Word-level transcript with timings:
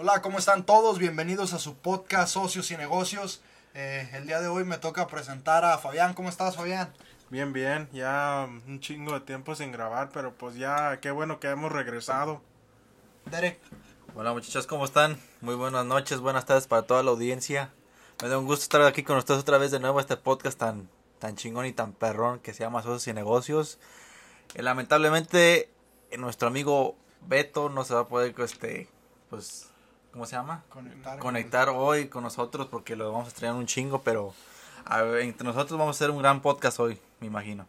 Hola, 0.00 0.22
¿cómo 0.22 0.38
están 0.38 0.64
todos? 0.64 1.00
Bienvenidos 1.00 1.52
a 1.54 1.58
su 1.58 1.74
podcast 1.74 2.34
Socios 2.34 2.70
y 2.70 2.76
Negocios. 2.76 3.40
Eh, 3.74 4.08
el 4.12 4.28
día 4.28 4.40
de 4.40 4.46
hoy 4.46 4.62
me 4.62 4.78
toca 4.78 5.08
presentar 5.08 5.64
a 5.64 5.76
Fabián. 5.76 6.14
¿Cómo 6.14 6.28
estás, 6.28 6.54
Fabián? 6.54 6.94
Bien, 7.30 7.52
bien. 7.52 7.88
Ya 7.92 8.46
un 8.48 8.78
chingo 8.78 9.14
de 9.14 9.22
tiempo 9.22 9.56
sin 9.56 9.72
grabar, 9.72 10.10
pero 10.14 10.32
pues 10.32 10.54
ya 10.54 11.00
qué 11.00 11.10
bueno 11.10 11.40
que 11.40 11.48
hemos 11.48 11.72
regresado. 11.72 12.40
Derek. 13.24 13.58
Hola 14.14 14.32
muchachos, 14.32 14.68
¿cómo 14.68 14.84
están? 14.84 15.18
Muy 15.40 15.56
buenas 15.56 15.84
noches, 15.84 16.20
buenas 16.20 16.46
tardes 16.46 16.68
para 16.68 16.82
toda 16.82 17.02
la 17.02 17.10
audiencia. 17.10 17.72
Me 18.22 18.28
da 18.28 18.38
un 18.38 18.46
gusto 18.46 18.62
estar 18.62 18.82
aquí 18.82 19.02
con 19.02 19.16
ustedes 19.16 19.40
otra 19.40 19.58
vez 19.58 19.72
de 19.72 19.80
nuevo 19.80 19.98
este 19.98 20.16
podcast 20.16 20.60
tan, 20.60 20.88
tan 21.18 21.34
chingón 21.34 21.66
y 21.66 21.72
tan 21.72 21.92
perrón 21.92 22.38
que 22.38 22.54
se 22.54 22.62
llama 22.62 22.84
Socios 22.84 23.08
y 23.08 23.14
Negocios. 23.14 23.80
Eh, 24.54 24.62
lamentablemente, 24.62 25.68
eh, 26.12 26.18
nuestro 26.18 26.46
amigo 26.46 26.94
Beto 27.22 27.68
no 27.68 27.82
se 27.82 27.94
va 27.94 28.02
a 28.02 28.06
poder, 28.06 28.32
este, 28.38 28.88
pues, 29.28 29.70
¿cómo 30.12 30.26
se 30.26 30.36
llama? 30.36 30.64
Conectar. 30.68 31.18
Conectar 31.18 31.68
hoy 31.68 32.08
con 32.08 32.22
nosotros 32.22 32.66
porque 32.68 32.96
lo 32.96 33.10
vamos 33.12 33.26
a 33.26 33.28
estrenar 33.28 33.56
un 33.56 33.66
chingo, 33.66 34.02
pero 34.02 34.34
a 34.84 35.02
ver, 35.02 35.22
entre 35.22 35.44
nosotros 35.44 35.78
vamos 35.78 35.96
a 35.96 35.96
hacer 35.96 36.10
un 36.10 36.18
gran 36.18 36.40
podcast 36.40 36.80
hoy, 36.80 37.00
me 37.20 37.26
imagino. 37.26 37.66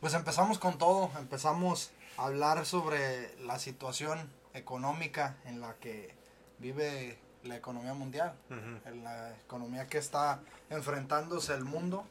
Pues 0.00 0.14
empezamos 0.14 0.58
con 0.58 0.78
todo. 0.78 1.10
Empezamos 1.18 1.90
a 2.16 2.24
hablar 2.24 2.64
sobre 2.64 3.36
la 3.40 3.58
situación 3.58 4.30
económica 4.54 5.36
en 5.44 5.60
la 5.60 5.74
que 5.74 6.14
vive 6.58 7.18
la 7.44 7.56
economía 7.56 7.94
mundial, 7.94 8.34
en 8.50 9.04
la 9.04 9.34
economía 9.36 9.86
que 9.86 9.98
está 9.98 10.40
enfrentándose 10.70 11.54
el 11.54 11.64
mundo. 11.64 12.06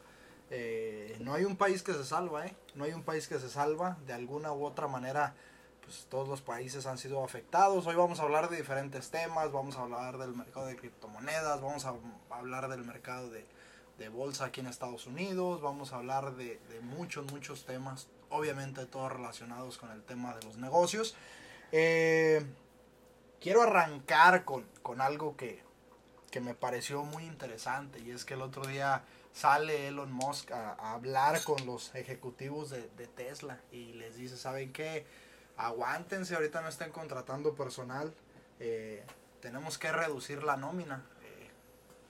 Eh, 0.52 1.18
no 1.20 1.34
hay 1.34 1.46
un 1.46 1.56
país 1.56 1.84
que 1.84 1.94
se 1.94 2.04
salva, 2.04 2.48
¿eh? 2.48 2.56
No 2.76 2.84
hay 2.84 2.94
un 2.94 3.04
país 3.04 3.28
que 3.28 3.40
se 3.40 3.50
salva. 3.50 3.98
De 4.08 4.14
alguna 4.14 4.52
u 4.52 4.66
otra 4.66 4.88
manera, 4.88 5.36
pues 5.90 6.06
todos 6.08 6.28
los 6.28 6.42
países 6.42 6.86
han 6.86 7.00
sido 7.00 7.24
afectados. 7.24 7.88
Hoy 7.88 7.96
vamos 7.96 8.20
a 8.20 8.24
hablar 8.24 8.48
de 8.48 8.58
diferentes 8.58 9.10
temas. 9.10 9.52
Vamos 9.52 9.76
a 9.76 9.82
hablar 9.82 10.20
del 10.20 10.36
mercado 10.36 10.68
de 10.68 10.76
criptomonedas. 10.76 11.62
Vamos 11.62 11.84
a 11.86 11.96
hablar 12.30 12.70
del 12.70 12.86
mercado 12.86 13.32
de, 13.32 13.44
de 13.98 14.10
bolsa 14.10 14.46
aquí 14.46 14.60
en 14.60 14.68
Estados 14.68 15.08
Unidos. 15.08 15.62
Vamos 15.62 15.92
a 15.92 15.96
hablar 15.96 16.36
de, 16.36 16.60
de 16.70 16.80
muchos, 16.82 17.32
muchos 17.32 17.66
temas. 17.66 18.08
Obviamente 18.30 18.86
todos 18.86 19.12
relacionados 19.12 19.80
con 19.80 19.90
el 19.90 20.04
tema 20.04 20.36
de 20.36 20.46
los 20.46 20.58
negocios. 20.58 21.16
Eh, 21.72 22.46
quiero 23.42 23.64
arrancar 23.64 24.46
con, 24.46 24.68
con 24.84 25.02
algo 25.02 25.36
que, 25.36 25.64
que, 26.30 26.40
me 26.40 26.54
pareció 26.54 27.02
muy 27.02 27.24
interesante 27.24 28.00
y 28.00 28.12
es 28.12 28.26
que 28.26 28.36
el 28.36 28.44
otro 28.44 28.64
día 28.68 29.06
sale 29.34 29.88
Elon 29.88 30.12
Musk 30.12 30.52
a, 30.52 30.94
hablar 30.94 31.44
con 31.44 31.66
los 31.66 31.96
ejecutivos 31.96 32.70
de, 32.70 32.88
de, 32.90 33.08
Tesla 33.08 33.60
y 33.72 33.94
les 33.94 34.18
dice, 34.18 34.38
¿saben 34.38 34.72
qué? 34.72 35.08
Aguántense, 35.60 36.36
ahorita 36.36 36.62
no 36.62 36.70
estén 36.70 36.90
contratando 36.90 37.54
personal, 37.54 38.14
eh, 38.62 39.04
tenemos 39.42 39.78
que 39.78 39.92
reducir 39.92 40.42
la 40.42 40.56
nómina. 40.56 41.04
Eh, 41.22 41.50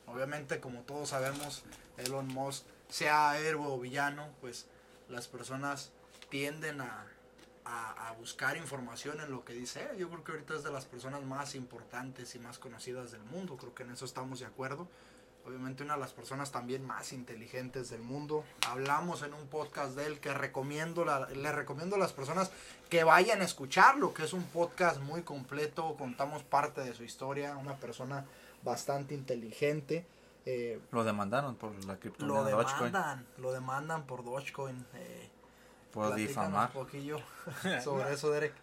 obviamente, 0.05 0.59
como 0.59 0.81
todos 0.81 1.09
sabemos, 1.09 1.63
Elon 1.97 2.27
Musk, 2.27 2.63
sea 2.89 3.39
héroe 3.39 3.65
o 3.65 3.79
villano, 3.79 4.29
pues 4.39 4.67
las 5.07 5.27
personas 5.27 5.91
tienden 6.29 6.79
a, 6.79 7.07
a, 7.65 8.09
a, 8.09 8.11
buscar 8.11 8.55
información 8.55 9.19
en 9.19 9.31
lo 9.31 9.43
que 9.43 9.53
dice. 9.53 9.89
Yo 9.97 10.09
creo 10.09 10.23
que 10.23 10.31
ahorita 10.33 10.53
es 10.53 10.63
de 10.63 10.71
las 10.71 10.85
personas 10.85 11.23
más 11.23 11.55
importantes 11.55 12.35
y 12.35 12.39
más 12.39 12.59
conocidas 12.59 13.11
del 13.11 13.23
mundo. 13.23 13.57
Creo 13.57 13.73
que 13.73 13.81
en 13.81 13.89
eso 13.89 14.05
estamos 14.05 14.39
de 14.39 14.45
acuerdo. 14.45 14.87
Obviamente 15.45 15.83
una 15.83 15.95
de 15.95 16.01
las 16.01 16.13
personas 16.13 16.51
también 16.51 16.85
más 16.85 17.11
inteligentes 17.11 17.89
del 17.89 18.01
mundo. 18.01 18.43
Hablamos 18.67 19.23
en 19.23 19.33
un 19.33 19.47
podcast 19.47 19.95
de 19.95 20.05
él 20.05 20.19
que 20.19 20.33
recomiendo 20.33 21.05
la, 21.05 21.27
le 21.29 21.51
recomiendo 21.51 21.95
a 21.95 21.99
las 21.99 22.13
personas 22.13 22.51
que 22.89 23.03
vayan 23.03 23.41
a 23.41 23.45
escucharlo, 23.45 24.13
que 24.13 24.23
es 24.23 24.33
un 24.33 24.43
podcast 24.43 24.99
muy 24.99 25.23
completo. 25.23 25.95
Contamos 25.97 26.43
parte 26.43 26.81
de 26.81 26.93
su 26.93 27.03
historia. 27.03 27.57
Una 27.57 27.75
persona 27.77 28.25
bastante 28.63 29.15
inteligente. 29.15 30.05
Eh, 30.45 30.79
lo 30.91 31.03
demandaron 31.03 31.55
por 31.55 31.73
la 31.85 31.97
criptomoneda 31.97 32.51
Lo 32.51 32.57
demandan, 32.57 32.91
Dogecoin. 32.91 33.25
lo 33.37 33.51
demandan 33.51 34.05
por 34.05 34.23
Dogecoin. 34.23 34.85
Eh, 34.95 35.29
por 35.91 36.15
difamar. 36.15 36.67
un 36.67 36.73
poquillo 36.73 37.19
sobre 37.83 38.13
eso, 38.13 38.29
Derek. 38.31 38.53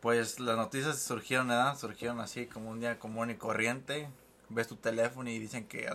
Pues 0.00 0.40
las 0.40 0.56
noticias 0.56 0.98
surgieron, 0.98 1.48
¿verdad? 1.48 1.76
Surgieron 1.78 2.20
así 2.20 2.46
como 2.46 2.70
un 2.70 2.80
día 2.80 2.98
común 2.98 3.30
y 3.30 3.36
corriente. 3.36 4.08
Ves 4.50 4.68
tu 4.68 4.76
teléfono 4.76 5.30
y 5.30 5.38
dicen 5.38 5.66
que, 5.66 5.88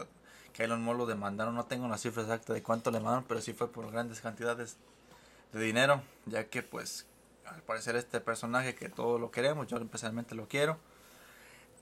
que 0.54 0.64
Elon 0.64 0.82
Musk 0.82 0.98
lo 0.98 1.06
demandaron. 1.06 1.56
No 1.56 1.66
tengo 1.66 1.88
la 1.88 1.98
cifra 1.98 2.24
exacta 2.24 2.54
de 2.54 2.64
cuánto 2.64 2.92
le 2.92 3.00
mandaron, 3.00 3.26
pero 3.28 3.42
sí 3.42 3.54
fue 3.54 3.72
por 3.72 3.92
grandes 3.92 4.22
cantidades 4.22 4.78
de 5.54 5.62
dinero. 5.62 6.02
Ya 6.26 6.46
que, 6.46 6.64
pues, 6.64 7.06
al 7.46 7.62
parecer 7.62 7.96
este 7.96 8.20
personaje 8.20 8.76
que 8.76 8.90
todos 8.90 9.20
lo 9.20 9.32
queremos, 9.32 9.68
yo 9.68 9.78
especialmente 9.78 10.36
lo 10.36 10.48
quiero, 10.48 10.78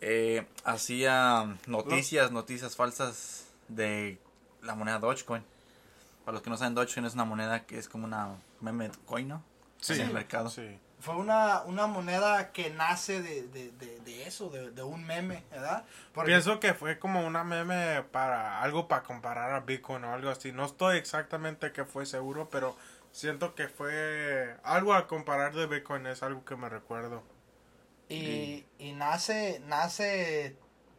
eh, 0.02 0.46
hacía 0.66 1.58
noticias, 1.68 2.32
noticias 2.32 2.76
falsas 2.76 3.46
de 3.70 4.20
la 4.62 4.76
moneda 4.76 5.00
Dogecoin. 5.00 5.44
Para 6.26 6.34
los 6.34 6.42
que 6.42 6.50
no 6.50 6.58
saben, 6.58 6.76
Dogecoin 6.76 7.06
es 7.06 7.14
una 7.14 7.26
moneda 7.26 7.66
que 7.66 7.78
es 7.78 7.88
como 7.88 8.06
una 8.06 8.36
meme 8.60 8.92
coin, 9.06 9.28
¿no? 9.28 9.44
Sí, 9.80 9.94
en 9.94 10.02
el 10.02 10.14
mercado. 10.14 10.50
Sí. 10.50 10.78
Fue 11.04 11.18
una, 11.18 11.64
una 11.64 11.86
moneda 11.86 12.54
que 12.54 12.70
nace 12.70 13.22
de, 13.22 13.44
de, 13.50 13.72
de, 13.72 14.00
de 14.00 14.26
eso, 14.26 14.50
de, 14.50 14.72
de, 14.72 14.84
un 14.84 15.06
meme, 15.06 15.44
¿verdad? 15.52 15.84
Porque 16.14 16.32
Pienso 16.32 16.62
que 16.62 16.74
fue 16.74 16.98
como 16.98 17.28
una 17.28 17.44
meme 17.44 18.04
para 18.04 18.62
algo 18.62 18.88
para 18.88 19.04
comparar 19.04 19.52
a 19.52 19.60
Bitcoin 19.60 20.06
o 20.06 20.14
algo 20.14 20.30
así. 20.30 20.54
No 20.54 20.64
estoy 20.64 20.98
exactamente 20.98 21.74
que 21.74 21.84
fue 21.84 22.06
seguro, 22.06 22.48
pero 22.50 22.78
siento 23.12 23.54
que 23.54 23.68
fue 23.68 24.56
algo 24.64 24.94
a 24.94 25.08
comparar 25.08 25.54
de 25.54 25.68
Bitcoin, 25.68 26.08
es 26.08 26.24
algo 26.24 26.46
que 26.46 26.56
me 26.56 26.70
recuerdo. 26.70 27.22
Y, 28.08 28.66
y 28.80 28.94
nace, 28.94 29.62
nace 29.66 30.56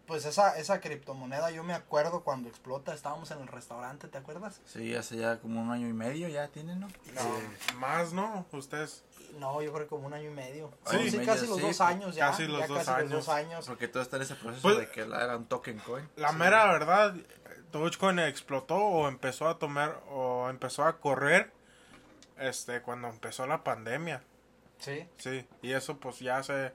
pues 0.07 0.27
esa, 0.27 0.59
esa 0.59 0.81
criptomoneda, 0.81 1.51
yo 1.51 1.65
me 1.65 1.73
acuerdo 1.73 2.23
cuando 2.23 2.49
explota, 2.49 2.93
estábamos 2.93 3.31
en 3.31 3.41
el 3.41 3.49
restaurante, 3.49 4.09
¿te 4.09 4.19
acuerdas? 4.19 4.61
Sí, 4.67 4.95
hace 4.95 5.17
ya 5.17 5.39
como 5.39 5.63
un 5.63 5.71
año 5.71 5.89
y 5.89 5.93
medio 5.93 6.29
ya 6.29 6.49
tienen, 6.49 6.81
¿no? 6.81 6.89
no 6.89 7.21
sí. 7.23 7.75
Más, 7.77 8.13
¿no? 8.13 8.47
Ustedes. 8.53 9.03
No, 9.39 9.61
yo 9.63 9.73
creo 9.73 9.85
que 9.85 9.89
como 9.91 10.07
un 10.07 10.15
año 10.15 10.31
y 10.31 10.35
medio. 10.35 10.71
Sí, 10.87 11.11
sí 11.11 11.19
medio, 11.19 11.33
casi 11.33 11.47
los 11.47 11.57
sí, 11.57 11.63
dos 11.63 11.81
años 11.81 12.15
ya. 12.15 12.31
Casi 12.31 12.47
los, 12.47 12.61
ya 12.61 12.67
dos, 12.67 12.79
casi 12.79 12.91
años. 12.91 13.11
los 13.11 13.27
dos 13.27 13.29
años. 13.35 13.67
Porque 13.67 13.89
todo 13.89 14.03
está 14.03 14.17
en 14.17 14.23
ese 14.23 14.35
proceso 14.35 14.63
Pues, 14.63 14.79
de 14.79 14.89
que 14.91 15.07
la 15.07 15.25
era 15.25 15.37
un 15.37 15.47
token 15.47 15.79
coin. 15.81 16.09
La 16.17 16.31
sí. 16.31 16.37
mera 16.37 16.67
verdad, 16.73 17.15
Dogecoin 17.73 18.19
explotó 18.21 18.77
o 18.77 19.09
empezó 19.09 19.49
a 19.49 19.59
tomar 19.59 20.01
o 20.11 20.49
empezó 20.49 20.85
a 20.85 20.99
correr 20.99 21.53
este 22.39 22.83
cuando 22.83 23.09
empezó 23.09 23.47
la 23.47 23.65
pandemia. 23.65 24.23
Sí. 24.79 25.09
Sí, 25.19 25.47
y 25.63 25.73
eso 25.73 25.99
pues 25.99 26.19
ya 26.21 26.39
hace 26.39 26.73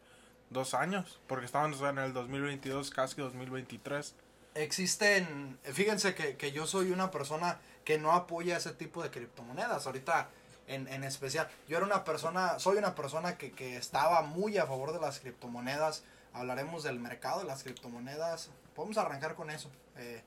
dos 0.49 0.73
años, 0.73 1.19
porque 1.27 1.45
estábamos 1.45 1.81
en 1.81 1.97
el 1.99 2.13
2022, 2.13 2.89
casi 2.89 3.21
2023. 3.21 4.15
Existen, 4.55 5.59
fíjense 5.63 6.15
que, 6.15 6.35
que 6.35 6.51
yo 6.51 6.65
soy 6.65 6.91
una 6.91 7.11
persona 7.11 7.59
que 7.85 7.97
no 7.97 8.11
apoya 8.11 8.57
ese 8.57 8.71
tipo 8.73 9.01
de 9.03 9.09
criptomonedas. 9.09 9.85
Ahorita, 9.85 10.29
en, 10.69 10.87
en 10.87 11.03
especial, 11.03 11.49
yo 11.67 11.77
era 11.77 11.85
una 11.85 12.03
persona, 12.03 12.59
soy 12.59 12.77
una 12.77 12.95
persona 12.95 13.37
que, 13.37 13.51
que 13.51 13.75
estaba 13.75 14.21
muy 14.21 14.57
a 14.57 14.65
favor 14.65 14.93
de 14.93 14.99
las 14.99 15.19
criptomonedas. 15.19 16.03
Hablaremos 16.33 16.83
del 16.83 16.99
mercado 16.99 17.39
de 17.39 17.45
las 17.45 17.63
criptomonedas. 17.63 18.49
Podemos 18.75 18.97
arrancar 18.97 19.35
con 19.35 19.49
eso. 19.49 19.69
Eh, 19.97 20.21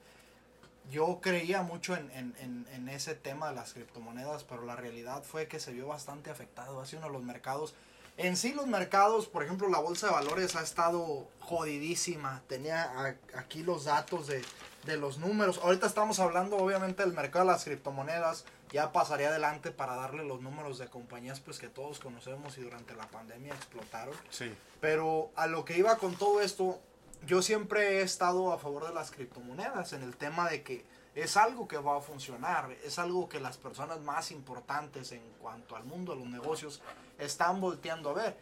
yo 0.90 1.20
creía 1.22 1.62
mucho 1.62 1.94
en, 1.94 2.10
en, 2.12 2.66
en, 2.72 2.88
ese 2.88 3.14
tema 3.14 3.48
de 3.50 3.54
las 3.54 3.72
criptomonedas, 3.72 4.42
pero 4.42 4.64
la 4.64 4.74
realidad 4.74 5.22
fue 5.22 5.46
que 5.46 5.60
se 5.60 5.72
vio 5.72 5.86
bastante 5.86 6.30
afectado. 6.30 6.80
Ha 6.80 6.86
sido 6.86 6.98
uno 6.98 7.08
de 7.08 7.14
los 7.14 7.22
mercados. 7.22 7.74
En 8.16 8.36
sí, 8.36 8.52
los 8.52 8.66
mercados, 8.66 9.26
por 9.26 9.44
ejemplo, 9.44 9.68
la 9.68 9.78
bolsa 9.78 10.08
de 10.08 10.12
valores 10.12 10.56
ha 10.56 10.62
estado 10.62 11.28
jodidísima. 11.40 12.42
Tenía 12.48 13.16
aquí 13.36 13.62
los 13.62 13.84
datos 13.84 14.26
de, 14.26 14.44
de, 14.84 14.96
los 14.96 15.18
números. 15.18 15.60
Ahorita 15.62 15.86
estamos 15.86 16.18
hablando, 16.18 16.56
obviamente, 16.56 17.04
del 17.04 17.14
mercado 17.14 17.46
de 17.46 17.52
las 17.52 17.64
criptomonedas. 17.64 18.44
Ya 18.72 18.90
pasaré 18.90 19.26
adelante 19.26 19.70
para 19.70 19.96
darle 19.96 20.24
los 20.24 20.40
números 20.40 20.78
de 20.78 20.88
compañías 20.88 21.40
pues 21.40 21.58
que 21.58 21.68
todos 21.68 21.98
conocemos 21.98 22.56
y 22.58 22.62
durante 22.62 22.94
la 22.94 23.06
pandemia 23.08 23.54
explotaron. 23.54 24.14
Sí. 24.30 24.52
Pero 24.80 25.30
a 25.36 25.46
lo 25.46 25.64
que 25.64 25.76
iba 25.76 25.96
con 25.98 26.16
todo 26.16 26.40
esto, 26.40 26.80
yo 27.26 27.42
siempre 27.42 27.98
he 27.98 28.02
estado 28.02 28.52
a 28.52 28.58
favor 28.58 28.86
de 28.86 28.94
las 28.94 29.10
criptomonedas 29.10 29.92
en 29.92 30.02
el 30.02 30.16
tema 30.16 30.48
de 30.48 30.62
que 30.62 30.84
es 31.14 31.36
algo 31.36 31.68
que 31.68 31.76
va 31.76 31.98
a 31.98 32.00
funcionar, 32.00 32.74
es 32.84 32.98
algo 32.98 33.28
que 33.28 33.38
las 33.38 33.58
personas 33.58 34.00
más 34.00 34.30
importantes 34.30 35.12
en 35.12 35.22
cuanto 35.40 35.76
al 35.76 35.84
mundo 35.84 36.14
de 36.14 36.20
los 36.20 36.28
negocios 36.28 36.80
están 37.18 37.60
volteando 37.60 38.10
a 38.10 38.14
ver, 38.14 38.36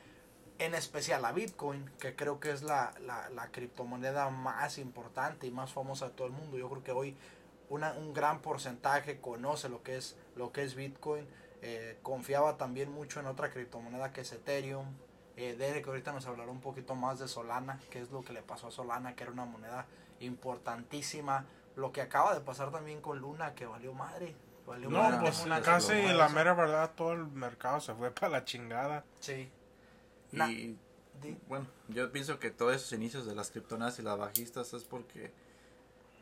en 0.58 0.74
especial 0.74 1.24
a 1.24 1.32
Bitcoin, 1.32 1.90
que 1.98 2.14
creo 2.14 2.38
que 2.38 2.52
es 2.52 2.62
la, 2.62 2.94
la, 3.00 3.28
la 3.30 3.48
criptomoneda 3.48 4.30
más 4.30 4.78
importante 4.78 5.46
y 5.46 5.50
más 5.50 5.72
famosa 5.72 6.08
de 6.08 6.14
todo 6.14 6.28
el 6.28 6.32
mundo. 6.32 6.58
Yo 6.58 6.68
creo 6.68 6.84
que 6.84 6.92
hoy 6.92 7.16
una, 7.70 7.92
un 7.94 8.12
gran 8.12 8.42
porcentaje 8.42 9.18
conoce 9.20 9.68
lo 9.70 9.82
que 9.82 9.96
es, 9.96 10.16
lo 10.36 10.52
que 10.52 10.62
es 10.62 10.74
Bitcoin. 10.74 11.26
Eh, 11.62 11.98
confiaba 12.02 12.56
también 12.56 12.90
mucho 12.90 13.20
en 13.20 13.26
otra 13.26 13.50
criptomoneda 13.50 14.12
que 14.12 14.20
es 14.22 14.32
Ethereum, 14.32 14.86
eh, 15.36 15.56
Derek 15.56 15.86
ahorita 15.86 16.12
nos 16.12 16.26
hablará 16.26 16.50
un 16.50 16.60
poquito 16.60 16.94
más 16.94 17.18
de 17.18 17.28
Solana, 17.28 17.80
qué 17.90 18.00
es 18.00 18.10
lo 18.10 18.22
que 18.22 18.32
le 18.34 18.42
pasó 18.42 18.66
a 18.68 18.70
Solana, 18.70 19.14
que 19.14 19.22
era 19.24 19.32
una 19.32 19.44
moneda 19.46 19.86
importantísima. 20.20 21.46
Lo 21.76 21.92
que 21.92 22.00
acaba 22.02 22.34
de 22.34 22.40
pasar 22.40 22.70
también 22.70 23.00
con 23.00 23.18
Luna, 23.20 23.54
que 23.54 23.66
valió 23.66 23.92
madre. 23.94 24.34
Valió 24.66 24.90
no, 24.90 24.98
madre 25.02 25.18
pues 25.20 25.44
una 25.44 25.62
casi 25.62 26.02
la 26.08 26.28
mera 26.28 26.54
verdad, 26.54 26.92
todo 26.94 27.12
el 27.12 27.26
mercado 27.26 27.80
se 27.80 27.94
fue 27.94 28.10
para 28.10 28.28
la 28.28 28.44
chingada. 28.44 29.04
Sí. 29.20 29.50
Y 30.32 30.36
Na- 30.36 30.46
Di. 30.48 31.38
Bueno, 31.48 31.66
yo 31.88 32.10
pienso 32.12 32.38
que 32.38 32.50
todos 32.50 32.74
esos 32.74 32.92
inicios 32.92 33.26
de 33.26 33.34
las 33.34 33.50
criptomonedas 33.50 33.98
y 33.98 34.02
las 34.02 34.18
bajistas 34.18 34.72
es 34.72 34.84
porque, 34.84 35.32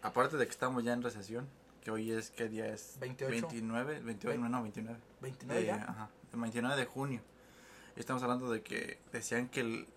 aparte 0.02 0.36
de 0.36 0.44
que 0.46 0.50
estamos 0.52 0.84
ya 0.84 0.92
en 0.92 1.02
recesión, 1.02 1.48
que 1.82 1.90
hoy 1.90 2.10
es, 2.12 2.30
¿qué 2.30 2.48
día 2.48 2.66
es? 2.66 2.96
28. 3.00 3.30
29, 3.48 4.00
28, 4.00 4.38
no, 4.48 4.62
29. 4.62 4.98
29 5.20 5.60
de, 5.60 5.66
ya. 5.66 5.74
ajá, 5.88 6.10
el 6.32 6.40
29 6.40 6.76
de 6.76 6.86
junio. 6.86 7.20
Estamos 7.96 8.22
hablando 8.22 8.50
de 8.50 8.62
que 8.62 8.98
decían 9.12 9.48
que 9.48 9.60
el- 9.60 9.88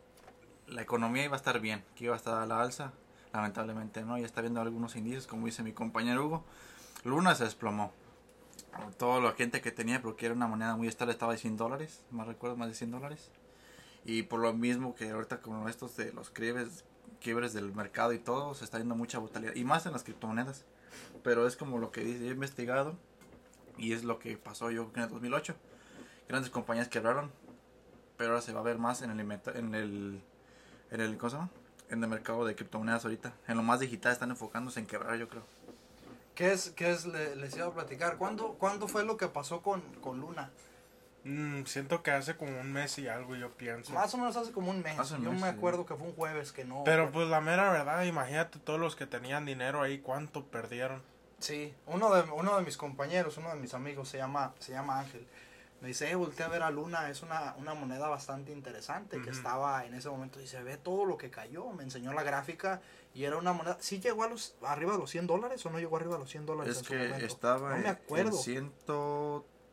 la 0.68 0.82
economía 0.82 1.26
iba 1.26 1.36
a 1.36 1.38
estar 1.38 1.60
bien, 1.60 1.84
que 1.96 2.06
iba 2.06 2.14
a 2.14 2.18
estar 2.18 2.36
a 2.36 2.46
la 2.46 2.62
alza. 2.62 2.94
Lamentablemente 3.34 4.04
no, 4.04 4.18
ya 4.18 4.26
está 4.26 4.42
viendo 4.42 4.62
algunos 4.62 4.96
indicios, 4.96 5.28
como 5.28 5.46
dice 5.46 5.64
mi 5.64 5.72
compañero 5.74 6.26
Hugo. 6.26 6.44
Luna 7.04 7.36
se 7.36 7.44
desplomó. 7.46 7.92
Toda 8.98 9.20
la 9.20 9.34
gente 9.34 9.62
que 9.62 9.72
tenía, 9.72 10.02
porque 10.02 10.26
era 10.28 10.36
una 10.36 10.48
moneda 10.48 10.76
muy 10.76 10.88
estable, 10.88 11.12
estaba 11.14 11.34
de 11.34 11.38
100 11.40 11.58
dólares, 11.58 12.02
más 12.10 12.28
recuerdo, 12.28 12.56
más 12.56 12.70
de 12.70 12.76
100 12.76 12.92
dólares. 12.92 13.30
Y 14.06 14.24
por 14.24 14.40
lo 14.40 14.54
mismo 14.54 14.96
que 14.96 15.10
ahorita 15.10 15.42
como 15.42 15.68
estos 15.68 15.96
de 15.98 16.14
los 16.14 16.30
quiebres, 16.30 16.86
quiebres 17.22 17.54
del 17.54 17.74
mercado 17.74 18.12
y 18.14 18.20
todo, 18.20 18.54
se 18.56 18.66
está 18.66 18.78
viendo 18.78 18.96
mucha 18.96 19.20
brutalidad. 19.20 19.56
Y 19.56 19.64
más 19.64 19.86
en 19.86 19.94
las 19.94 20.04
criptomonedas. 20.04 20.66
Pero 21.24 21.48
es 21.48 21.56
como 21.56 21.78
lo 21.78 21.92
que 21.92 22.02
dice, 22.04 22.28
he 22.28 22.32
investigado 22.32 22.96
y 23.78 23.94
es 23.94 24.04
lo 24.04 24.20
que 24.20 24.38
pasó 24.38 24.72
yo 24.72 24.92
en 24.96 25.04
el 25.04 25.10
2008. 25.10 25.56
Grandes 26.28 26.52
compañías 26.52 26.88
quebraron, 26.90 27.32
pero 28.18 28.32
ahora 28.32 28.42
se 28.42 28.54
va 28.54 28.60
a 28.60 28.64
ver 28.64 28.78
más 28.78 29.02
en 29.02 29.12
el 29.12 29.20
en 29.20 29.76
el 29.76 30.22
en 30.92 31.02
el 31.02 31.18
¿cómo 31.18 31.30
se 31.30 31.36
llama? 31.38 31.50
En 31.90 32.04
el 32.04 32.10
mercado 32.10 32.46
de 32.46 32.56
criptomonedas 32.56 33.04
ahorita. 33.06 33.34
En 33.48 33.58
lo 33.58 33.64
más 33.64 33.80
digital 33.80 34.12
están 34.14 34.32
enfocándose 34.32 34.80
en 34.80 34.86
quebrar, 34.88 35.18
yo 35.18 35.28
creo. 35.30 35.44
¿Qué 36.36 36.54
es, 36.54 36.70
qué 36.72 36.90
es 36.92 37.06
le- 37.06 37.36
les 37.36 37.56
iba 37.58 37.68
a 37.68 37.74
platicar? 37.74 38.18
¿Cuándo, 38.18 38.54
¿Cuándo 38.54 38.88
fue 38.88 39.04
lo 39.06 39.18
que 39.18 39.28
pasó 39.28 39.62
con, 39.62 39.82
con 40.02 40.20
Luna? 40.22 40.50
Mm, 41.24 41.66
siento 41.66 42.02
que 42.02 42.12
hace 42.12 42.36
como 42.36 42.60
un 42.60 42.72
mes 42.74 42.98
y 42.98 43.08
algo, 43.08 43.36
yo 43.36 43.52
pienso. 43.52 43.94
Más 43.94 44.14
o 44.14 44.18
menos 44.18 44.36
hace 44.36 44.52
como 44.52 44.72
un 44.72 44.82
mes. 44.82 44.98
Hace 44.98 45.16
Yo 45.22 45.32
mes, 45.32 45.42
me 45.42 45.50
sí. 45.52 45.56
acuerdo 45.56 45.86
que 45.86 45.96
fue 45.96 46.08
un 46.08 46.16
jueves 46.16 46.52
que 46.52 46.66
no. 46.66 46.84
Pero 46.84 47.12
pues 47.12 47.28
la 47.28 47.42
mera 47.42 47.72
verdad, 47.72 48.04
imagínate 48.04 48.58
todos 48.60 48.80
los 48.80 48.96
que 48.96 49.06
tenían 49.06 49.46
dinero 49.46 49.82
ahí, 49.82 50.00
cuánto 50.00 50.46
perdieron. 50.46 51.02
Sí, 51.40 51.74
uno 51.88 52.14
de, 52.14 52.24
uno 52.32 52.58
de 52.58 52.64
mis 52.64 52.78
compañeros, 52.78 53.38
uno 53.38 53.50
de 53.50 53.56
mis 53.56 53.74
amigos 53.74 54.10
se 54.10 54.18
llama, 54.18 54.54
se 54.60 54.72
llama 54.74 55.00
Ángel. 55.00 55.28
Me 55.82 55.88
dice, 55.88 56.12
eh, 56.12 56.16
volteé 56.16 56.46
a 56.46 56.50
ver 56.50 56.62
a 56.62 56.70
Luna, 56.70 57.10
es 57.10 57.24
una, 57.24 57.56
una 57.58 57.74
moneda 57.74 58.08
bastante 58.08 58.52
interesante 58.52 59.20
que 59.20 59.32
estaba 59.32 59.84
en 59.86 59.96
ese 59.96 60.10
momento 60.12 60.40
y 60.40 60.46
se 60.46 60.62
ve 60.62 60.78
todo 60.78 61.06
lo 61.06 61.18
que 61.18 61.32
cayó. 61.32 61.70
Me 61.72 61.82
enseñó 61.82 62.14
la 62.14 62.22
gráfica 62.22 62.82
y 63.16 63.24
era 63.24 63.38
una 63.38 63.52
moneda. 63.54 63.78
¿Sí 63.80 64.00
llegó 64.00 64.24
a 64.24 64.28
los, 64.28 64.54
arriba 64.62 64.92
de 64.94 65.00
los 65.00 65.10
100 65.10 65.26
dólares 65.26 65.66
o 65.66 65.72
no 65.72 65.80
llegó 65.80 65.98
arriba 65.98 66.14
de 66.14 66.20
los 66.20 66.30
100 66.30 66.46
dólares? 66.46 66.72
Es 66.74 66.78
en 66.80 66.84
su 66.86 66.92
que 66.92 66.98
momento? 67.00 67.26
estaba 67.26 67.70
No 67.76 67.78
me 67.82 67.90
acuerdo. 67.90 68.30
en 68.38 68.44
100, 68.44 68.72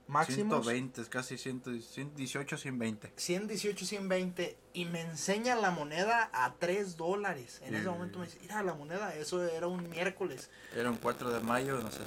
Máximos 0.09 0.65
120, 0.65 1.03
es 1.03 1.09
casi 1.09 1.37
100, 1.37 1.83
118, 1.83 2.57
120. 2.57 3.13
118, 3.15 3.85
120 3.87 4.57
y 4.73 4.87
me 4.87 5.03
enseña 5.03 5.55
la 5.55 5.71
moneda 5.71 6.31
a 6.33 6.55
3 6.59 6.97
dólares. 6.97 7.61
En 7.63 7.75
ese 7.75 7.87
Mm. 7.87 7.93
momento 7.93 8.19
me 8.19 8.25
dice, 8.27 8.39
mira 8.41 8.63
la 8.63 8.73
moneda, 8.75 9.15
eso 9.15 9.45
era 9.45 9.67
un 9.67 9.89
miércoles. 9.91 10.51
Era 10.75 10.91
un 10.91 10.97
4 10.97 11.31
de 11.31 11.41
mayo, 11.41 11.79
no 11.83 11.91
sé, 11.91 12.01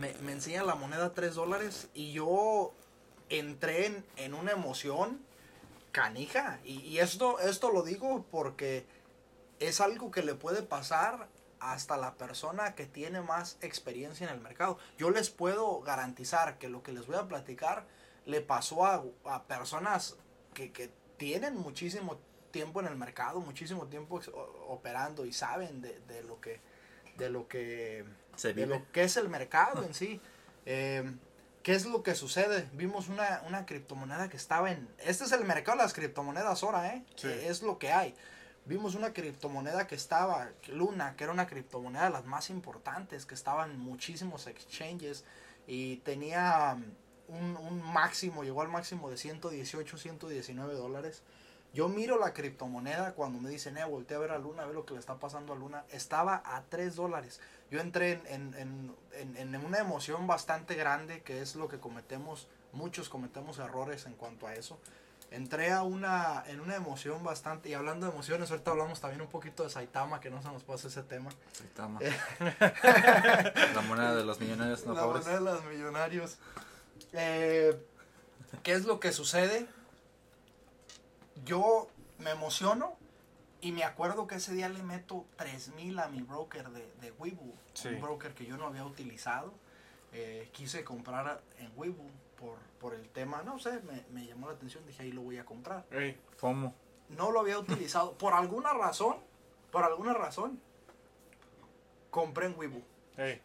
me, 0.00 0.14
me 0.22 0.32
enseña 0.32 0.64
la 0.64 0.74
moneda 0.76 1.06
a 1.06 1.12
3 1.12 1.34
dólares 1.34 1.88
y 1.92 2.12
yo 2.12 2.72
entré 3.28 3.86
en, 3.86 4.04
en 4.16 4.32
una 4.34 4.52
emoción 4.52 5.20
canija. 5.92 6.58
Y, 6.64 6.80
y 6.80 7.00
esto, 7.00 7.38
esto 7.40 7.70
lo 7.70 7.82
digo 7.82 8.24
porque 8.30 8.86
es 9.60 9.80
algo 9.80 10.10
que 10.10 10.22
le 10.22 10.34
puede 10.34 10.62
pasar 10.62 11.28
hasta 11.60 11.96
la 11.96 12.14
persona 12.14 12.74
que 12.74 12.86
tiene 12.86 13.20
más 13.20 13.58
experiencia 13.60 14.28
en 14.28 14.34
el 14.34 14.40
mercado. 14.40 14.78
Yo 14.98 15.10
les 15.10 15.30
puedo 15.30 15.80
garantizar 15.80 16.58
que 16.58 16.68
lo 16.68 16.82
que 16.82 16.92
les 16.92 17.06
voy 17.06 17.16
a 17.16 17.28
platicar 17.28 17.86
le 18.24 18.40
pasó 18.40 18.86
a, 18.86 19.04
a 19.24 19.44
personas 19.44 20.16
que, 20.54 20.72
que 20.72 20.90
tienen 21.16 21.56
muchísimo 21.56 22.18
tiempo 22.50 22.80
en 22.80 22.86
el 22.86 22.96
mercado, 22.96 23.40
muchísimo 23.40 23.86
tiempo 23.86 24.20
operando 24.68 25.26
y 25.26 25.32
saben 25.32 25.80
de, 25.80 26.00
de 26.00 26.22
lo 26.22 26.40
que 26.40 26.60
de 27.18 27.30
lo 27.30 27.48
que 27.48 28.04
Se 28.34 28.52
de 28.52 28.66
lo 28.66 28.90
que 28.92 29.04
es 29.04 29.16
el 29.16 29.28
mercado 29.28 29.82
en 29.82 29.94
sí. 29.94 30.20
Eh, 30.66 31.10
¿Qué 31.62 31.74
es 31.74 31.84
lo 31.84 32.04
que 32.04 32.14
sucede? 32.14 32.68
Vimos 32.74 33.08
una, 33.08 33.42
una 33.48 33.66
criptomoneda 33.66 34.28
que 34.28 34.36
estaba 34.36 34.70
en... 34.70 34.88
Este 34.98 35.24
es 35.24 35.32
el 35.32 35.44
mercado 35.44 35.78
de 35.78 35.82
las 35.82 35.94
criptomonedas 35.94 36.62
ahora, 36.62 36.94
¿eh? 36.94 37.04
Sí. 37.16 37.26
Es 37.28 37.60
lo 37.60 37.78
que 37.78 37.90
hay. 37.92 38.14
Vimos 38.66 38.96
una 38.96 39.12
criptomoneda 39.12 39.86
que 39.86 39.94
estaba, 39.94 40.50
Luna, 40.66 41.14
que 41.16 41.22
era 41.22 41.32
una 41.32 41.46
criptomoneda 41.46 42.06
de 42.06 42.10
las 42.10 42.24
más 42.24 42.50
importantes, 42.50 43.24
que 43.24 43.34
estaba 43.36 43.64
en 43.64 43.78
muchísimos 43.78 44.48
exchanges 44.48 45.24
y 45.68 45.98
tenía 45.98 46.76
um, 47.28 47.36
un, 47.36 47.56
un 47.56 47.80
máximo, 47.80 48.42
llegó 48.42 48.62
al 48.62 48.68
máximo 48.68 49.08
de 49.08 49.18
118, 49.18 49.98
119 49.98 50.74
dólares. 50.74 51.22
Yo 51.74 51.88
miro 51.88 52.18
la 52.18 52.32
criptomoneda 52.32 53.12
cuando 53.14 53.38
me 53.38 53.50
dicen, 53.50 53.78
eh, 53.78 53.84
volteé 53.84 54.16
a 54.16 54.20
ver 54.20 54.32
a 54.32 54.38
Luna, 54.38 54.64
a 54.64 54.66
ver 54.66 54.74
lo 54.74 54.84
que 54.84 54.94
le 54.94 55.00
está 55.00 55.14
pasando 55.20 55.52
a 55.52 55.56
Luna. 55.56 55.84
Estaba 55.90 56.42
a 56.44 56.64
3 56.68 56.96
dólares. 56.96 57.40
Yo 57.70 57.78
entré 57.78 58.12
en, 58.12 58.54
en, 58.54 58.96
en, 59.12 59.36
en, 59.36 59.54
en 59.54 59.64
una 59.64 59.78
emoción 59.78 60.26
bastante 60.26 60.74
grande, 60.74 61.22
que 61.22 61.40
es 61.40 61.54
lo 61.54 61.68
que 61.68 61.78
cometemos, 61.78 62.48
muchos 62.72 63.08
cometemos 63.08 63.60
errores 63.60 64.06
en 64.06 64.14
cuanto 64.14 64.48
a 64.48 64.54
eso. 64.54 64.76
Entré 65.30 65.72
a 65.72 65.82
una, 65.82 66.44
en 66.46 66.60
una 66.60 66.76
emoción 66.76 67.24
bastante, 67.24 67.68
y 67.68 67.74
hablando 67.74 68.06
de 68.06 68.12
emociones, 68.12 68.50
ahorita 68.50 68.70
hablamos 68.70 69.00
también 69.00 69.20
un 69.20 69.28
poquito 69.28 69.64
de 69.64 69.70
Saitama, 69.70 70.20
que 70.20 70.30
no 70.30 70.40
se 70.40 70.48
nos 70.48 70.62
pasa 70.62 70.88
ese 70.88 71.02
tema. 71.02 71.30
Saitama. 71.52 72.00
la 72.40 73.82
moneda 73.86 74.14
de 74.14 74.24
los 74.24 74.40
millonarios 74.40 74.86
no 74.86 74.94
la 74.94 75.02
pobres. 75.02 75.26
moneda 75.26 75.38
de 75.38 75.44
los 75.44 75.64
millonarios. 75.64 76.38
Eh, 77.12 77.76
¿Qué 78.62 78.72
es 78.72 78.84
lo 78.84 79.00
que 79.00 79.12
sucede? 79.12 79.66
Yo 81.44 81.88
me 82.18 82.30
emociono 82.30 82.96
y 83.60 83.72
me 83.72 83.84
acuerdo 83.84 84.26
que 84.26 84.36
ese 84.36 84.54
día 84.54 84.68
le 84.68 84.82
meto 84.82 85.26
3000 85.36 85.98
a 85.98 86.08
mi 86.08 86.22
broker 86.22 86.70
de, 86.70 86.86
de. 87.00 87.12
Sí. 87.74 87.88
Un 87.88 88.00
broker 88.00 88.32
que 88.32 88.46
yo 88.46 88.56
no 88.56 88.66
había 88.66 88.84
utilizado. 88.84 89.52
Eh, 90.12 90.48
quise 90.52 90.84
comprar 90.84 91.42
en 91.58 91.72
Webull 91.76 92.12
por, 92.40 92.58
por 92.80 92.94
el 92.94 93.08
tema, 93.10 93.42
no 93.42 93.58
sé, 93.58 93.80
me, 93.82 94.04
me 94.12 94.26
llamó 94.26 94.46
la 94.48 94.54
atención. 94.54 94.84
Dije, 94.86 95.02
ahí 95.02 95.12
lo 95.12 95.22
voy 95.22 95.38
a 95.38 95.44
comprar. 95.44 95.84
FOMO. 96.36 96.74
No 97.08 97.30
lo 97.30 97.40
había 97.40 97.58
utilizado. 97.58 98.12
Por 98.12 98.32
alguna 98.34 98.72
razón, 98.72 99.16
por 99.70 99.84
alguna 99.84 100.12
razón, 100.14 100.60
compré 102.10 102.46
en 102.46 102.58
Webull. 102.58 102.84
ey, 103.16 103.40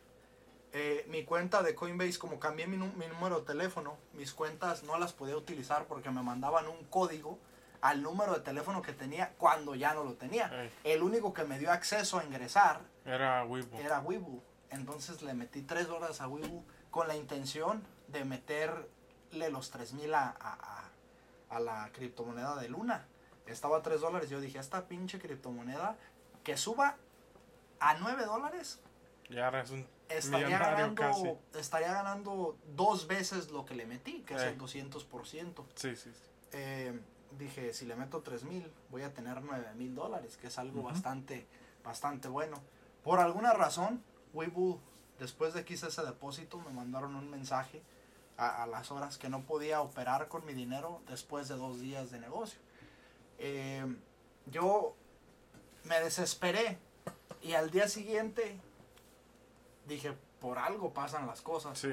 Eh, 0.73 1.05
mi 1.09 1.25
cuenta 1.25 1.63
de 1.63 1.75
Coinbase, 1.75 2.17
como 2.17 2.39
cambié 2.39 2.65
mi, 2.65 2.77
nu- 2.77 2.93
mi 2.95 3.05
número 3.07 3.41
de 3.41 3.45
teléfono, 3.45 3.97
mis 4.13 4.33
cuentas 4.33 4.83
no 4.83 4.97
las 4.97 5.11
podía 5.11 5.35
utilizar 5.35 5.85
porque 5.85 6.09
me 6.11 6.23
mandaban 6.23 6.65
un 6.67 6.85
código 6.85 7.37
al 7.81 8.01
número 8.01 8.33
de 8.35 8.39
teléfono 8.39 8.81
que 8.81 8.93
tenía 8.93 9.33
cuando 9.37 9.75
ya 9.75 9.93
no 9.93 10.03
lo 10.05 10.13
tenía. 10.13 10.49
ey. 10.63 10.71
El 10.85 11.03
único 11.03 11.33
que 11.33 11.43
me 11.43 11.59
dio 11.59 11.71
acceso 11.71 12.19
a 12.19 12.23
ingresar 12.23 12.79
Era 13.05 13.43
Weibo. 13.43 13.77
era 13.77 13.99
Weibo. 13.99 14.41
Entonces 14.69 15.21
le 15.23 15.33
metí 15.33 15.61
3 15.61 15.87
dólares 15.89 16.21
a 16.21 16.27
Weibo 16.29 16.63
con 16.89 17.07
la 17.09 17.17
intención 17.17 17.83
de 18.11 18.25
meterle 18.25 19.49
los 19.51 19.71
3000 19.71 20.13
a, 20.13 20.29
a, 20.29 20.33
a, 21.49 21.55
a 21.55 21.59
la 21.59 21.89
criptomoneda 21.93 22.55
de 22.59 22.69
Luna. 22.69 23.05
Estaba 23.45 23.77
a 23.77 23.81
3 23.81 23.99
dólares. 24.01 24.29
Yo 24.29 24.39
dije, 24.39 24.59
esta 24.59 24.87
pinche 24.87 25.19
criptomoneda 25.19 25.97
que 26.43 26.57
suba 26.57 26.97
a 27.79 27.95
9 27.95 28.25
dólares 28.25 28.79
Ya 29.29 29.49
un 29.71 29.87
estaría 30.09 30.57
ganando, 30.59 30.95
casi. 31.01 31.31
estaría 31.55 31.93
ganando 31.93 32.57
dos 32.75 33.07
veces 33.07 33.51
lo 33.51 33.65
que 33.65 33.75
le 33.75 33.85
metí, 33.85 34.21
que 34.21 34.35
es 34.35 34.41
el 34.43 34.57
200%. 34.57 35.63
Sí, 35.75 35.95
sí. 35.95 36.11
sí. 36.11 36.11
Eh, 36.53 36.99
dije, 37.37 37.73
si 37.73 37.85
le 37.85 37.95
meto 37.95 38.21
3 38.21 38.43
mil, 38.43 38.71
voy 38.89 39.03
a 39.03 39.13
tener 39.13 39.41
9 39.41 39.73
mil 39.75 39.95
dólares, 39.95 40.37
que 40.37 40.47
es 40.47 40.57
algo 40.59 40.83
bastante, 40.83 41.47
bastante 41.83 42.27
bueno. 42.27 42.61
Por 43.03 43.19
alguna 43.19 43.53
razón, 43.53 44.03
Weibo, 44.33 44.79
después 45.19 45.53
de 45.53 45.65
que 45.65 45.73
hice 45.73 45.87
ese 45.87 46.03
depósito, 46.03 46.59
me 46.59 46.71
mandaron 46.71 47.15
un 47.15 47.29
mensaje 47.29 47.81
a, 48.37 48.63
a 48.63 48.67
las 48.67 48.91
horas 48.91 49.17
que 49.17 49.29
no 49.29 49.41
podía 49.41 49.81
operar 49.81 50.27
con 50.27 50.45
mi 50.45 50.53
dinero 50.53 51.01
después 51.07 51.47
de 51.47 51.55
dos 51.55 51.79
días 51.81 52.11
de 52.11 52.19
negocio. 52.19 52.59
Eh, 53.39 53.85
yo 54.47 54.95
me 55.85 55.99
desesperé 55.99 56.77
y 57.41 57.53
al 57.53 57.71
día 57.71 57.87
siguiente 57.87 58.59
dije, 59.87 60.13
por 60.39 60.57
algo 60.59 60.93
pasan 60.93 61.27
las 61.27 61.41
cosas 61.41 61.77
Sí. 61.79 61.91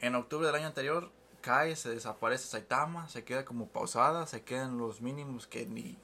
En 0.00 0.14
octubre 0.14 0.46
del 0.46 0.56
año 0.56 0.66
anterior 0.66 1.10
cae, 1.42 1.76
se 1.76 1.90
desaparece 1.90 2.46
Saitama, 2.46 3.08
se 3.08 3.24
queda 3.24 3.44
como 3.44 3.66
pausada, 3.68 4.26
se 4.26 4.42
quedan 4.42 4.78
los 4.78 5.02
mínimos 5.02 5.46
que 5.46 5.66
ni 5.66 5.96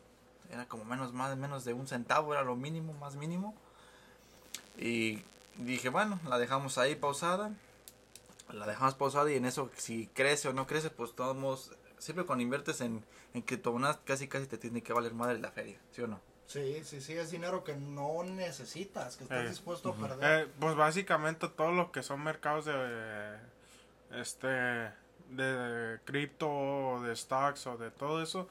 era 0.50 0.66
como 0.66 0.84
menos 0.84 1.12
más 1.12 1.36
menos 1.36 1.64
de 1.64 1.72
un 1.72 1.86
centavo, 1.86 2.32
era 2.32 2.42
lo 2.42 2.56
mínimo, 2.56 2.92
más 2.94 3.16
mínimo. 3.16 3.54
Y 4.76 5.22
dije, 5.56 5.88
bueno, 5.88 6.20
la 6.26 6.38
dejamos 6.38 6.78
ahí 6.78 6.94
pausada. 6.94 7.52
La 8.52 8.66
dejamos 8.66 8.94
pausada 8.94 9.30
y 9.30 9.36
en 9.36 9.44
eso 9.46 9.70
si 9.76 10.06
crece 10.08 10.48
o 10.48 10.52
no 10.52 10.66
crece, 10.66 10.90
pues 10.90 11.14
todos 11.14 11.36
modos, 11.36 11.72
siempre 11.98 12.24
cuando 12.24 12.42
inviertes 12.42 12.80
en, 12.80 13.04
en 13.34 13.42
criptomonedas 13.42 13.98
casi 14.04 14.28
casi 14.28 14.46
te 14.46 14.58
tiene 14.58 14.82
que 14.82 14.92
valer 14.92 15.14
madre 15.14 15.38
la 15.38 15.50
feria, 15.52 15.78
¿sí 15.92 16.02
o 16.02 16.06
no? 16.08 16.20
Sí, 16.46 16.82
sí, 16.84 17.00
sí, 17.02 17.12
es 17.12 17.30
dinero 17.30 17.62
que 17.62 17.76
no 17.76 18.24
necesitas, 18.24 19.16
que 19.16 19.24
estás 19.24 19.44
Eh, 19.44 19.48
dispuesto 19.48 19.90
a 19.90 19.96
perder. 19.96 20.42
Eh, 20.42 20.52
pues 20.58 20.74
básicamente 20.76 21.48
todo 21.48 21.72
lo 21.72 21.92
que 21.92 22.02
son 22.02 22.22
mercados 22.24 22.64
de 22.64 23.38
este 24.10 24.92
de 25.30 26.00
cripto 26.04 26.48
o 26.48 27.02
de 27.02 27.14
stocks 27.14 27.66
o 27.66 27.76
de 27.76 27.90
todo 27.90 28.22
eso 28.22 28.48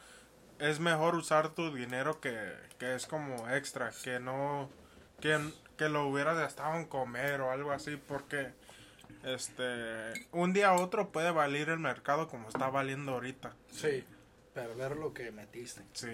es 0.59 0.79
mejor 0.79 1.15
usar 1.15 1.49
tu 1.55 1.73
dinero 1.73 2.19
que, 2.21 2.53
que 2.77 2.95
es 2.95 3.07
como 3.07 3.49
extra 3.49 3.91
que 4.03 4.19
no 4.19 4.69
que, 5.19 5.39
que 5.77 5.89
lo 5.89 6.07
hubieras 6.07 6.37
gastado 6.37 6.75
en 6.75 6.85
comer 6.85 7.41
o 7.41 7.51
algo 7.51 7.71
así 7.71 7.97
porque 7.97 8.53
este 9.24 10.27
un 10.31 10.53
día 10.53 10.69
a 10.69 10.74
otro 10.74 11.12
puede 11.12 11.31
valer 11.31 11.69
el 11.69 11.79
mercado 11.79 12.27
como 12.27 12.47
está 12.50 12.69
valiendo 12.69 13.13
ahorita 13.13 13.53
Sí, 13.71 14.03
perder 14.53 14.97
lo 14.97 15.13
que 15.13 15.31
metiste. 15.31 15.81
sí 15.93 16.07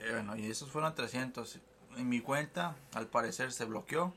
Eh, 0.00 0.10
bueno, 0.12 0.36
y 0.36 0.50
esos 0.50 0.70
fueron 0.70 0.94
300. 0.94 1.58
En 1.96 2.08
mi 2.08 2.20
cuenta, 2.20 2.76
al 2.94 3.08
parecer, 3.08 3.50
se 3.52 3.64
bloqueó. 3.64 4.14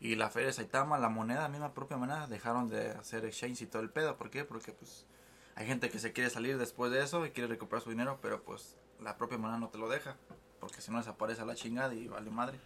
Y 0.00 0.16
la 0.16 0.28
feria 0.28 0.48
de 0.48 0.52
Saitama, 0.52 0.98
la 0.98 1.08
moneda, 1.08 1.48
misma 1.48 1.72
propia 1.72 1.96
moneda, 1.96 2.26
dejaron 2.26 2.68
de 2.68 2.90
hacer 2.90 3.24
exchange 3.24 3.62
y 3.62 3.66
todo 3.66 3.80
el 3.80 3.88
pedo. 3.88 4.16
¿Por 4.16 4.28
qué? 4.30 4.44
Porque 4.44 4.72
pues 4.72 5.06
hay 5.54 5.66
gente 5.66 5.88
que 5.88 5.98
se 5.98 6.12
quiere 6.12 6.28
salir 6.28 6.58
después 6.58 6.92
de 6.92 7.02
eso 7.02 7.24
y 7.24 7.30
quiere 7.30 7.48
recuperar 7.48 7.82
su 7.82 7.90
dinero, 7.90 8.18
pero 8.20 8.42
pues 8.42 8.76
la 9.00 9.16
propia 9.16 9.38
moneda 9.38 9.58
no 9.58 9.68
te 9.68 9.78
lo 9.78 9.88
deja. 9.88 10.16
Porque 10.60 10.80
si 10.82 10.90
no 10.90 10.98
desaparece 10.98 11.40
a 11.42 11.44
la 11.46 11.54
chingada 11.54 11.94
y 11.94 12.08
vale 12.08 12.30
madre. 12.30 12.58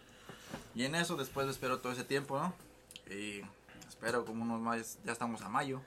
Y 0.75 0.83
en 0.83 0.95
eso 0.95 1.15
después 1.15 1.47
espero 1.47 1.79
todo 1.79 1.93
ese 1.93 2.03
tiempo, 2.03 2.39
¿no? 2.39 2.53
Y 3.13 3.41
espero 3.97 4.25
como 4.25 4.43
unos 4.43 4.61
más, 4.61 4.99
ya 5.03 5.11
estamos 5.11 5.41
a 5.41 5.49
mayo. 5.49 5.81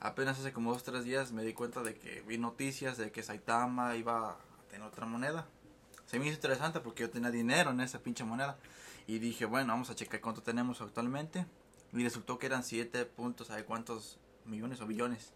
Apenas 0.00 0.36
hace 0.38 0.52
como 0.52 0.72
dos 0.72 0.82
tres 0.82 1.04
días 1.04 1.30
me 1.30 1.44
di 1.44 1.52
cuenta 1.52 1.84
de 1.84 1.96
que 1.96 2.20
vi 2.22 2.38
noticias 2.38 2.96
de 2.96 3.12
que 3.12 3.22
Saitama 3.22 3.94
iba 3.94 4.30
a 4.30 4.36
tener 4.68 4.84
otra 4.84 5.06
moneda. 5.06 5.46
Se 6.06 6.18
me 6.18 6.26
hizo 6.26 6.34
interesante 6.34 6.80
porque 6.80 7.04
yo 7.04 7.10
tenía 7.10 7.30
dinero 7.30 7.70
en 7.70 7.80
esa 7.80 8.00
pinche 8.00 8.24
moneda. 8.24 8.58
Y 9.06 9.20
dije, 9.20 9.44
bueno, 9.44 9.72
vamos 9.72 9.90
a 9.90 9.94
checar 9.94 10.20
cuánto 10.20 10.42
tenemos 10.42 10.80
actualmente. 10.80 11.46
Y 11.92 12.02
resultó 12.02 12.36
que 12.36 12.46
eran 12.46 12.64
7 12.64 13.04
puntos, 13.06 13.46
¿sabe 13.46 13.64
cuántos 13.64 14.18
millones 14.44 14.80
o 14.80 14.86
billones? 14.86 15.32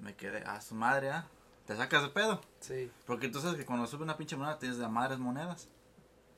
Me 0.00 0.14
quedé, 0.14 0.42
a 0.44 0.60
su 0.60 0.74
madre, 0.74 1.10
¿ah? 1.10 1.26
Te 1.66 1.74
sacas 1.74 2.02
de 2.02 2.10
pedo. 2.10 2.42
Sí. 2.60 2.92
Porque 3.06 3.32
sabes 3.32 3.56
que 3.56 3.64
cuando 3.64 3.86
sube 3.86 4.02
una 4.02 4.18
pinche 4.18 4.36
moneda 4.36 4.58
tienes 4.58 4.76
de 4.76 4.86
madres 4.88 5.18
monedas. 5.18 5.68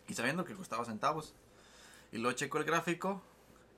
Y 0.06 0.14
sabiendo 0.14 0.44
que 0.44 0.54
costaba 0.54 0.84
centavos. 0.84 1.34
Y 2.12 2.18
luego 2.18 2.36
checo 2.36 2.58
el 2.58 2.64
gráfico 2.64 3.20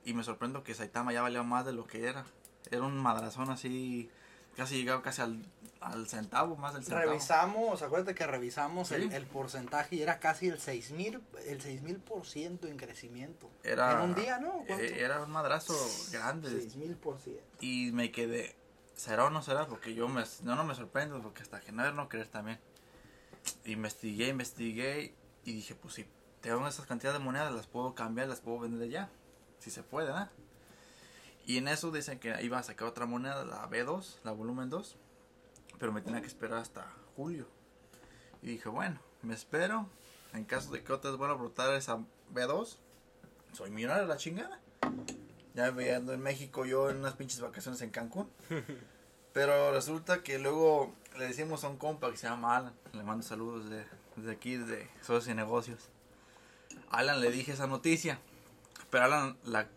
y 0.05 0.13
me 0.13 0.23
sorprendo 0.23 0.63
que 0.63 0.73
Saitama 0.73 1.13
ya 1.13 1.21
valía 1.21 1.43
más 1.43 1.65
de 1.65 1.73
lo 1.73 1.85
que 1.87 2.07
era. 2.07 2.25
Era 2.71 2.83
un 2.83 2.97
madrazón 2.97 3.49
así, 3.49 4.09
casi 4.55 4.77
llegaba 4.77 5.01
casi 5.01 5.21
al, 5.21 5.45
al 5.81 6.07
centavo, 6.07 6.55
más 6.55 6.73
del 6.73 6.83
centavo. 6.83 7.09
Revisamos, 7.09 7.81
acuérdate 7.81 8.15
que 8.15 8.25
revisamos 8.27 8.91
el, 8.91 9.09
Sí. 9.09 9.15
el 9.15 9.25
porcentaje 9.27 9.95
y 9.97 10.01
era 10.01 10.19
casi 10.19 10.47
el 10.47 10.59
6000 10.59 11.21
el 11.47 11.61
6000 11.61 11.97
por 11.99 12.25
ciento 12.25 12.67
en 12.67 12.77
crecimiento. 12.77 13.49
Era, 13.63 13.93
en 13.93 14.09
un 14.09 14.15
día, 14.15 14.39
¿no? 14.39 14.63
¿Cuánto? 14.67 14.83
eh, 14.83 15.01
Era 15.03 15.21
un 15.21 15.31
madrazo 15.31 15.75
grande. 16.11 16.49
6000 16.49 16.95
por 16.95 17.19
ciento. 17.19 17.43
Y 17.59 17.91
me 17.91 18.11
quedé, 18.11 18.55
¿será 18.95 19.25
o 19.25 19.29
no 19.29 19.41
será? 19.41 19.67
Porque 19.67 19.93
yo 19.93 20.07
me, 20.07 20.23
no, 20.43 20.55
no 20.55 20.63
me 20.63 20.73
sorprendo, 20.75 21.21
porque 21.21 21.41
hasta 21.43 21.59
que 21.59 21.71
no 21.71 21.89
no 21.91 22.07
creer 22.09 22.27
también. 22.27 22.59
Investigué, 23.65 24.29
investigué 24.29 25.13
y 25.43 25.53
dije, 25.53 25.75
pues 25.75 25.95
si 25.95 26.07
tengo 26.41 26.65
esas 26.67 26.85
cantidades 26.85 27.19
de 27.19 27.25
monedas, 27.25 27.53
las 27.53 27.67
puedo 27.67 27.93
cambiar, 27.93 28.27
las 28.27 28.39
puedo 28.39 28.59
vender 28.59 28.89
ya. 28.89 29.09
Si 29.63 29.71
se 29.71 29.81
puede, 29.81 30.09
¿no? 30.11 30.27
Y 31.45 31.57
en 31.57 31.67
eso 31.69 31.89
dicen 31.91 32.19
que 32.19 32.35
iba 32.43 32.57
a 32.59 32.63
sacar 32.63 32.87
otra 32.87 33.05
moneda, 33.05 33.45
la 33.45 33.69
B2, 33.69 34.17
la 34.23 34.31
volumen 34.31 34.69
2. 34.69 34.97
Pero 35.79 35.91
me 35.93 36.01
tenía 36.01 36.19
que 36.21 36.27
esperar 36.27 36.59
hasta 36.59 36.91
julio. 37.15 37.47
Y 38.41 38.47
dije, 38.47 38.67
bueno, 38.67 38.99
me 39.21 39.33
espero. 39.33 39.87
En 40.33 40.43
caso 40.45 40.71
de 40.71 40.83
que 40.83 40.91
otras 40.91 41.15
vuelvan 41.15 41.37
a 41.37 41.39
brotar 41.39 41.73
esa 41.75 41.97
B2, 42.33 42.75
soy 43.53 43.69
millonario 43.71 44.05
la 44.05 44.17
chingada. 44.17 44.59
Ya 45.53 45.69
viviendo 45.69 46.11
en 46.13 46.21
México, 46.21 46.65
yo 46.65 46.89
en 46.89 46.97
unas 46.97 47.13
pinches 47.13 47.39
vacaciones 47.39 47.81
en 47.81 47.89
Cancún. 47.91 48.29
Pero 49.33 49.71
resulta 49.71 50.23
que 50.23 50.39
luego 50.39 50.93
le 51.17 51.27
decimos 51.27 51.63
a 51.63 51.69
un 51.69 51.77
compa 51.77 52.11
que 52.11 52.17
se 52.17 52.27
llama 52.27 52.57
Alan. 52.57 52.73
Le 52.93 53.03
mando 53.03 53.23
saludos 53.23 53.69
de- 53.69 53.85
desde 54.17 54.31
aquí, 54.31 54.57
desde 54.57 54.89
Socios 55.01 55.27
y 55.29 55.33
Negocios. 55.35 55.89
Alan 56.89 57.21
le 57.21 57.31
dije 57.31 57.53
esa 57.53 57.67
noticia. 57.67 58.19
Pero 58.93 59.05
Alan 59.05 59.35
la, 59.45 59.67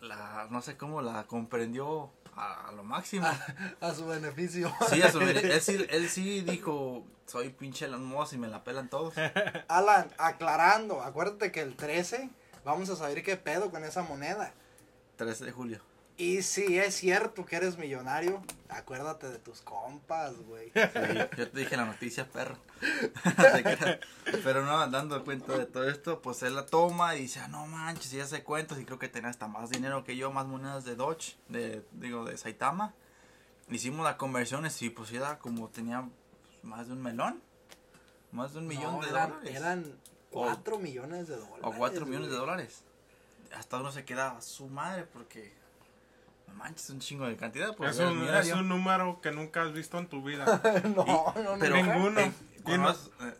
la 0.00 0.48
no 0.50 0.62
sé 0.62 0.78
cómo 0.78 1.02
la 1.02 1.24
comprendió 1.26 2.10
a, 2.34 2.68
a 2.68 2.72
lo 2.72 2.82
máximo. 2.82 3.26
A 3.82 3.92
su 3.94 4.06
beneficio. 4.06 4.72
Sí, 4.88 5.02
a 5.02 5.12
su 5.12 5.18
bene- 5.18 5.40
él, 5.52 5.60
sí, 5.60 5.86
él 5.90 6.08
sí 6.08 6.40
dijo, 6.40 7.04
soy 7.26 7.50
pinche 7.50 7.84
Elon 7.84 8.06
Musk 8.06 8.32
y 8.32 8.38
me 8.38 8.48
la 8.48 8.64
pelan 8.64 8.88
todos. 8.88 9.12
Alan, 9.68 10.10
aclarando, 10.16 11.02
acuérdate 11.02 11.52
que 11.52 11.60
el 11.60 11.76
13 11.76 12.30
vamos 12.64 12.88
a 12.88 12.96
saber 12.96 13.22
qué 13.22 13.36
pedo 13.36 13.70
con 13.70 13.84
esa 13.84 14.02
moneda. 14.02 14.54
13 15.16 15.44
de 15.44 15.52
julio. 15.52 15.80
Y 16.16 16.42
si 16.42 16.78
es 16.78 16.94
cierto 16.94 17.44
que 17.44 17.56
eres 17.56 17.76
millonario, 17.76 18.40
acuérdate 18.68 19.28
de 19.28 19.38
tus 19.38 19.60
compas, 19.62 20.36
güey. 20.42 20.70
Sí, 20.70 20.80
yo 21.36 21.50
te 21.50 21.58
dije 21.58 21.76
la 21.76 21.86
noticia, 21.86 22.28
perro. 22.30 22.56
Pero 24.44 24.64
no, 24.64 24.86
dando 24.88 25.24
cuenta 25.24 25.58
de 25.58 25.66
todo 25.66 25.88
esto, 25.88 26.22
pues 26.22 26.42
él 26.44 26.54
la 26.54 26.66
toma 26.66 27.16
y 27.16 27.22
dice, 27.22 27.40
ah, 27.40 27.48
no 27.48 27.66
manches, 27.66 28.12
ya 28.12 28.26
se 28.26 28.44
cuenta, 28.44 28.78
y 28.80 28.84
creo 28.84 28.98
que 29.00 29.08
tenía 29.08 29.28
hasta 29.30 29.48
más 29.48 29.70
dinero 29.70 30.04
que 30.04 30.16
yo, 30.16 30.30
más 30.30 30.46
monedas 30.46 30.84
de 30.84 30.94
Dodge, 30.94 31.36
de, 31.48 31.84
digo, 31.92 32.24
de 32.24 32.38
Saitama. 32.38 32.94
Hicimos 33.68 34.04
la 34.04 34.16
conversión 34.16 34.68
y 34.80 34.90
pues 34.90 35.10
era 35.12 35.38
como 35.38 35.68
tenía 35.68 36.08
más 36.62 36.86
de 36.86 36.92
un 36.92 37.02
melón, 37.02 37.42
más 38.30 38.52
de 38.52 38.58
un 38.60 38.66
millón 38.66 38.96
No, 38.96 39.02
de 39.02 39.08
eran, 39.08 39.30
dólares. 39.30 39.56
Eran 39.56 39.98
4 40.30 40.78
millones 40.78 41.28
de 41.28 41.36
dólares. 41.36 41.60
o 41.62 41.72
cuatro 41.72 42.06
millones 42.06 42.30
de 42.30 42.36
dólares. 42.36 42.82
Hasta 43.56 43.78
uno 43.78 43.90
se 43.92 44.04
quedaba 44.04 44.40
su 44.42 44.66
madre 44.68 45.04
porque, 45.04 45.54
manches, 46.54 46.90
un 46.90 47.00
chingo 47.00 47.26
de 47.26 47.36
cantidad. 47.36 47.74
Pues, 47.76 47.98
es, 47.98 48.00
un, 48.06 48.22
es 48.28 48.52
un 48.52 48.68
número 48.68 49.20
que 49.20 49.30
nunca 49.32 49.62
has 49.62 49.72
visto 49.72 49.98
en 49.98 50.06
tu 50.08 50.22
vida 50.22 50.44
no, 50.96 51.04
no, 51.04 51.42
no. 51.42 51.58
Pero 51.58 51.76
Ninguno. 51.76 52.20
eh, 52.20 52.32
Y 52.66 52.76
vas- 52.78 53.10
eh, 53.20 53.34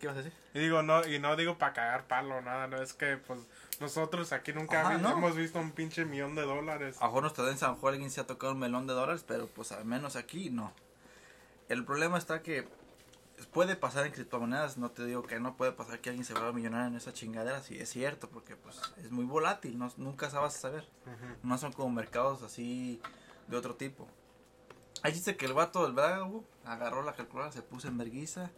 ¿Qué 0.00 0.06
vas 0.08 0.16
a 0.16 0.22
decir? 0.22 0.32
Y 0.54 0.58
digo, 0.58 0.82
no, 0.82 1.06
y 1.06 1.18
no 1.20 1.36
digo 1.36 1.56
para 1.58 1.72
cagar 1.72 2.06
palo, 2.08 2.40
nada, 2.42 2.66
no 2.66 2.82
es 2.82 2.92
que 2.92 3.16
pues 3.18 3.40
nosotros 3.80 4.32
aquí 4.32 4.52
nunca 4.52 4.80
Ajá, 4.80 4.96
vi- 4.96 5.02
¿no? 5.02 5.10
hemos 5.12 5.36
visto 5.36 5.58
un 5.60 5.70
pinche 5.72 6.04
millón 6.04 6.34
de 6.34 6.42
dólares. 6.42 6.96
A 7.00 7.06
lo 7.06 7.12
mejor 7.22 7.48
en 7.48 7.56
San 7.58 7.76
Juan 7.76 7.94
alguien 7.94 8.10
se 8.10 8.20
ha 8.20 8.26
tocado 8.26 8.52
un 8.52 8.58
melón 8.58 8.86
de 8.86 8.94
dólares, 8.94 9.24
pero 9.26 9.46
pues 9.46 9.70
al 9.72 9.84
menos 9.84 10.16
aquí 10.16 10.50
no. 10.50 10.72
El 11.68 11.84
problema 11.84 12.18
está 12.18 12.42
que 12.42 12.66
puede 13.46 13.76
pasar 13.76 14.06
en 14.06 14.12
criptomonedas, 14.12 14.76
no 14.76 14.90
te 14.90 15.04
digo 15.04 15.22
que 15.22 15.38
no 15.40 15.56
puede 15.56 15.72
pasar 15.72 16.00
que 16.00 16.10
alguien 16.10 16.24
se 16.24 16.32
vuelva 16.32 16.52
millonario 16.52 16.88
en 16.88 16.96
esa 16.96 17.12
chingadera, 17.12 17.62
sí 17.62 17.78
es 17.78 17.88
cierto, 17.88 18.28
porque 18.28 18.56
pues 18.56 18.80
es 18.98 19.10
muy 19.10 19.24
volátil, 19.24 19.78
no, 19.78 19.92
nunca 19.96 20.30
sabes 20.30 20.54
saber. 20.54 20.86
No 21.42 21.58
son 21.58 21.72
como 21.72 21.90
mercados 21.90 22.42
así 22.42 23.00
de 23.48 23.56
otro 23.56 23.76
tipo. 23.76 24.08
Ahí 25.02 25.12
dice 25.12 25.36
que 25.36 25.46
el 25.46 25.54
vato 25.54 25.84
del 25.84 25.92
bravo 25.92 26.44
agarró 26.64 27.02
la 27.02 27.14
calculadora, 27.14 27.52
se 27.52 27.62
puso 27.62 27.88
en 27.88 27.96
verguiza 27.96 28.50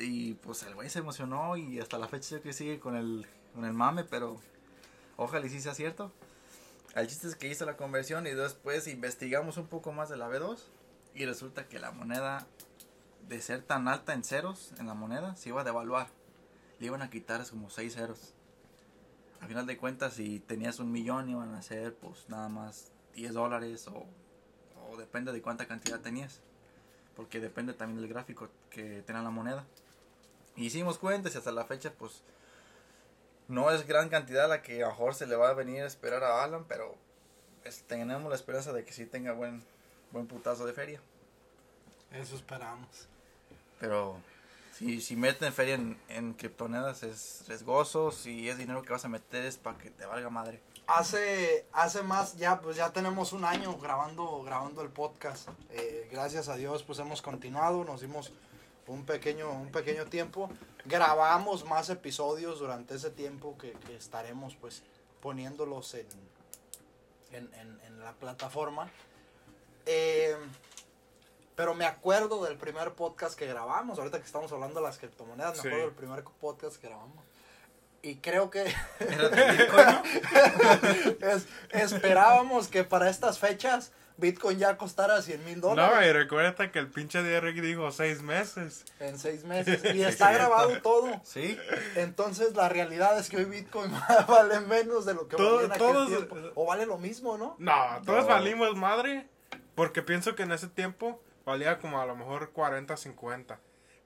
y 0.00 0.34
pues 0.34 0.62
el 0.62 0.74
güey 0.74 0.88
se 0.88 1.00
emocionó 1.00 1.56
y 1.56 1.80
hasta 1.80 1.98
la 1.98 2.08
fecha 2.08 2.36
yo 2.36 2.42
que 2.42 2.52
sigue 2.52 2.78
con 2.78 2.96
el, 2.96 3.26
con 3.54 3.64
el 3.64 3.72
mame, 3.72 4.04
pero 4.04 4.40
ojalá 5.16 5.46
y 5.46 5.50
sí 5.50 5.60
sea 5.60 5.74
cierto. 5.74 6.12
El 6.94 7.06
chiste 7.06 7.28
es 7.28 7.36
que 7.36 7.48
hizo 7.48 7.66
la 7.66 7.76
conversión 7.76 8.26
y 8.26 8.30
después 8.30 8.86
investigamos 8.88 9.56
un 9.56 9.66
poco 9.66 9.92
más 9.92 10.08
de 10.08 10.16
la 10.16 10.28
B2 10.28 10.58
y 11.14 11.26
resulta 11.26 11.68
que 11.68 11.78
la 11.78 11.90
moneda 11.90 12.46
de 13.28 13.40
ser 13.42 13.62
tan 13.62 13.88
alta 13.88 14.14
en 14.14 14.24
ceros 14.24 14.72
en 14.78 14.86
la 14.86 14.94
moneda 14.94 15.36
se 15.36 15.50
iba 15.50 15.60
a 15.60 15.64
devaluar. 15.64 16.08
Le 16.78 16.86
iban 16.86 17.02
a 17.02 17.10
quitar 17.10 17.44
como 17.50 17.70
6 17.70 17.94
ceros. 17.94 18.34
A 19.40 19.46
final 19.46 19.66
de 19.66 19.76
cuentas, 19.76 20.14
si 20.14 20.40
tenías 20.40 20.78
un 20.80 20.90
millón, 20.90 21.28
iban 21.28 21.54
a 21.54 21.62
ser 21.62 21.94
pues 21.94 22.28
nada 22.28 22.48
más 22.48 22.90
10 23.14 23.34
dólares 23.34 23.86
o, 23.88 24.04
o 24.90 24.96
depende 24.96 25.32
de 25.32 25.42
cuánta 25.42 25.66
cantidad 25.66 26.00
tenías. 26.00 26.40
Porque 27.16 27.40
depende 27.40 27.74
también 27.74 28.00
del 28.00 28.08
gráfico 28.08 28.48
que 28.70 29.02
tenga 29.02 29.22
la 29.22 29.30
moneda. 29.30 29.64
Hicimos 30.56 30.98
cuentas 30.98 31.34
y 31.34 31.38
hasta 31.38 31.52
la 31.52 31.64
fecha 31.64 31.92
pues 31.92 32.22
no 33.48 33.70
es 33.70 33.86
gran 33.86 34.08
cantidad 34.08 34.48
la 34.48 34.62
que 34.62 34.84
a 34.84 34.90
se 35.14 35.26
le 35.26 35.36
va 35.36 35.48
a 35.50 35.54
venir 35.54 35.82
a 35.82 35.86
esperar 35.86 36.22
a 36.24 36.42
Alan, 36.44 36.64
pero 36.68 36.96
es- 37.64 37.82
tenemos 37.84 38.28
la 38.28 38.36
esperanza 38.36 38.72
de 38.72 38.84
que 38.84 38.92
sí 38.92 39.06
tenga 39.06 39.32
buen, 39.32 39.62
buen 40.12 40.26
putazo 40.26 40.66
de 40.66 40.72
feria. 40.72 41.00
Eso 42.12 42.36
esperamos. 42.36 43.08
Pero 43.80 44.16
si, 44.74 45.00
si 45.00 45.16
meten 45.16 45.52
feria 45.52 45.74
en, 45.74 45.98
en 46.08 46.34
criptomonedas 46.34 47.02
es 47.02 47.44
riesgoso. 47.48 48.10
Si 48.12 48.48
es 48.48 48.58
dinero 48.58 48.82
que 48.82 48.92
vas 48.92 49.04
a 49.04 49.08
meter 49.08 49.44
es 49.44 49.56
para 49.56 49.78
que 49.78 49.90
te 49.90 50.06
valga 50.06 50.30
madre. 50.30 50.60
Hace, 50.86 51.66
hace 51.72 52.02
más, 52.02 52.36
ya 52.38 52.60
pues 52.60 52.76
ya 52.76 52.92
tenemos 52.92 53.32
un 53.34 53.44
año 53.44 53.76
grabando, 53.76 54.42
grabando 54.42 54.80
el 54.82 54.88
podcast. 54.88 55.48
Eh, 55.70 56.08
gracias 56.10 56.48
a 56.48 56.56
Dios 56.56 56.82
pues 56.82 56.98
hemos 56.98 57.20
continuado, 57.20 57.84
nos 57.84 58.00
dimos 58.00 58.32
un 58.86 59.04
pequeño, 59.04 59.50
un 59.50 59.70
pequeño 59.70 60.06
tiempo. 60.06 60.50
Grabamos 60.86 61.66
más 61.66 61.90
episodios 61.90 62.58
durante 62.60 62.94
ese 62.94 63.10
tiempo 63.10 63.58
que, 63.58 63.76
estaremos 63.94 64.54
pues 64.56 64.82
poniéndolos 65.20 65.92
en, 65.92 66.06
en, 67.32 67.52
en- 67.54 67.80
en 67.86 68.00
la 68.00 68.12
plataforma. 68.12 68.88
Eh, 69.84 70.34
pero 71.58 71.74
me 71.74 71.84
acuerdo 71.86 72.44
del 72.44 72.56
primer 72.56 72.92
podcast 72.92 73.36
que 73.36 73.44
grabamos, 73.46 73.98
ahorita 73.98 74.20
que 74.20 74.24
estamos 74.26 74.52
hablando 74.52 74.78
de 74.78 74.86
las 74.86 74.96
criptomonedas, 74.96 75.56
me 75.56 75.62
Sí. 75.62 75.66
acuerdo 75.66 75.86
del 75.86 75.94
primer 75.96 76.22
podcast 76.40 76.76
que 76.80 76.86
grabamos. 76.86 77.24
Y 78.00 78.14
creo 78.18 78.48
que 78.48 78.62
¿no? 79.00 80.02
es- 81.28 81.48
esperábamos 81.70 82.68
que 82.68 82.84
para 82.84 83.10
estas 83.10 83.40
fechas 83.40 83.90
Bitcoin 84.18 84.58
ya 84.60 84.76
costara 84.76 85.20
100 85.20 85.44
mil 85.44 85.60
No, 85.60 85.68
dólares 85.70 86.08
y 86.08 86.12
recuerda 86.12 86.70
que 86.70 86.78
el 86.78 86.88
pinche 86.88 87.22
Derek 87.24 87.56
dijo 87.60 87.90
seis 87.90 88.22
meses. 88.22 88.84
en 89.00 89.18
seis 89.18 89.42
meses. 89.44 89.82
Y 89.96 90.02
está 90.04 90.30
grabado 90.32 90.80
todo. 90.80 91.20
Sí, 91.24 91.58
Entonces 91.96 92.54
la 92.54 92.68
realidad 92.68 93.18
es 93.18 93.28
que 93.28 93.38
hoy 93.38 93.44
Bitcoin 93.46 93.90
vale 94.28 94.60
menos 94.60 95.04
de 95.06 95.14
lo 95.14 95.26
que 95.26 95.36
Todo- 95.36 95.54
valía 95.56 95.66
en 95.66 95.72
aquel 95.72 95.86
todos- 95.88 96.08
tiempo. 96.08 96.36
O 96.54 96.66
vale 96.66 96.86
lo 96.86 96.98
mismo, 96.98 97.36
¿no? 97.36 97.56
No, 97.58 97.74
todos 98.06 98.22
No. 98.22 98.28
valimos 98.28 98.76
madre. 98.76 99.28
Porque 99.74 100.02
pienso 100.02 100.34
que 100.34 100.42
en 100.44 100.50
ese 100.52 100.66
tiempo 100.68 101.20
valía 101.48 101.78
como 101.78 102.00
a 102.00 102.06
lo 102.06 102.14
mejor 102.14 102.50
40, 102.50 102.96
50. 102.96 103.58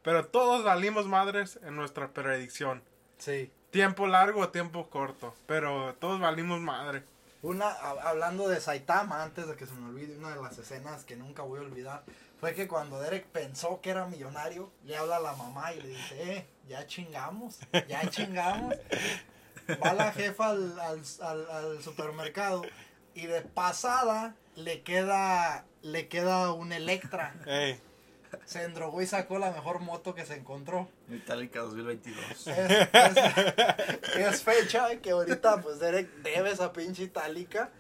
Pero 0.03 0.27
todos 0.27 0.65
valimos 0.65 1.07
madres 1.07 1.59
en 1.65 1.77
nuestra 1.77 2.09
predicción. 2.09 2.83
Sí. 3.19 3.53
Tiempo 3.71 4.07
largo 4.07 4.49
tiempo 4.49 4.89
corto. 4.91 5.35
Pero 5.47 5.95
todos 6.01 6.21
valimos 6.21 6.61
madre. 6.61 7.05
Una, 7.43 7.67
a- 7.69 8.09
hablando 8.11 8.49
de 8.49 8.61
Saitama, 8.61 9.23
antes 9.23 9.47
de 9.47 9.57
que 9.57 9.67
se 9.67 9.73
me 9.75 9.89
olvide, 9.89 10.17
una 10.17 10.35
de 10.35 10.43
las 10.43 10.57
escenas 10.59 11.05
que 11.05 11.17
nunca 11.17 11.43
voy 11.43 11.59
a 11.61 11.63
olvidar, 11.63 12.03
fue 12.41 12.55
que 12.55 12.67
cuando 12.69 13.01
Derek 13.01 13.27
pensó 13.27 13.81
que 13.81 13.91
era 13.91 14.07
millonario, 14.07 14.71
le 14.85 14.97
habla 14.97 15.17
a 15.17 15.21
la 15.21 15.33
mamá 15.35 15.73
y 15.73 15.81
le 15.81 15.89
dice, 15.89 16.33
eh, 16.37 16.47
ya 16.69 16.87
chingamos, 16.87 17.59
ya 17.89 18.09
chingamos. 18.11 18.75
Va 19.85 19.93
la 19.95 20.13
jefa 20.13 20.51
al, 20.51 20.79
al, 20.81 21.03
al- 21.21 21.51
al 21.51 21.83
supermercado 21.83 22.63
y 23.15 23.27
de 23.27 23.43
pasada 23.43 24.35
le 24.57 24.83
queda, 24.83 25.65
le 25.83 26.09
queda 26.09 26.53
un 26.53 26.73
Electra. 26.73 27.35
Ey, 27.47 27.79
Se 28.45 28.63
endrogó 28.65 29.03
y 29.03 29.07
sacó 29.07 29.39
la 29.39 29.51
mejor 29.51 29.81
moto 29.81 30.15
que 30.15 30.25
se 30.27 30.35
encontró. 30.35 30.89
Metallica 31.09 31.61
2022. 31.61 32.47
Es, 32.47 32.49
es- 32.93 34.17
es 34.17 34.43
fecha 34.43 34.89
que 35.01 35.11
ahorita 35.11 35.61
pues 35.61 35.79
Derek 35.79 36.09
debe 36.23 36.51
esa 36.51 36.73
pinche 36.73 37.03
itálica 37.05 37.71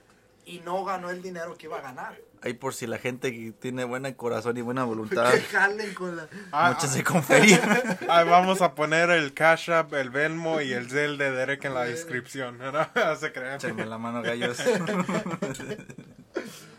y 0.45 0.59
no 0.61 0.85
ganó 0.85 1.11
el 1.11 1.23
dinero 1.23 1.57
que 1.57 1.66
iba 1.66 1.79
a 1.79 1.83
ganar. 1.83 2.16
Ahí 2.44 2.55
por 2.55 2.74
si 2.74 2.88
la 2.88 2.98
gente 2.98 3.31
que 3.33 3.52
tiene 3.52 3.85
buen 3.85 4.12
corazón 4.14 4.57
y 4.57 4.62
buena 4.62 4.83
voluntad, 4.83 5.31
Que 5.33 5.42
jalen 5.42 5.94
con 5.94 6.16
la... 6.16 6.26
ah, 6.50 6.72
muchas 6.72 7.00
con 7.05 7.22
feria. 7.22 7.61
ah, 8.09 8.24
vamos 8.28 8.62
a 8.62 8.74
poner 8.74 9.11
el 9.11 9.33
Cash 9.33 9.70
App, 9.70 9.92
el 9.94 10.11
Venmo 10.11 10.61
y 10.61 10.72
el 10.72 10.90
Zelle 10.90 11.16
de 11.16 11.31
Derek 11.31 11.64
en 11.64 11.74
la 11.74 11.85
descripción. 11.85 12.59
¿no? 12.59 12.72
Se 13.20 13.33
crean. 13.33 13.57
Échenme 13.57 13.87
la 13.87 13.98
mano, 13.98 14.22
gallos. 14.22 14.59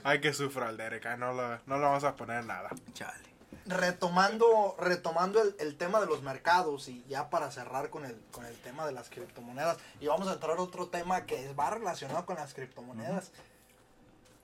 Hay 0.04 0.20
que 0.20 0.34
sufrir 0.34 0.64
al 0.66 0.78
Derek. 0.78 1.06
ah, 1.06 1.18
No 1.18 1.34
lo, 1.34 1.50
no 1.66 1.78
lo 1.78 1.82
vamos 1.82 2.04
a 2.04 2.16
poner 2.16 2.44
nada. 2.46 2.70
Chale. 2.94 3.34
Retomando, 3.66 4.76
retomando 4.78 5.42
el, 5.42 5.56
el 5.60 5.78
tema 5.78 6.02
de 6.02 6.08
los 6.08 6.22
mercados 6.22 6.90
y 6.90 7.06
ya 7.08 7.30
para 7.30 7.50
cerrar 7.52 7.90
con 7.90 8.04
el, 8.04 8.18
con 8.34 8.46
el 8.46 8.56
tema 8.58 8.86
de 8.86 8.92
las 8.92 9.10
criptomonedas 9.10 9.78
y 10.02 10.08
vamos 10.08 10.28
a 10.28 10.34
entrar 10.34 10.58
a 10.58 10.62
otro 10.62 10.88
tema 10.90 11.26
que 11.26 11.54
va 11.54 11.70
relacionado 11.70 12.26
con 12.26 12.36
las 12.36 12.54
criptomonedas. 12.54 13.32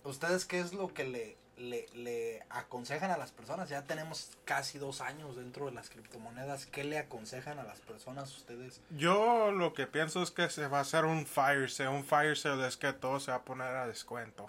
¿Ustedes 0.09 0.45
qué 0.45 0.59
es 0.59 0.73
lo 0.73 0.93
que 0.93 1.03
le, 1.05 1.37
le, 1.57 1.85
le 1.93 2.43
aconsejan 2.49 3.11
a 3.11 3.17
las 3.17 3.31
personas? 3.31 3.69
Ya 3.69 3.83
tenemos 3.83 4.37
casi 4.45 4.77
dos 4.79 5.01
años 5.01 5.35
dentro 5.35 5.65
de 5.67 5.71
las 5.71 5.89
criptomonedas. 5.89 6.65
¿Qué 6.65 6.83
le 6.83 6.97
aconsejan 6.97 7.59
a 7.59 7.63
las 7.63 7.79
personas 7.79 8.35
ustedes? 8.35 8.81
Yo 8.89 9.51
lo 9.51 9.73
que 9.73 9.87
pienso 9.87 10.21
es 10.23 10.31
que 10.31 10.49
se 10.49 10.67
va 10.67 10.79
a 10.79 10.81
hacer 10.81 11.05
un 11.05 11.25
fire 11.25 11.69
sale. 11.69 11.89
Un 11.89 12.03
fire 12.03 12.37
sale 12.37 12.67
es 12.67 12.75
que 12.77 12.91
todo 12.93 13.19
se 13.19 13.31
va 13.31 13.37
a 13.37 13.43
poner 13.45 13.67
a 13.67 13.87
descuento. 13.87 14.47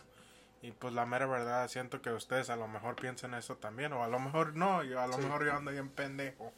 Y 0.63 0.73
pues 0.73 0.93
la 0.93 1.07
mera 1.07 1.27
verdad, 1.27 1.69
siento 1.69 2.03
que 2.03 2.11
ustedes 2.11 2.51
a 2.51 2.57
lo 2.57 2.69
mejor 2.69 2.97
piensan 2.97 3.35
eso 3.35 3.57
también. 3.57 3.93
O 3.93 4.03
a 4.05 4.09
lo 4.09 4.19
mejor 4.19 4.57
no. 4.57 4.83
Yo 4.85 5.01
a 5.01 5.07
lo 5.07 5.15
Sí. 5.15 5.21
mejor 5.23 5.45
yo 5.45 5.55
ando 5.55 5.71
bien 5.71 5.89
pendejo. 5.89 6.53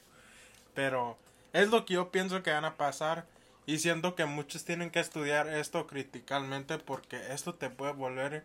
Pero 0.75 1.19
es 1.53 1.69
lo 1.69 1.85
que 1.85 1.95
yo 1.95 2.11
pienso 2.11 2.43
que 2.43 2.53
van 2.53 2.65
a 2.65 2.77
pasar. 2.77 3.27
Y 3.65 3.79
siento 3.79 4.17
que 4.17 4.25
muchos 4.25 4.65
tienen 4.65 4.91
que 4.91 4.99
estudiar 5.01 5.47
esto 5.49 5.87
criticalmente 5.87 6.79
porque 6.79 7.33
esto 7.33 7.55
te 7.55 7.71
puede 7.71 7.93
volver 7.93 8.45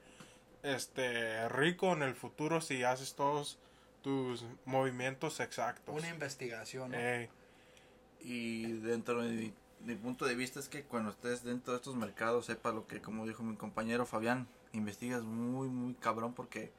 este 0.68 1.48
rico 1.50 1.94
en 1.94 2.04
el 2.04 2.16
futuro 2.16 2.62
si 2.62 2.84
haces 2.84 3.16
todos 3.16 3.58
tus 4.02 4.46
movimientos 4.66 5.40
exactos. 5.40 5.96
Una 5.96 6.10
investigación. 6.10 6.94
Y 8.20 8.74
dentro 8.80 9.22
de 9.22 9.30
mi, 9.30 9.54
mi 9.86 9.96
punto 9.96 10.26
de 10.26 10.36
vista 10.36 10.60
es 10.60 10.70
que 10.70 10.84
cuando 10.84 11.12
estés 11.12 11.44
dentro 11.44 11.74
de 11.74 11.78
estos 11.78 11.96
mercados, 11.96 12.46
sepa 12.48 12.72
lo 12.72 12.88
que, 12.88 13.02
como 13.02 13.26
dijo 13.26 13.44
mi 13.44 13.56
compañero 13.56 14.06
Fabián, 14.06 14.48
investigas 14.74 15.24
muy, 15.24 15.70
muy 15.70 15.94
cabrón 15.96 16.34
porque 16.34 16.72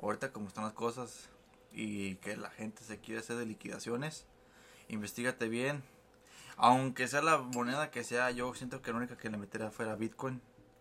ahorita 0.00 0.32
como 0.32 0.48
están 0.48 0.64
las 0.64 0.72
cosas 0.72 1.28
y 1.72 2.16
que 2.16 2.36
la 2.36 2.50
gente 2.50 2.84
se 2.84 2.98
quiere 2.98 3.20
hacer 3.20 3.36
de 3.36 3.46
liquidaciones, 3.46 4.26
investigate 4.88 5.48
bien. 5.48 5.82
Aunque 6.56 7.08
sea 7.08 7.22
la 7.22 7.38
moneda 7.38 7.90
que 7.90 8.04
sea, 8.04 8.30
yo 8.30 8.54
siento 8.54 8.80
que 8.80 8.92
la 8.92 8.98
única 8.98 9.16
que 9.16 9.28
le 9.28 9.36
metería 9.36 9.70
fuera 9.70 9.96
Bitcoin, 9.96 10.40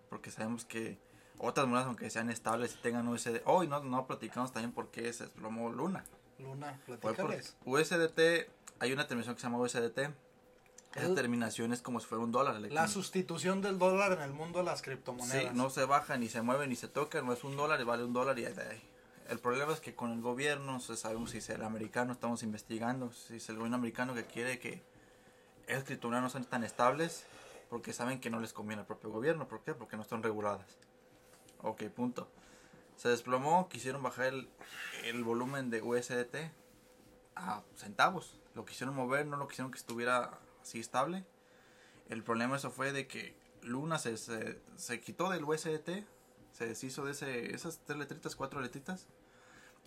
porque 0.10 0.30
sabemos 0.30 0.66
que 0.66 1.00
otras 1.40 1.68
monedas, 1.68 1.88
aunque 1.88 2.10
sean 2.10 2.30
estables 2.30 2.74
y 2.76 2.78
tengan 2.82 3.08
USD, 3.08 3.42
hoy 3.46 3.68
no, 3.68 3.82
no 3.84 4.08
platicamos 4.08 4.52
también 4.54 4.72
por 4.72 4.90
qué 4.90 5.12
se 5.14 5.26
desplomó 5.26 5.70
Luna. 5.72 6.04
Luna, 6.40 6.80
platícales. 6.86 7.56
USDT, 7.66 8.20
hay 8.80 8.92
una 8.94 9.08
terminación 9.08 9.36
que 9.36 9.42
se 9.42 9.48
llama 9.48 9.60
USDT. 9.60 10.00
Esa 10.96 11.08
El- 11.08 11.16
terminación 11.16 11.74
es 11.74 11.82
como 11.82 12.00
si 12.00 12.06
fuera 12.06 12.24
un 12.24 12.32
dólar. 12.32 12.60
La 12.62 12.88
sustitución 12.88 13.62
del 13.62 13.80
dólar 13.80 14.12
en 14.14 14.22
el 14.22 14.32
mundo 14.32 14.60
de 14.60 14.66
las 14.66 14.80
Sí, 14.80 14.86
criptomonedas. 14.86 15.54
no 15.56 15.70
se 15.70 15.86
baja, 15.86 16.18
ni 16.18 16.30
se 16.30 16.42
mueve, 16.44 16.68
ni 16.68 16.76
se 16.76 16.88
toca, 16.88 17.22
no 17.24 17.34
es 17.34 17.44
un 17.44 17.56
dólar 17.58 17.82
y 17.82 17.84
vale 17.84 18.04
un 18.04 18.14
dólar 18.14 18.38
y 18.38 18.46
ahí 18.46 18.54
de 18.54 18.62
ahí. 18.62 18.82
El 19.30 19.40
problema 19.40 19.74
es 19.74 19.80
que 19.80 19.96
con 19.96 20.12
el 20.12 20.22
gobierno, 20.22 20.74
no 20.74 20.80
sabemos 20.80 21.32
si 21.32 21.38
es 21.40 21.50
el 21.50 21.64
americano, 21.64 22.12
estamos 22.14 22.44
investigando, 22.44 23.12
si 23.12 23.38
es 23.38 23.50
el 23.50 23.56
gobierno 23.56 23.78
americano 23.78 24.14
que 24.14 24.26
quiere 24.26 24.60
que 24.60 24.84
esas 25.66 25.84
criptomonedas 25.86 26.24
no 26.24 26.30
sean 26.30 26.46
tan 26.46 26.64
estables, 26.64 27.26
porque 27.70 27.94
saben 27.94 28.20
que 28.20 28.30
no 28.30 28.40
les 28.40 28.54
conviene 28.54 28.82
al 28.82 28.86
propio 28.86 29.10
gobierno. 29.10 29.48
¿Por 29.48 29.62
qué? 29.62 29.74
Porque 29.74 29.96
no 29.96 30.04
están 30.04 30.22
reguladas. 30.22 30.68
Ok, 31.64 31.84
punto. 31.86 32.30
Se 32.98 33.10
desplomó, 33.10 33.70
quisieron 33.70 34.04
bajar 34.04 34.28
el, 34.28 34.50
el 35.06 35.24
volumen 35.24 35.70
de 35.70 35.82
USDT 35.82 36.52
a 37.36 37.64
centavos. 37.76 38.40
Lo 38.54 38.66
quisieron 38.66 38.96
mover, 38.96 39.26
no 39.26 39.38
lo 39.38 39.48
quisieron 39.48 39.72
que 39.72 39.78
estuviera 39.78 40.40
así 40.62 40.80
estable. 40.80 41.26
El 42.10 42.22
problema 42.22 42.58
eso 42.58 42.70
fue 42.70 42.92
de 42.92 43.08
que 43.08 43.36
Luna 43.62 43.98
se, 43.98 44.18
se, 44.18 44.62
se 44.76 45.00
quitó 45.00 45.30
del 45.30 45.46
USDT, 45.46 46.06
se 46.52 46.68
deshizo 46.68 47.06
de 47.06 47.14
ese, 47.14 47.56
esas 47.56 47.80
tres 47.86 47.98
letritas, 47.98 48.36
cuatro 48.36 48.60
letritas, 48.60 49.08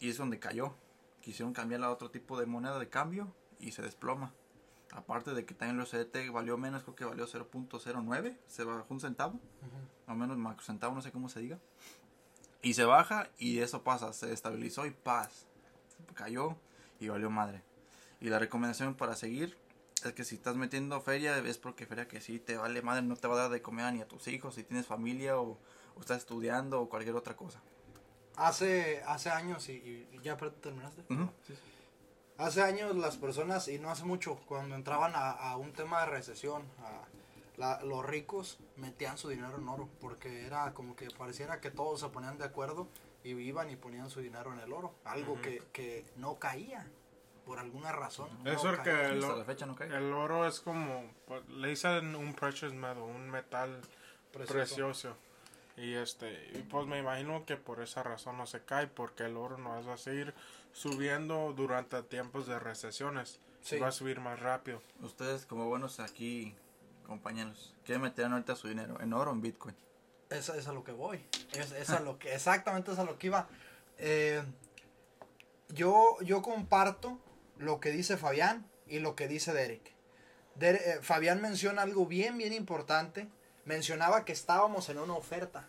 y 0.01 0.09
es 0.09 0.17
donde 0.17 0.39
cayó. 0.39 0.75
quisieron 1.21 1.53
cambiarla 1.53 1.89
a 1.89 1.91
otro 1.91 2.11
tipo 2.11 2.39
de 2.41 2.47
moneda 2.47 2.79
de 2.79 2.89
cambio 2.89 3.35
y 3.59 3.73
se 3.73 3.83
desploma. 3.83 4.33
Aparte 4.97 5.35
de 5.35 5.45
que 5.45 5.55
también 5.55 5.77
el 5.79 5.83
USDT 5.83 6.33
valió 6.33 6.57
menos, 6.57 6.83
creo 6.83 6.95
que 6.95 7.05
valió 7.05 7.27
0.09, 7.27 8.39
se 8.47 8.65
bajó 8.65 8.87
un 8.89 9.01
centavo, 9.01 9.39
o 10.07 10.15
menos 10.15 10.39
macro 10.39 10.65
centavo, 10.65 10.95
no 10.95 11.03
sé 11.03 11.13
cómo 11.13 11.29
se 11.29 11.41
diga. 11.41 11.59
Y 12.63 12.73
se 12.73 12.87
baja 12.87 13.29
y 13.39 13.59
eso 13.59 13.83
pasa, 13.83 14.15
se 14.15 14.33
estabilizó 14.33 14.87
y 14.87 14.91
paz, 14.91 15.47
cayó 16.15 16.57
y 16.99 17.09
valió 17.09 17.29
madre. 17.29 17.63
Y 18.21 18.31
la 18.31 18.39
recomendación 18.39 18.95
para 18.95 19.17
seguir 19.17 19.59
es 20.03 20.15
que 20.15 20.25
si 20.25 20.37
estás 20.37 20.57
metiendo 20.57 20.99
feria, 21.03 21.37
es 21.37 21.59
porque 21.59 21.85
feria 21.85 22.09
que 22.09 22.23
sí 22.23 22.39
te 22.39 22.57
vale 22.57 22.81
madre, 22.81 23.03
no 23.03 23.17
te 23.17 23.29
va 23.29 23.35
a 23.35 23.43
dar 23.43 23.51
de 23.51 23.61
comer 23.61 23.93
ni 23.93 24.01
a 24.01 24.09
tus 24.09 24.27
hijos, 24.29 24.55
si 24.55 24.65
tienes 24.65 24.87
familia 24.87 25.39
o, 25.39 25.59
o 25.95 26.01
estás 26.01 26.19
estudiando 26.19 26.81
o 26.81 26.89
cualquier 26.89 27.15
otra 27.17 27.37
cosa. 27.37 27.61
Hace, 28.37 29.03
hace 29.07 29.29
años, 29.29 29.69
y, 29.69 30.09
y 30.11 30.21
ya 30.23 30.39
terminaste. 30.39 31.05
Ujú. 31.13 31.31
Hace 32.39 32.63
años 32.63 32.95
las 32.97 33.17
personas, 33.17 33.67
y 33.69 33.79
no 33.79 33.91
hace 33.91 34.05
mucho, 34.05 34.37
cuando 34.47 34.75
entraban 34.75 35.13
a, 35.15 35.31
a 35.31 35.57
un 35.57 35.73
tema 35.73 36.01
de 36.01 36.07
recesión, 36.07 36.63
a 36.81 37.01
la- 37.57 37.81
los 37.83 38.05
ricos 38.05 38.59
metían 38.77 39.17
su 39.17 39.29
dinero 39.31 39.57
en 39.57 39.67
oro, 39.69 39.89
porque 40.01 40.45
era 40.47 40.75
como 40.75 40.95
que 40.97 41.09
pareciera 41.11 41.61
que 41.61 41.71
todos 41.71 42.01
se 42.01 42.09
ponían 42.11 42.37
de 42.37 42.45
acuerdo 42.45 42.89
y 43.25 43.31
iban 43.31 43.71
y 43.71 43.77
ponían 43.77 44.11
su 44.11 44.21
dinero 44.21 44.53
en 44.53 44.61
el 44.61 44.73
oro, 44.73 44.93
algo 45.05 45.41
que, 45.41 45.63
que 45.73 46.05
no 46.17 46.39
caía, 46.39 46.87
por 47.47 47.59
alguna 47.59 47.93
razón. 47.93 48.29
no 48.45 48.51
Es 48.53 48.61
porque 48.61 48.91
caía. 48.91 49.09
el, 49.09 49.19
Hasta 49.21 49.35
o- 49.35 49.39
la 49.39 49.45
fecha 49.45 49.65
no 49.67 49.75
cae. 49.75 49.89
el 49.97 50.13
oro 50.13 50.47
es 50.47 50.61
como, 50.61 51.05
pues, 51.27 51.49
le 51.49 51.69
dicen 51.69 52.15
un 52.15 52.35
precious 52.35 52.75
metal, 52.75 52.99
un 52.99 53.31
metal 53.31 53.81
Precioso. 54.33 54.53
precioso. 54.59 55.17
Y 55.79 55.95
este, 55.95 56.51
y 56.55 56.63
pues 56.63 56.87
me 56.87 56.99
imagino 56.99 57.45
que 57.47 57.57
por 57.57 57.81
esa 57.83 58.03
razón 58.03 58.37
no 58.39 58.47
se 58.47 58.63
cae, 58.65 58.87
porque 58.87 59.25
el 59.25 59.37
oro 59.39 59.57
no 59.59 59.75
a 59.75 59.97
seguir 59.97 60.35
subiendo 60.81 61.55
durante 61.57 62.03
tiempos 62.03 62.47
de 62.47 62.59
recesiones. 62.59 63.41
Sí. 63.63 63.79
Va 63.79 63.89
a 63.89 63.93
subir 63.93 64.21
más 64.21 64.39
rápido. 64.41 64.83
Ustedes 65.01 65.47
como 65.47 65.65
buenos 65.67 65.99
aquí, 66.01 66.55
compañeros, 67.07 67.75
¿qué 67.85 67.99
meterán 67.99 68.33
ahorita 68.35 68.55
su 68.57 68.69
dinero? 68.69 69.01
¿En 69.01 69.13
oro 69.15 69.31
o 69.31 69.35
en 69.35 69.41
Bitcoin? 69.41 69.75
Es, 70.29 70.51
es 70.51 70.69
a 70.69 70.73
lo 70.73 70.85
que 70.85 70.93
voy. 70.93 71.25
Es, 71.53 71.73
es 71.73 71.91
a 71.91 72.01
lo 72.01 72.19
que, 72.19 72.35
exactamente 72.35 72.93
es 72.93 72.99
a 72.99 73.05
lo 73.05 73.19
que 73.19 73.29
iba. 73.29 73.49
Eh, 73.99 74.43
yo, 75.71 76.17
yo 76.21 76.43
comparto 76.43 77.19
lo 77.59 77.81
que 77.81 77.91
dice 77.91 78.17
Fabián 78.19 78.69
y 78.87 78.99
lo 78.99 79.17
que 79.17 79.29
dice 79.29 79.53
Derek. 79.55 79.95
Der- 80.57 80.77
eh, 80.77 80.99
Fabián 81.01 81.41
menciona 81.41 81.83
algo 81.83 82.07
bien, 82.07 82.37
bien 82.39 82.53
importante. 82.53 83.29
Mencionaba 83.65 84.25
que 84.25 84.33
estábamos 84.33 84.89
en 84.91 84.99
una 84.99 85.15
oferta. 85.15 85.69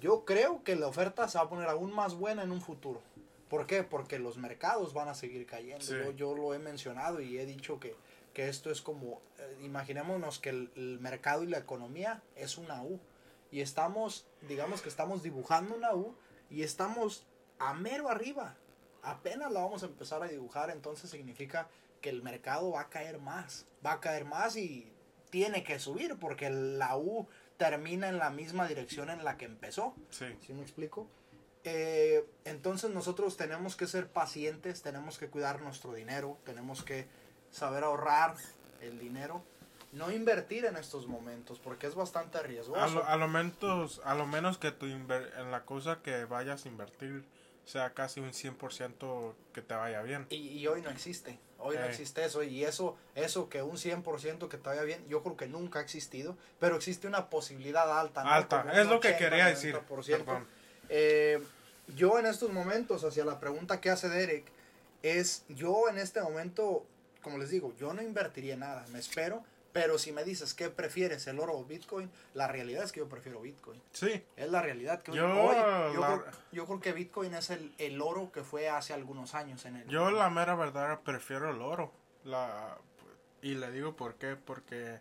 Yo 0.00 0.24
creo 0.24 0.62
que 0.64 0.76
la 0.76 0.86
oferta 0.86 1.28
se 1.28 1.36
va 1.36 1.44
a 1.44 1.48
poner 1.50 1.68
aún 1.68 1.92
más 1.92 2.14
buena 2.14 2.42
en 2.42 2.52
un 2.52 2.62
futuro. 2.62 3.02
¿Por 3.50 3.66
qué? 3.66 3.82
Porque 3.82 4.20
los 4.20 4.38
mercados 4.38 4.94
van 4.94 5.08
a 5.08 5.14
seguir 5.14 5.44
cayendo. 5.44 5.84
Sí. 5.84 5.92
Yo, 5.92 6.12
yo 6.12 6.34
lo 6.34 6.54
he 6.54 6.58
mencionado 6.60 7.20
y 7.20 7.36
he 7.36 7.44
dicho 7.44 7.80
que, 7.80 7.96
que 8.32 8.48
esto 8.48 8.70
es 8.70 8.80
como, 8.80 9.20
eh, 9.38 9.58
imaginémonos 9.62 10.38
que 10.38 10.50
el, 10.50 10.70
el 10.76 11.00
mercado 11.00 11.42
y 11.42 11.48
la 11.48 11.58
economía 11.58 12.22
es 12.36 12.56
una 12.56 12.82
U. 12.82 13.00
Y 13.50 13.60
estamos, 13.60 14.24
digamos 14.48 14.80
que 14.80 14.88
estamos 14.88 15.24
dibujando 15.24 15.74
una 15.74 15.92
U 15.94 16.14
y 16.48 16.62
estamos 16.62 17.26
a 17.58 17.74
mero 17.74 18.08
arriba. 18.08 18.56
Apenas 19.02 19.50
la 19.50 19.60
vamos 19.60 19.82
a 19.82 19.86
empezar 19.86 20.22
a 20.22 20.28
dibujar, 20.28 20.70
entonces 20.70 21.10
significa 21.10 21.68
que 22.00 22.10
el 22.10 22.22
mercado 22.22 22.70
va 22.70 22.82
a 22.82 22.88
caer 22.88 23.18
más. 23.18 23.66
Va 23.84 23.94
a 23.94 24.00
caer 24.00 24.24
más 24.26 24.56
y 24.56 24.92
tiene 25.30 25.64
que 25.64 25.80
subir 25.80 26.16
porque 26.20 26.50
la 26.50 26.96
U 26.96 27.26
termina 27.56 28.08
en 28.08 28.18
la 28.18 28.30
misma 28.30 28.68
dirección 28.68 29.10
en 29.10 29.24
la 29.24 29.36
que 29.36 29.46
empezó. 29.46 29.94
Sí. 30.10 30.26
¿Sí 30.40 30.52
me 30.52 30.62
explico? 30.62 31.08
Eh, 31.64 32.24
entonces 32.44 32.90
nosotros 32.90 33.36
tenemos 33.36 33.76
que 33.76 33.86
ser 33.86 34.08
pacientes, 34.08 34.82
tenemos 34.82 35.18
que 35.18 35.28
cuidar 35.28 35.60
nuestro 35.60 35.92
dinero, 35.92 36.38
tenemos 36.44 36.82
que 36.82 37.06
saber 37.50 37.84
ahorrar 37.84 38.34
el 38.80 38.98
dinero, 38.98 39.42
no 39.92 40.10
invertir 40.10 40.64
en 40.64 40.76
estos 40.76 41.06
momentos 41.06 41.58
porque 41.58 41.86
es 41.86 41.94
bastante 41.94 42.38
A 42.38 42.42
riesgoso. 42.42 42.94
lo, 42.94 43.04
a 43.04 43.16
lo 43.16 43.28
menos, 43.28 44.00
a 44.04 44.14
lo 44.14 44.26
menos 44.26 44.56
que 44.56 44.70
tu 44.70 44.86
inver- 44.86 45.30
en 45.38 45.50
la 45.50 45.64
cosa 45.64 46.00
que 46.02 46.24
vayas 46.24 46.64
a 46.64 46.68
invertir 46.68 47.24
sea 47.66 47.92
casi 47.92 48.20
un 48.20 48.30
100% 48.32 49.34
que 49.52 49.60
te 49.62 49.74
vaya 49.74 50.00
bien. 50.02 50.26
Y, 50.30 50.36
y 50.36 50.66
hoy 50.66 50.80
no 50.80 50.88
existe, 50.90 51.38
hoy 51.58 51.76
no 51.76 51.82
Ey. 51.82 51.90
existe 51.90 52.24
eso 52.24 52.42
y 52.42 52.64
eso, 52.64 52.96
eso 53.14 53.48
que 53.50 53.62
un 53.62 53.76
100% 53.76 54.48
que 54.48 54.56
te 54.56 54.68
vaya 54.68 54.82
bien, 54.82 55.06
yo 55.08 55.22
creo 55.22 55.36
que 55.36 55.46
nunca 55.46 55.80
ha 55.80 55.82
existido, 55.82 56.36
pero 56.58 56.76
existe 56.76 57.06
una 57.06 57.28
posibilidad 57.28 57.98
alta. 58.00 58.24
¿no? 58.24 58.30
Alta, 58.30 58.64
es 58.72 58.86
lo 58.86 58.98
que 59.00 59.08
80, 59.08 59.18
quería 59.18 59.46
decir. 59.46 59.76
90%. 59.88 60.06
Perdón. 60.24 60.59
Eh, 60.90 61.42
yo 61.96 62.18
en 62.18 62.26
estos 62.26 62.52
momentos, 62.52 63.02
hacia 63.04 63.24
la 63.24 63.40
pregunta 63.40 63.80
que 63.80 63.90
hace 63.90 64.08
Derek, 64.08 64.44
es 65.02 65.44
yo 65.48 65.88
en 65.88 65.98
este 65.98 66.20
momento, 66.20 66.84
como 67.22 67.38
les 67.38 67.48
digo, 67.50 67.72
yo 67.78 67.94
no 67.94 68.02
invertiría 68.02 68.56
nada, 68.56 68.84
me 68.92 68.98
espero, 68.98 69.42
pero 69.72 69.98
si 69.98 70.10
me 70.12 70.24
dices 70.24 70.52
qué 70.52 70.68
prefieres, 70.68 71.26
el 71.28 71.38
oro 71.38 71.56
o 71.56 71.64
Bitcoin, 71.64 72.10
la 72.34 72.48
realidad 72.48 72.82
es 72.84 72.90
que 72.92 73.00
yo 73.00 73.08
prefiero 73.08 73.40
Bitcoin. 73.40 73.80
Sí, 73.92 74.22
Es 74.36 74.50
la 74.50 74.60
realidad 74.62 75.00
que 75.02 75.12
Yo, 75.12 75.26
hoy 75.26 75.56
yo, 75.94 76.00
la- 76.00 76.18
creo, 76.22 76.24
yo 76.52 76.66
creo 76.66 76.80
que 76.80 76.92
Bitcoin 76.92 77.34
es 77.34 77.50
el, 77.50 77.72
el 77.78 78.00
oro 78.02 78.30
que 78.32 78.42
fue 78.42 78.68
hace 78.68 78.92
algunos 78.92 79.34
años 79.34 79.64
en 79.64 79.76
el... 79.76 79.86
yo 79.88 80.10
la 80.10 80.28
mera 80.28 80.54
verdad 80.56 81.00
prefiero 81.04 81.50
el 81.50 81.62
oro. 81.62 81.92
La, 82.24 82.76
y 83.42 83.54
le 83.54 83.70
digo 83.70 83.94
por 83.96 84.16
qué, 84.16 84.36
porque 84.36 84.98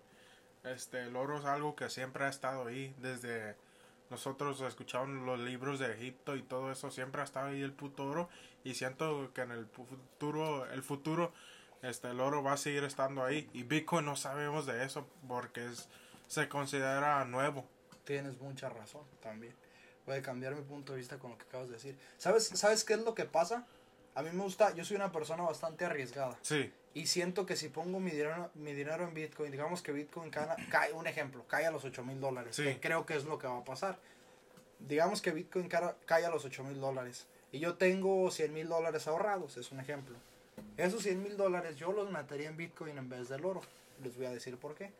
este, 0.64 1.02
el 1.04 1.16
oro 1.16 1.40
es 1.40 1.46
algo 1.46 1.76
que 1.76 1.90
siempre 1.90 2.24
ha 2.26 2.30
estado 2.30 2.68
ahí 2.68 2.94
desde 3.00 3.56
nosotros 4.10 4.60
escuchamos 4.62 5.26
los 5.26 5.40
libros 5.40 5.80
de 5.80 5.94
Egipto 5.94 6.36
y 6.36 6.42
todo 6.42 6.72
eso, 6.72 6.90
siempre 6.92 7.22
ha 7.22 7.26
estado 7.26 7.48
ahí 7.48 7.62
el 7.62 7.74
puto 7.74 8.06
oro 8.06 8.30
y 8.64 8.74
siento 8.74 9.32
que 9.34 9.42
en 9.42 9.52
el 9.52 9.68
futuro, 9.68 10.66
el 10.72 10.84
futuro, 10.84 11.32
este, 11.82 12.10
el 12.10 12.20
oro 12.20 12.44
va 12.44 12.54
a 12.54 12.58
seguir 12.58 12.84
estando 12.84 13.24
ahí 13.24 13.50
y 13.54 13.64
Bitcoin 13.64 14.06
no 14.06 14.16
sabemos 14.16 14.66
de 14.66 14.84
eso 14.84 15.08
porque 15.28 15.66
es, 15.66 15.88
se 16.28 16.50
considera 16.50 17.24
nuevo. 17.26 17.66
Tienes 18.04 18.40
mucha 18.40 18.70
razón 18.70 19.04
también. 19.22 19.54
Puede 20.06 20.22
cambiar 20.22 20.56
mi 20.56 20.64
punto 20.64 20.94
de 20.94 21.00
vista 21.00 21.20
con 21.20 21.32
lo 21.32 21.38
que 21.38 21.46
acabas 21.46 21.68
de 21.68 21.74
decir. 21.74 21.98
¿Sabes, 22.18 22.48
¿Sabes 22.48 22.84
qué 22.84 22.94
es 22.94 23.04
lo 23.04 23.14
que 23.14 23.26
pasa? 23.26 23.68
A 24.16 24.24
mí 24.24 24.30
me 24.34 24.44
gusta, 24.44 24.74
yo 24.74 24.84
soy 24.84 24.98
una 24.98 25.12
persona 25.12 25.44
bastante 25.44 25.86
arriesgada. 25.86 26.38
Sí, 26.42 26.74
Y 26.94 27.06
siento 27.08 27.46
que 27.46 27.56
si 27.56 27.70
pongo 27.70 28.00
mi 28.00 28.12
dinero, 28.12 28.50
mi 28.56 28.74
dinero 28.74 29.04
en 29.04 29.14
Bitcoin, 29.14 29.52
digamos 29.52 29.82
que 29.82 29.92
Bitcoin 29.92 30.32
cae, 30.32 30.92
un 30.94 31.06
ejemplo, 31.08 31.46
cae 31.48 31.66
a 31.66 31.72
los 31.72 31.86
8 31.86 32.04
mil 32.04 32.20
dólares, 32.20 32.56
Sí. 32.56 32.64
que 32.64 32.80
creo 32.80 33.06
que 33.06 33.16
es 33.16 33.26
lo 33.26 33.38
que 33.38 33.48
va 33.48 33.60
a 33.60 33.64
pasar. 33.64 34.00
Digamos 34.80 35.22
que 35.22 35.32
Bitcoin 35.32 35.68
cae 35.70 36.26
a 36.26 36.30
los 36.30 36.46
8 36.46 36.64
mil 36.64 36.80
dólares 36.80 37.28
y 37.52 37.60
yo 37.60 37.76
tengo 37.76 38.32
100 38.32 38.54
mil 38.54 38.68
dólares 38.68 39.08
ahorrados, 39.08 39.58
es 39.58 39.72
un 39.72 39.80
ejemplo. 39.80 40.16
Esos 40.78 41.04
100 41.04 41.22
mil 41.22 41.38
dólares 41.38 41.76
yo 41.78 41.92
los 41.92 42.10
metería 42.12 42.50
en 42.50 42.58
Bitcoin 42.58 42.98
en 42.98 43.10
vez 43.10 43.30
del 43.30 43.46
oro. 43.46 43.62
Les 44.04 44.16
voy 44.18 44.26
a 44.26 44.32
decir 44.32 44.58
por 44.58 44.76
qué. 44.76 44.92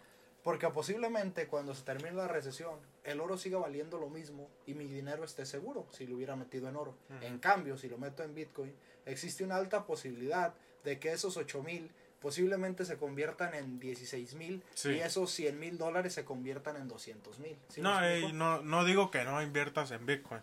Porque 0.44 0.68
posiblemente 0.70 1.48
cuando 1.48 1.74
se 1.76 1.84
termine 1.84 2.12
la 2.14 2.28
recesión, 2.28 2.76
el 3.04 3.20
oro 3.20 3.38
siga 3.38 3.58
valiendo 3.58 4.00
lo 4.00 4.10
mismo 4.10 4.48
y 4.66 4.74
mi 4.74 4.86
dinero 4.88 5.24
esté 5.26 5.46
seguro 5.46 5.86
si 5.92 6.08
lo 6.08 6.16
hubiera 6.16 6.36
metido 6.36 6.70
en 6.70 6.76
oro. 6.78 6.94
En 7.22 7.40
cambio, 7.40 7.78
si 7.78 7.90
lo 7.90 7.98
meto 7.98 8.24
en 8.24 8.34
Bitcoin, 8.36 8.74
existe 9.06 9.44
una 9.44 9.58
alta 9.58 9.86
posibilidad 9.86 10.54
de 10.84 11.00
que 11.00 11.12
esos 11.12 11.38
8 11.38 11.62
mil 11.64 11.90
posiblemente 12.22 12.84
se 12.86 12.98
conviertan 12.98 13.54
en 13.54 13.80
16 13.80 14.34
mil 14.36 14.62
Sí. 14.74 14.90
y 14.90 15.00
esos 15.00 15.32
100 15.32 15.58
mil 15.60 15.78
dólares 15.78 16.14
se 16.14 16.26
conviertan 16.26 16.76
en 16.76 16.88
200 16.90 17.40
mil. 17.40 17.56
no, 17.78 18.04
ey, 18.04 18.34
no, 18.34 18.62
no 18.62 18.84
digo 18.84 19.10
que 19.12 19.24
no 19.24 19.42
inviertas 19.42 19.92
en 19.92 20.06
Bitcoin. 20.06 20.42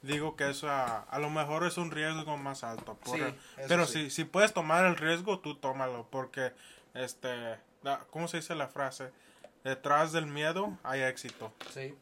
Digo 0.00 0.36
que 0.36 0.48
eso 0.48 0.70
a, 0.70 1.00
a 1.00 1.18
lo 1.18 1.28
mejor 1.28 1.66
es 1.66 1.76
un 1.76 1.90
riesgo 1.90 2.36
más 2.36 2.62
alto. 2.64 2.94
por- 2.94 3.18
Sí, 3.18 3.24
pero 3.66 3.84
sí. 3.86 4.04
si, 4.04 4.10
si 4.10 4.24
puedes 4.24 4.54
tomar 4.54 4.84
el 4.86 4.96
riesgo, 4.96 5.40
tú 5.40 5.56
tómalo. 5.56 6.06
Porque, 6.10 6.52
este, 6.94 7.58
la- 7.82 8.06
¿cómo 8.10 8.28
se 8.28 8.36
dice 8.38 8.54
la 8.54 8.68
frase? 8.68 9.10
Detrás 9.64 10.12
del 10.12 10.26
miedo 10.26 10.78
hay 10.84 11.00
éxito. 11.02 11.52
Sí. 11.74 11.94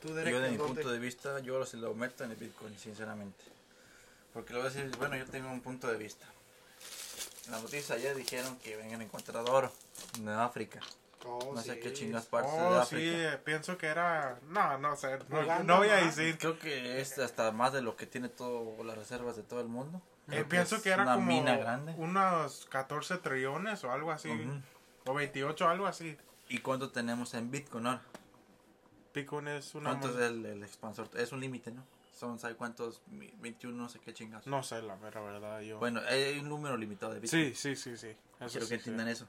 Tú, 0.00 0.08
Yo 0.10 0.14
de 0.14 0.50
mi 0.50 0.56
¿dónde? 0.56 0.58
punto 0.82 0.92
de 0.92 0.98
vista, 1.00 1.40
yo 1.40 1.66
se 1.66 1.76
lo 1.76 1.92
meto 1.94 2.22
en 2.22 2.30
el 2.30 2.36
Bitcoin, 2.36 2.78
sinceramente. 2.78 3.44
Porque 4.32 4.52
lo 4.52 4.60
voy 4.60 4.68
a 4.68 4.70
decir, 4.70 4.96
bueno, 4.98 5.16
yo 5.16 5.26
tengo 5.26 5.50
un 5.50 5.60
punto 5.60 5.88
de 5.88 5.96
vista. 5.98 6.26
En 7.48 7.52
la 7.52 7.60
noticia 7.60 7.94
ayer 7.94 8.14
dijeron 8.14 8.58
que 8.58 8.76
vengan 8.76 9.00
a 9.00 9.04
encontrar 9.04 9.42
oro 9.48 9.72
en 10.18 10.28
África. 10.28 10.80
Oh, 11.24 11.52
no 11.54 11.62
sé 11.62 11.74
sí. 11.74 11.80
qué 11.80 11.92
chingas 11.94 12.26
partes 12.26 12.52
de 12.52 12.58
Oh, 12.60 12.74
África. 12.74 13.30
sí, 13.32 13.38
pienso 13.44 13.78
que 13.78 13.86
era... 13.86 14.38
No, 14.50 14.76
no 14.76 14.94
sé. 14.96 15.18
No, 15.30 15.64
no 15.64 15.78
voy 15.78 15.88
a 15.88 15.96
decir. 15.96 16.36
Creo 16.38 16.58
que 16.58 17.00
es 17.00 17.18
hasta 17.18 17.50
más 17.50 17.72
de 17.72 17.80
lo 17.80 17.96
que 17.96 18.06
tiene 18.06 18.28
todas 18.28 18.84
las 18.84 18.98
reservas 18.98 19.34
de 19.34 19.42
todo 19.44 19.60
el 19.60 19.66
mundo. 19.68 20.02
Eh, 20.30 20.44
pienso 20.46 20.76
es 20.76 20.82
que 20.82 20.90
era 20.90 21.04
una 21.04 21.14
como 21.14 21.26
mina 21.26 21.56
grande. 21.56 21.94
unos 21.96 22.66
14 22.66 23.16
trillones 23.18 23.82
o 23.84 23.90
algo 23.92 24.12
así. 24.12 24.28
Ujú. 24.28 24.60
O 25.06 25.14
28, 25.14 25.68
algo 25.68 25.86
así. 25.86 26.18
¿Y 26.50 26.58
cuánto 26.58 26.90
tenemos 26.90 27.32
en 27.32 27.50
Bitcoin 27.50 27.86
ahora? 27.86 28.02
Bitcoin 29.14 29.48
es 29.48 29.74
una... 29.74 29.90
¿Cuánto 29.90 30.10
es 30.10 30.30
el, 30.30 30.44
el 30.44 30.62
expansor? 30.62 31.08
Es 31.16 31.32
un 31.32 31.40
límite, 31.40 31.70
¿no? 31.70 31.82
Son, 32.18 32.38
¿sabe 32.38 32.56
cuántos? 32.56 33.00
Mi- 33.06 33.32
21, 33.38 33.76
no 33.76 33.88
sé 33.88 34.00
qué 34.00 34.12
chingas. 34.12 34.46
No 34.46 34.62
sé, 34.62 34.82
la 34.82 34.96
mera 34.96 35.20
verdad. 35.20 35.60
Yo... 35.60 35.78
Bueno, 35.78 36.00
hay 36.08 36.38
un 36.40 36.48
número 36.48 36.76
limitado 36.76 37.14
de 37.14 37.20
Bitcoin. 37.20 37.54
sí, 37.54 37.74
sí, 37.74 37.76
sí, 37.76 37.96
sí. 37.96 38.08
Eso 38.08 38.18
Quiero 38.50 38.50
sí, 38.50 38.58
que 38.60 38.66
sí. 38.66 38.74
entiendan 38.74 39.08
eso. 39.08 39.26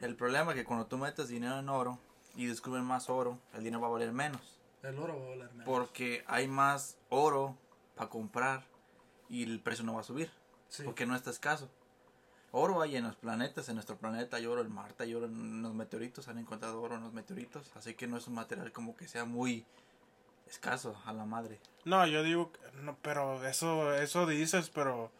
El 0.00 0.14
problema 0.16 0.52
es 0.52 0.56
que 0.58 0.64
cuando 0.64 0.86
tú 0.86 0.98
metes 0.98 1.28
dinero 1.28 1.58
en 1.58 1.68
oro 1.70 1.98
y 2.34 2.46
descubren 2.46 2.84
más 2.84 3.08
oro, 3.08 3.38
el 3.54 3.64
dinero 3.64 3.80
va 3.80 3.88
a 3.88 3.90
valer 3.92 4.12
menos. 4.12 4.58
El 4.82 4.98
oro 4.98 5.18
va 5.18 5.24
a 5.24 5.28
valer 5.30 5.50
menos. 5.52 5.64
Porque 5.64 6.24
hay 6.26 6.46
más 6.46 6.98
oro 7.08 7.56
para 7.94 8.10
comprar 8.10 8.64
y 9.30 9.42
el 9.42 9.60
precio 9.60 9.84
no 9.84 9.94
va 9.94 10.00
a 10.00 10.04
subir. 10.04 10.30
Sí. 10.68 10.82
porque 10.82 11.06
no 11.06 11.14
está 11.16 11.30
escaso. 11.30 11.70
Oro 12.50 12.82
hay 12.82 12.96
en 12.96 13.04
los 13.04 13.16
planetas, 13.16 13.68
en 13.68 13.76
nuestro 13.76 13.96
planeta 13.96 14.36
hay 14.36 14.46
oro 14.46 14.60
en 14.62 14.72
Marte, 14.72 15.04
hay 15.04 15.14
oro 15.14 15.26
en 15.26 15.62
los 15.62 15.74
meteoritos, 15.74 16.28
han 16.28 16.38
encontrado 16.38 16.82
oro 16.82 16.96
en 16.96 17.02
los 17.04 17.12
meteoritos, 17.12 17.70
así 17.76 17.94
que 17.94 18.06
no 18.06 18.16
es 18.16 18.26
un 18.26 18.34
material 18.34 18.72
como 18.72 18.96
que 18.96 19.06
sea 19.08 19.24
muy 19.24 19.64
escaso 20.46 21.00
a 21.04 21.12
la 21.12 21.24
madre. 21.24 21.60
No, 21.84 22.06
yo 22.06 22.22
digo, 22.22 22.52
que- 22.52 22.58
no, 22.82 22.96
pero 23.02 23.46
eso, 23.46 23.94
eso 23.94 24.26
dices, 24.26 24.70
pero 24.70 25.10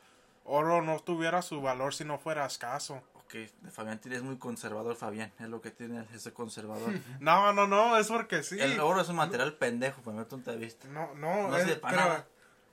oro 0.45 0.83
no 0.83 0.99
tuviera 1.01 1.43
su 1.43 1.61
valor 1.61 1.95
si 1.95 2.05
no 2.05 2.19
fuera 2.19 2.47
escaso. 2.47 3.03
Ok, 3.15 3.35
Fabián 3.73 4.01
es 4.05 4.23
muy 4.23 4.39
conservador, 4.39 4.95
Fabián, 4.95 5.33
es 5.41 5.49
lo 5.49 5.61
que 5.61 5.71
tiene 5.71 6.07
ese 6.15 6.33
conservador. 6.33 6.93
No, 7.21 7.53
no, 7.53 7.67
no, 7.67 7.97
es 7.99 8.07
porque 8.09 8.43
sí. 8.43 8.59
El 8.61 8.79
oro 8.81 9.01
es 9.01 9.09
un 9.09 9.17
material 9.17 9.55
pendejo, 9.55 10.01
por 10.03 10.15
mi 10.15 10.25
punto 10.25 10.51
de 10.53 10.59
vista. 10.59 10.87
No, 10.89 11.15
no, 11.15 11.49
No 11.49 11.57
es, 11.57 11.65
pero 11.79 12.25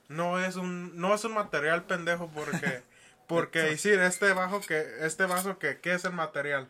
no 0.08 0.38
es 0.38 0.56
un, 0.56 0.96
no 1.00 1.14
es 1.14 1.24
un 1.24 1.34
material 1.34 1.84
pendejo 1.84 2.28
porque, 2.28 2.82
porque 3.26 3.60
decir 3.62 3.98
este 4.00 4.32
bajo 4.32 4.60
que, 4.60 4.84
este 5.00 5.26
vaso 5.26 5.58
que, 5.58 5.80
¿qué 5.80 5.94
es 5.94 6.04
el 6.04 6.12
material? 6.12 6.68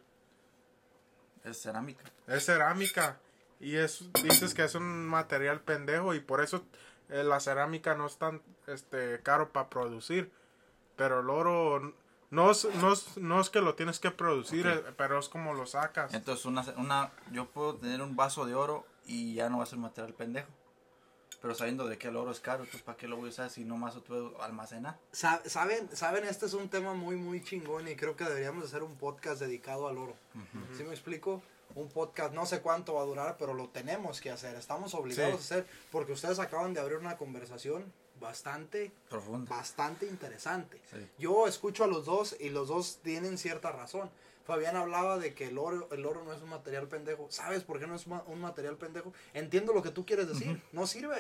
Es 1.44 1.60
cerámica. 1.60 2.04
Es 2.26 2.46
cerámica 2.46 3.18
y 3.64 3.76
es, 3.76 4.04
dices 4.22 4.54
que 4.54 4.64
es 4.64 4.74
un 4.74 5.06
material 5.06 5.60
pendejo 5.60 6.14
y 6.14 6.20
por 6.20 6.42
eso 6.42 6.64
eh, 7.08 7.22
la 7.24 7.40
cerámica 7.40 7.94
no 7.94 8.06
es 8.06 8.16
tan, 8.18 8.42
este, 8.66 9.20
caro 9.22 9.50
para 9.52 9.68
producir, 9.70 10.30
pero 10.96 11.20
el 11.20 11.30
oro 11.30 11.94
no 12.30 12.50
es, 12.50 12.66
no 12.76 12.92
es, 12.92 13.16
no 13.16 13.40
es 13.40 13.50
que 13.50 13.60
lo 13.60 13.74
tienes 13.74 14.00
que 14.00 14.10
producir, 14.10 14.66
eh, 14.66 14.82
pero 14.96 15.18
es 15.18 15.28
como 15.28 15.54
lo 15.54 15.66
sacas. 15.66 16.12
Entonces, 16.14 16.44
una, 16.46 16.62
una, 16.76 17.12
yo 17.32 17.46
puedo 17.50 17.76
tener 17.76 18.02
un 18.02 18.16
vaso 18.16 18.44
de 18.46 18.54
oro 18.54 18.86
y 19.06 19.34
ya 19.34 19.48
no 19.48 19.58
va 19.58 19.64
a 19.64 19.66
ser 19.66 19.76
un 19.78 19.82
material 19.82 20.14
pendejo. 20.14 20.48
Pero 21.42 21.54
sabiendo 21.54 21.86
de 21.86 21.98
que 21.98 22.08
el 22.08 22.16
oro 22.16 22.30
es 22.30 22.40
caro, 22.40 22.64
pues 22.70 22.82
¿para 22.82 22.96
qué 22.96 23.06
lo 23.06 23.16
voy 23.16 23.26
a 23.26 23.28
usar 23.28 23.50
si 23.50 23.64
nomás 23.66 23.94
lo 23.94 24.02
puedo 24.02 24.40
almacenar? 24.42 24.98
Sa- 25.12 25.42
Saben, 25.44 25.94
saben, 25.94 26.24
este 26.24 26.46
es 26.46 26.54
un 26.54 26.70
tema 26.70 26.94
muy, 26.94 27.16
muy 27.16 27.44
chingón 27.44 27.86
y 27.86 27.96
creo 27.96 28.16
que 28.16 28.24
deberíamos 28.24 28.64
hacer 28.64 28.82
un 28.82 28.96
podcast 28.96 29.40
dedicado 29.40 29.86
al 29.86 29.98
oro. 29.98 30.16
¿Sí 30.74 30.82
me 30.84 30.90
explico? 30.90 31.42
Un 31.74 31.88
podcast, 31.88 32.32
no 32.34 32.46
sé 32.46 32.60
cuánto 32.60 32.94
va 32.94 33.02
a 33.02 33.04
durar, 33.04 33.36
pero 33.38 33.52
lo 33.54 33.68
tenemos 33.68 34.20
que 34.20 34.30
hacer. 34.30 34.54
Estamos 34.56 34.94
obligados 34.94 35.40
Sí. 35.42 35.54
a 35.54 35.58
hacer, 35.58 35.66
porque 35.90 36.12
ustedes 36.12 36.38
acaban 36.38 36.72
de 36.74 36.80
abrir 36.80 36.98
una 36.98 37.16
conversación 37.16 37.92
bastante, 38.20 38.92
Profundo. 39.08 39.50
bastante 39.50 40.06
interesante. 40.06 40.80
Sí. 40.90 41.06
Yo 41.18 41.46
escucho 41.48 41.84
a 41.84 41.86
los 41.86 42.04
dos 42.04 42.36
y 42.38 42.50
los 42.50 42.68
dos 42.68 42.98
tienen 43.02 43.38
cierta 43.38 43.72
razón. 43.72 44.08
Fabián 44.46 44.76
hablaba 44.76 45.18
de 45.18 45.34
que 45.34 45.48
el 45.48 45.58
oro, 45.58 45.88
el 45.90 46.04
oro 46.06 46.22
no 46.22 46.32
es 46.32 46.42
un 46.42 46.50
material 46.50 46.86
pendejo. 46.86 47.26
¿Sabes 47.30 47.64
por 47.64 47.80
qué 47.80 47.86
no 47.86 47.94
es 47.96 48.06
un 48.06 48.40
material 48.40 48.76
pendejo? 48.76 49.12
Entiendo 49.32 49.72
lo 49.72 49.82
que 49.82 49.90
tú 49.90 50.04
quieres 50.06 50.28
decir. 50.28 50.62
No 50.72 50.86
sirve. 50.86 51.16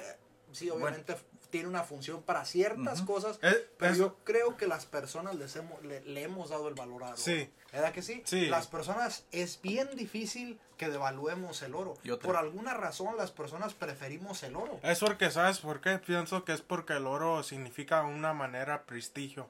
Sí, 0.52 0.70
obviamente 0.70 1.16
tiene 1.54 1.68
una 1.68 1.84
función 1.84 2.20
para 2.20 2.44
ciertas 2.44 3.00
cosas, 3.02 3.38
Eh, 3.40 3.68
pero 3.78 3.92
es- 3.92 3.98
yo 3.98 4.16
creo 4.24 4.56
que 4.56 4.66
las 4.66 4.86
personas 4.86 5.36
les 5.36 5.54
hemos, 5.54 5.80
le, 5.84 6.00
le 6.00 6.24
hemos 6.24 6.50
dado 6.50 6.66
el 6.66 6.74
valor 6.74 7.04
al 7.04 7.10
oro. 7.10 7.16
Sí. 7.16 7.48
¿Verdad 7.72 7.92
que 7.92 8.02
sí? 8.02 8.22
Sí. 8.26 8.46
Las 8.46 8.66
personas, 8.66 9.24
es 9.30 9.60
bien 9.62 9.88
difícil 9.94 10.58
que 10.76 10.88
devaluemos 10.88 11.62
el 11.62 11.76
oro. 11.76 11.94
Por 12.20 12.34
alguna 12.36 12.74
razón 12.74 13.16
las 13.16 13.30
personas 13.30 13.72
preferimos 13.72 14.42
el 14.42 14.56
oro. 14.56 14.80
Es 14.82 14.98
porque, 14.98 15.30
¿sabes 15.30 15.60
por 15.60 15.80
qué? 15.80 15.98
Pienso 15.98 16.44
que 16.44 16.54
es 16.54 16.60
porque 16.60 16.94
el 16.94 17.06
oro 17.06 17.44
significa 17.44 18.02
una 18.02 18.32
manera 18.32 18.82
prestigio. 18.82 19.46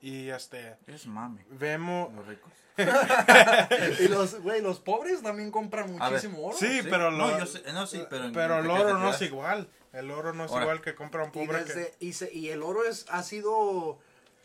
Y 0.00 0.28
este, 0.28 0.76
Es 0.86 1.08
mame. 1.08 1.44
vemos... 1.50 2.12
Los 2.14 2.28
ricos. 2.28 2.52
y 4.00 4.06
los, 4.06 4.40
güey, 4.40 4.62
los 4.62 4.78
pobres 4.78 5.20
también 5.22 5.50
compran 5.50 5.90
muchísimo 5.92 6.46
oro. 6.46 6.56
Sí, 6.56 6.80
pero 6.88 7.10
no, 7.10 7.26
lo- 7.28 7.38
yo 7.40 7.46
sé- 7.46 7.64
no, 7.72 7.84
sí, 7.88 8.04
pero, 8.08 8.30
Pero 8.32 8.60
el 8.60 8.70
oro 8.70 8.96
no 8.98 9.10
es 9.10 9.20
igual. 9.22 9.68
El 9.98 10.10
oro 10.10 10.32
no 10.32 10.44
es 10.44 10.50
Ahora. 10.50 10.64
igual 10.64 10.80
que 10.80 10.94
compra 10.94 11.24
un 11.24 11.30
Y, 11.30 11.46
pobre 11.46 11.64
desde- 11.64 11.90
que... 11.98 12.04
y, 12.06 12.12
se- 12.12 12.32
y 12.32 12.48
el 12.50 12.62
oro 12.62 12.84
es, 12.84 13.06
ha 13.10 13.22
sido 13.22 13.98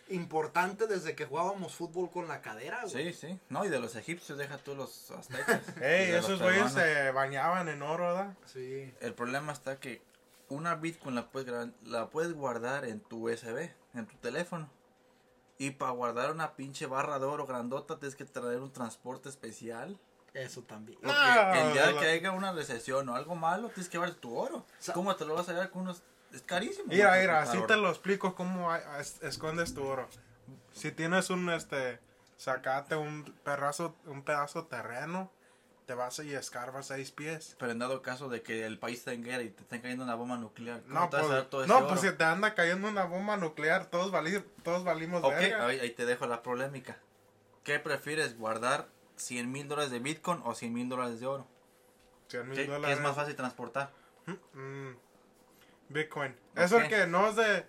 importante 0.10 0.86
desde 0.88 1.16
que 1.16 1.26
jugábamos 1.26 1.74
fútbol 1.76 2.12
con 2.12 2.28
la 2.28 2.42
cadera, 2.42 2.82
güey. 2.84 3.14
Sí, 3.14 3.28
sí. 3.28 3.40
No, 3.50 3.64
y 3.66 3.70
de 3.70 3.80
los 3.80 3.96
egipcios, 3.96 4.38
deja 4.38 4.58
tú 4.58 4.76
los 4.76 5.12
aztecas. 5.12 5.62
Ey, 5.82 6.12
esos 6.12 6.42
güeyes 6.42 6.72
se 6.74 7.12
bañaban 7.12 7.70
en 7.70 7.82
oro, 7.82 8.08
¿verdad? 8.08 8.34
Sí. 8.46 8.94
El 9.00 9.14
problema 9.14 9.54
está 9.54 9.80
que 9.80 10.02
una 10.50 10.76
Bitcoin 10.76 11.16
la 11.16 11.30
puedes, 11.32 11.70
la 11.86 12.10
puedes 12.10 12.34
guardar 12.34 12.86
en 12.86 13.00
tu 13.00 13.30
USB, 13.30 13.70
en 13.94 14.06
tu 14.06 14.16
teléfono. 14.18 14.70
Y 15.58 15.72
para 15.72 15.92
guardar 15.92 16.32
una 16.32 16.56
pinche 16.56 16.86
barra 16.86 17.20
de 17.20 17.26
oro 17.26 17.46
grandota 17.46 17.98
tienes 17.98 18.16
que 18.16 18.26
traer 18.26 18.60
un 18.60 18.74
transporte 18.74 19.30
especial. 19.30 19.98
Eso 20.34 20.62
también. 20.64 20.98
No. 21.02 21.12
El 21.12 21.74
día 21.74 21.92
la- 21.92 22.00
que 22.00 22.08
haya 22.08 22.32
una 22.32 22.52
recesión 22.54 23.08
o 23.10 23.16
algo 23.16 23.36
malo, 23.36 23.68
tienes 23.70 23.88
que 23.90 23.98
llevar 23.98 24.12
tu 24.16 24.36
oro. 24.36 24.66
¿Cómo 24.94 25.16
te 25.16 25.26
lo 25.26 25.36
vas 25.36 25.48
a 25.50 25.54
llevar 25.54 25.70
con 25.70 25.84
unos...? 25.84 26.02
Es 26.34 26.42
carísimo. 26.42 26.86
Mira, 26.88 27.14
¿no? 27.16 27.22
mira, 27.22 27.42
así 27.42 27.52
Transportar 27.52 27.68
te 27.68 27.74
oro. 27.74 27.82
lo 27.84 27.90
explico 27.90 28.34
cómo 28.36 28.76
escondes 29.22 29.76
tu 29.76 29.84
oro. 29.86 30.10
Si 30.72 30.92
tienes 30.92 31.30
un, 31.30 31.50
este, 31.52 32.00
sacate 32.38 32.96
un 32.96 33.24
pedazo, 33.44 33.96
un 34.06 34.24
pedazo 34.24 34.64
de 34.64 34.70
terreno, 34.70 35.32
te 35.86 35.94
vas 35.94 36.18
y 36.20 36.34
escarbas 36.34 36.88
seis 36.88 37.12
pies. 37.12 37.56
Pero 37.60 37.72
en 37.72 37.78
dado 37.78 38.02
caso 38.02 38.30
de 38.30 38.42
que 38.42 38.66
el 38.66 38.80
país 38.80 39.00
esté 39.00 39.14
en 39.14 39.24
guerra 39.24 39.44
y 39.44 39.50
te 39.52 39.62
esté 39.62 39.80
cayendo 39.82 40.04
una 40.04 40.16
bomba 40.16 40.38
nuclear, 40.38 40.82
¿cómo 40.82 41.00
No, 41.02 41.10
te 41.10 41.18
vas 41.18 41.26
a 41.26 41.28
pues, 41.28 41.38
dar 41.38 41.46
todo 41.52 41.64
ese 41.66 41.72
no, 41.72 41.78
oro? 41.80 41.88
pues 41.90 42.02
si 42.02 42.12
te 42.12 42.24
anda 42.24 42.56
cayendo 42.56 42.88
una 42.88 43.04
bomba 43.04 43.38
nuclear, 43.38 43.86
todos, 43.86 44.12
vali- 44.12 44.44
todos 44.64 44.84
valimos 44.84 45.24
Ok, 45.24 45.34
verga. 45.34 45.68
ahí, 45.68 45.80
ahí 45.82 45.92
te 45.92 46.08
dejo 46.08 46.26
la 46.26 46.42
polémica. 46.42 46.98
¿Qué 47.64 47.78
prefieres, 47.80 48.36
guardar 48.40 48.88
100 49.16 49.52
mil 49.52 49.68
dólares 49.68 49.92
de 49.92 50.00
Bitcoin 50.00 50.42
o 50.46 50.54
100 50.56 50.74
mil 50.74 50.90
dólares 50.90 51.20
de 51.20 51.28
oro? 51.28 51.48
100 52.30 52.48
mil 52.50 52.58
¿Qué, 52.58 52.66
qué 52.66 52.72
dólares. 52.72 52.98
es 52.98 53.04
más 53.04 53.16
fácil 53.16 53.36
transportar? 53.36 53.92
Mm, 54.54 54.92
Bitcoin. 55.90 56.32
Ok. 56.32 56.58
Es 56.60 56.72
porque 56.72 57.08
no 57.08 57.28
es 57.30 57.36
de... 57.36 57.66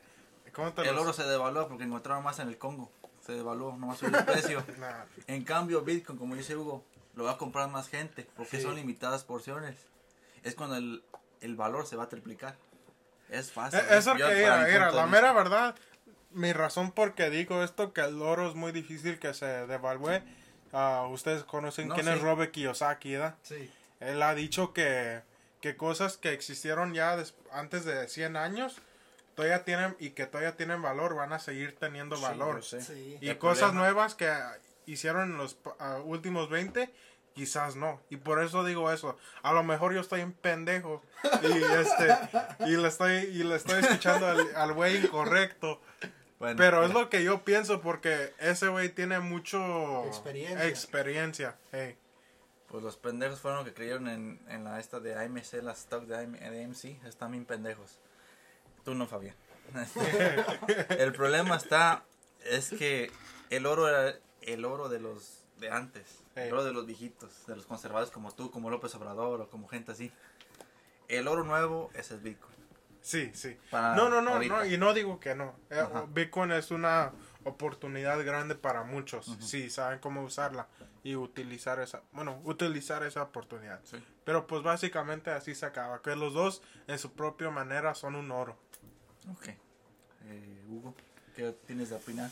¿Cómo 0.52 0.72
te 0.72 0.83
El 0.83 0.96
oro 0.96 1.12
se 1.12 1.24
devaluó 1.24 1.66
porque 1.68 1.85
encontraron 1.85 2.22
más 2.22 2.38
en 2.38 2.48
el 2.48 2.59
Congo. 2.59 2.90
Se 3.26 3.33
devaluó, 3.33 3.76
nomás 3.76 3.98
subió 3.98 4.16
el 4.18 4.24
precio. 4.26 4.64
Nah, 4.78 5.04
En 5.26 5.42
cambio, 5.44 5.83
Bitcoin, 5.83 6.16
como 6.18 6.35
dice 6.37 6.57
Hugo, 6.57 6.85
lo 7.14 7.24
va 7.24 7.33
a 7.33 7.38
comprar 7.38 7.68
más 7.70 7.88
gente 7.88 8.28
porque 8.37 8.59
Sí. 8.59 8.62
son 8.62 8.76
limitadas 8.76 9.24
porciones. 9.24 9.76
Es 10.44 10.54
cuando 10.54 10.76
el, 10.76 11.02
el 11.40 11.57
valor 11.57 11.87
se 11.87 11.96
va 11.96 12.04
a 12.04 12.09
triplicar. 12.09 12.57
Es 13.30 13.50
fácil. 13.50 13.80
Eh, 13.80 13.85
Eso 13.98 14.14
que 14.14 14.22
era, 14.22 14.68
era, 14.68 14.90
la 14.92 15.07
mera 15.07 15.33
verdad, 15.33 15.74
mi 16.30 16.52
razón 16.52 16.92
por 16.92 17.14
qué 17.14 17.30
digo 17.30 17.64
esto, 17.64 17.92
que 17.92 18.02
el 18.02 18.20
oro 18.22 18.48
es 18.48 18.54
muy 18.54 18.70
difícil 18.70 19.18
que 19.18 19.35
se 19.35 19.46
devalúe. 19.66 20.20
Ah, 20.75 21.07
ustedes 21.11 21.45
conocen 21.45 21.89
No, 21.89 21.95
quién 21.95 22.07
sí. 22.07 22.13
es 22.13 22.21
Robert 22.21 22.51
Kiyosaki, 22.53 23.13
¿verdad? 23.13 23.37
Sí. 23.43 23.71
Él 24.01 24.23
ha 24.23 24.35
dicho 24.35 24.73
que, 24.75 25.23
que 25.61 25.77
cosas 25.77 26.17
que 26.19 26.33
existieron 26.33 26.93
ya 26.93 27.17
des- 27.17 27.35
antes 27.53 27.85
de 27.87 28.07
100 28.09 28.37
años 28.37 28.77
todavía 29.35 29.65
tienen 29.65 29.97
y 29.99 30.11
que 30.11 30.27
todavía 30.27 30.57
tienen 30.57 30.83
valor 30.83 31.15
van 31.17 31.33
a 31.33 31.39
seguir 31.39 31.75
teniendo 31.77 32.17
Sí, 32.17 32.23
valor. 32.23 32.63
sé. 32.63 32.83
Sí. 32.83 33.19
Y 33.21 33.29
El 33.31 33.39
cosas 33.39 33.71
problema- 33.71 33.81
nuevas 33.81 34.15
que 34.15 34.31
hicieron 34.87 35.33
en 35.33 35.39
los 35.39 35.57
ah, 35.81 35.99
últimos 36.05 36.51
20, 36.51 36.93
quizás 37.35 37.75
no. 37.77 38.01
Y 38.11 38.17
por 38.19 38.43
eso 38.45 38.63
digo 38.65 38.93
eso. 38.93 39.17
A 39.43 39.53
lo 39.53 39.65
mejor 39.65 39.93
yo 39.95 40.01
estoy 40.01 40.21
en 40.21 40.33
pendejo 40.33 41.03
y 41.43 41.63
este 41.81 42.17
y 42.67 42.77
le 42.77 42.87
estoy 42.89 43.13
y 43.13 43.43
le 43.43 43.57
estoy 43.57 43.83
escuchando 43.83 44.27
al 44.27 44.55
al 44.55 44.73
güey 44.73 44.99
incorrecto. 44.99 45.81
Bueno, 46.44 46.59
Pero 46.59 46.83
es 46.83 46.88
mira, 46.90 47.00
lo 47.00 47.09
que 47.09 47.24
yo 47.24 47.42
pienso 47.42 47.80
porque 47.80 48.35
ese 48.38 48.68
güey 48.68 48.90
tiene 48.90 49.18
mucho 49.18 50.04
Experiencia. 50.04 50.68
experiencia. 50.68 51.57
Ey. 51.72 51.96
Pues 52.68 52.83
los 52.83 52.98
pendejos 52.98 53.40
fueron 53.40 53.61
los 53.61 53.66
que 53.66 53.72
creyeron 53.72 54.09
en, 54.09 54.38
en 54.50 54.62
la 54.62 54.78
esta 54.78 55.00
de 55.00 55.14
AMC, 55.14 55.62
la 55.62 55.72
stock 55.72 56.04
de, 56.04 56.18
AM 56.18 56.33
de 56.33 56.64
AMC. 56.64 57.02
Están 57.07 57.30
bien 57.30 57.46
pendejos. 57.46 57.98
Tú 58.85 58.94
no, 58.94 59.07
Fabián. 59.07 59.35
el 60.98 61.12
problema 61.14 61.57
está, 61.57 62.04
es 62.44 62.68
que 62.68 63.11
el 63.48 63.64
oro 63.64 63.88
era 63.88 64.14
el 64.42 64.66
oro 64.66 64.90
de 64.90 65.00
los 65.00 65.46
de 65.61 65.70
antes. 65.70 66.24
Ey. 66.37 66.48
El 66.48 66.52
oro 66.52 66.64
de 66.64 66.74
los 66.74 66.85
viejitos, 66.85 67.46
de 67.46 67.57
los 67.57 67.64
conservadores 67.64 68.11
como 68.11 68.33
tú, 68.33 68.50
como 68.50 68.68
López 68.68 68.94
Obrador 68.96 69.40
o 69.40 69.48
como 69.48 69.66
gente 69.66 69.92
así. 69.92 70.12
El 71.09 71.26
oro 71.26 71.42
nuevo 71.42 71.90
es 71.94 72.11
el 72.11 72.20
Bitcoin. 72.20 72.54
Sí, 73.05 73.31
sí. 73.35 73.55
Para 73.71 73.95
no, 73.95 74.09
no, 74.09 74.23
no, 74.23 74.31
ahorita. 74.33 74.55
no, 74.55 74.64
y 74.64 74.79
no 74.79 74.95
digo 74.95 75.21
que 75.21 75.35
no. 75.35 75.55
Eh, 75.69 75.79
Ajá. 75.79 76.07
Bitcoin 76.09 76.53
es 76.53 76.71
una 76.71 77.12
oportunidad 77.45 78.25
grande 78.25 78.55
para 78.55 78.83
muchos, 78.83 79.37
si 79.40 79.69
saben 79.69 79.99
cómo 79.99 80.23
usarla 80.23 80.67
y 81.03 81.14
utilizar 81.14 81.81
esa, 81.81 82.01
bueno, 82.12 82.40
utilizar 82.45 83.03
esa 83.03 83.23
oportunidad. 83.23 83.79
Sí. 83.85 84.03
Pero 84.25 84.47
pues 84.47 84.62
básicamente 84.62 85.31
así 85.31 85.55
se 85.55 85.67
acaba, 85.67 86.01
que 86.01 86.17
los 86.17 86.33
dos 86.33 86.62
en 86.87 86.99
su 86.99 87.12
propia 87.12 87.51
manera 87.51 87.95
son 87.95 88.14
un 88.14 88.31
oro. 88.31 88.57
Ok. 89.33 89.49
Eh, 89.49 90.64
Hugo, 90.71 90.95
¿qué 91.37 91.55
tienes 91.67 91.90
de 91.90 91.97
opinar? 91.97 92.31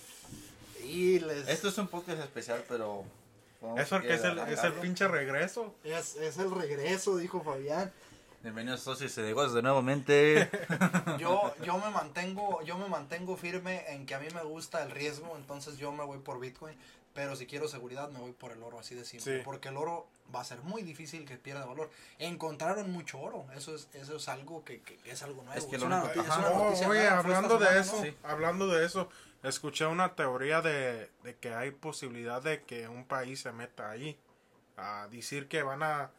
Y 0.83 1.21
les... 1.21 1.49
Esto 1.49 1.69
es 1.69 1.77
un 1.77 1.89
podcast 1.89 2.21
especial, 2.21 2.65
pero... 2.67 3.05
Es 3.77 3.91
porque 3.91 4.15
es 4.15 4.25
el, 4.25 4.39
es 4.39 4.65
el 4.65 4.73
pinche 4.73 5.07
regreso. 5.07 5.75
Es, 5.85 6.17
es 6.17 6.39
el 6.39 6.51
regreso, 6.51 7.19
dijo 7.19 7.43
Fabián. 7.43 7.93
Bienvenidos 8.43 8.81
a 8.81 8.85
Socios 8.85 9.15
de 9.15 9.23
Negocios 9.23 9.55
de 9.55 9.63
nuevamente. 9.63 10.51
Yo, 11.19 11.55
yo 11.65 11.79
me 11.79 11.91
mantengo, 11.91 12.61
yo 12.63 12.77
me 12.77 12.89
mantengo 12.89 13.37
firme 13.37 13.85
en 13.93 14.05
que 14.05 14.15
a 14.15 14.19
mí 14.19 14.27
me 14.35 14.43
gusta 14.43 14.83
el 14.83 14.91
riesgo, 14.91 15.37
entonces 15.37 15.79
yo 15.79 15.93
me 15.93 16.03
voy 16.05 16.19
por 16.19 16.41
Bitcoin, 16.41 16.77
pero 17.15 17.37
si 17.37 17.47
quiero 17.47 17.69
seguridad 17.69 18.09
me 18.11 18.19
voy 18.19 18.33
por 18.33 18.51
el 18.51 18.63
oro, 18.63 18.81
así 18.81 18.95
de 18.97 19.05
simple, 19.05 19.39
Sí. 19.39 19.43
porque 19.45 19.69
el 19.69 19.77
oro 19.77 20.09
va 20.35 20.41
a 20.41 20.45
ser 20.45 20.61
muy 20.63 20.83
difícil 20.83 21.25
que 21.25 21.37
pierda 21.37 21.65
valor. 21.67 21.91
Encontraron 22.19 22.91
mucho 22.91 23.21
oro, 23.21 23.47
eso 23.55 23.75
es, 23.77 23.89
eso 23.93 24.17
es 24.17 24.29
algo 24.29 24.65
que, 24.65 24.81
que 24.81 24.99
es 25.05 25.23
algo 25.23 25.43
nuevo. 25.45 25.59
Es 25.59 25.67
que 25.67 25.77
es 25.77 25.81
lo 25.83 25.87
una 25.87 26.03
único- 26.03 26.17
noticia, 26.17 26.33
es 26.33 26.39
ajá. 26.39 26.49
una 26.51 26.59
Oh, 26.61 26.65
noticia 26.65 26.89
oye, 26.89 27.03
esta 27.05 27.19
hablando 27.19 27.59
de 27.59 27.65
semana, 27.67 27.81
eso, 27.81 27.97
¿no? 27.97 28.03
Sí. 28.03 28.17
hablando 28.25 28.67
de 28.69 28.87
eso, 28.87 29.09
escuché 29.45 29.87
una 29.87 30.15
teoría 30.17 30.61
de, 30.63 31.11
de 31.23 31.37
que 31.37 31.55
hay 31.55 31.71
posibilidad 31.71 32.43
de 32.43 32.63
que 32.65 32.89
un 32.89 33.05
país 33.05 33.41
se 33.43 33.53
meta 33.53 33.91
ahí 33.91 34.19
a 34.77 35.07
decir 35.13 35.47
que 35.47 35.63
van 35.63 35.83
a 35.85 36.11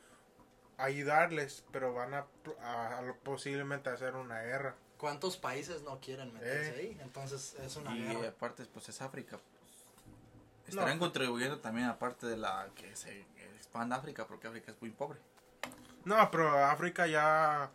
ayudarles, 0.78 1.64
pero 1.72 1.94
van 1.94 2.14
a, 2.14 2.26
a- 2.62 3.00
a 3.00 3.14
posiblemente 3.24 3.90
hacer 3.90 4.16
una 4.16 4.42
guerra. 4.42 4.76
¿Cuántos 4.98 5.38
países 5.38 5.82
no 5.84 6.00
quieren 6.00 6.34
meterse 6.34 6.76
Eh. 6.76 6.80
ahí? 6.80 6.98
Entonces 7.02 7.56
es 7.62 7.76
una 7.76 7.96
y 7.96 8.04
guerra. 8.04 8.30
aparte, 8.30 8.66
pues 8.66 8.90
es 8.90 9.02
África. 9.02 9.38
pues, 9.38 10.70
estarán 10.70 10.96
No. 10.98 11.00
contribuyendo 11.02 11.60
también, 11.60 11.88
aparte 11.88 12.26
de 12.28 12.38
la 12.38 12.70
que 12.76 12.96
se 12.96 13.26
expanda 13.56 13.98
África, 13.98 14.26
porque 14.28 14.48
África 14.48 14.72
es 14.72 14.82
muy 14.82 14.92
pobre. 14.92 15.20
No, 16.06 16.30
pero 16.32 16.50
África 16.66 17.06
ya 17.08 17.70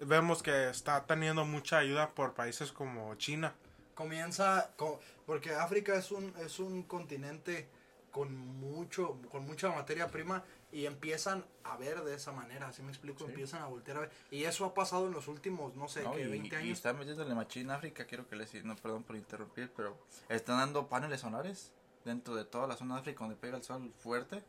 vemos 0.00 0.42
que 0.42 0.68
está 0.70 1.04
teniendo 1.06 1.44
mucha 1.44 1.78
ayuda 1.78 2.10
por 2.10 2.34
países 2.34 2.72
como 2.72 3.14
China. 3.16 3.54
comienza 3.94 4.70
co- 4.76 5.00
porque 5.24 5.54
África 5.54 5.94
es 5.96 6.10
un 6.10 6.34
es 6.44 6.58
un 6.58 6.82
continente 6.82 7.66
con 8.10 8.36
mucho 8.36 9.18
con 9.30 9.46
mucha 9.46 9.70
materia 9.70 10.08
prima 10.08 10.44
y 10.76 10.84
empiezan 10.84 11.42
a 11.64 11.78
ver 11.78 12.02
de 12.04 12.14
esa 12.14 12.32
manera, 12.32 12.68
así 12.68 12.82
me 12.82 12.90
explico, 12.90 13.20
Sí. 13.20 13.30
empiezan 13.30 13.62
a 13.62 13.66
voltear 13.66 13.96
a 13.96 14.00
ver 14.00 14.10
y 14.30 14.44
eso 14.44 14.66
ha 14.66 14.74
pasado 14.74 15.06
en 15.06 15.12
los 15.12 15.26
últimos 15.26 15.74
no 15.74 15.88
sé 15.88 16.02
¿no? 16.02 16.12
qué 16.12 16.20
y, 16.22 16.26
20 16.26 16.48
y 16.54 16.58
años. 16.58 16.76
están 16.76 16.98
metiéndole 16.98 17.34
machín 17.34 17.70
a 17.70 17.76
África, 17.76 18.04
quiero 18.04 18.28
que 18.28 18.36
les 18.36 18.52
no 18.62 18.76
perdón 18.76 19.02
por 19.02 19.16
interrumpir, 19.16 19.72
pero 19.74 19.96
están 20.28 20.58
dando 20.58 20.86
paneles 20.86 21.22
solares 21.22 21.72
dentro 22.04 22.34
de 22.34 22.44
toda 22.44 22.66
la 22.66 22.76
zona 22.76 22.94
de 22.96 23.00
África 23.00 23.20
donde 23.20 23.36
pega 23.36 23.56
el 23.56 23.62
sol 23.62 23.90
fuerte 23.98 24.42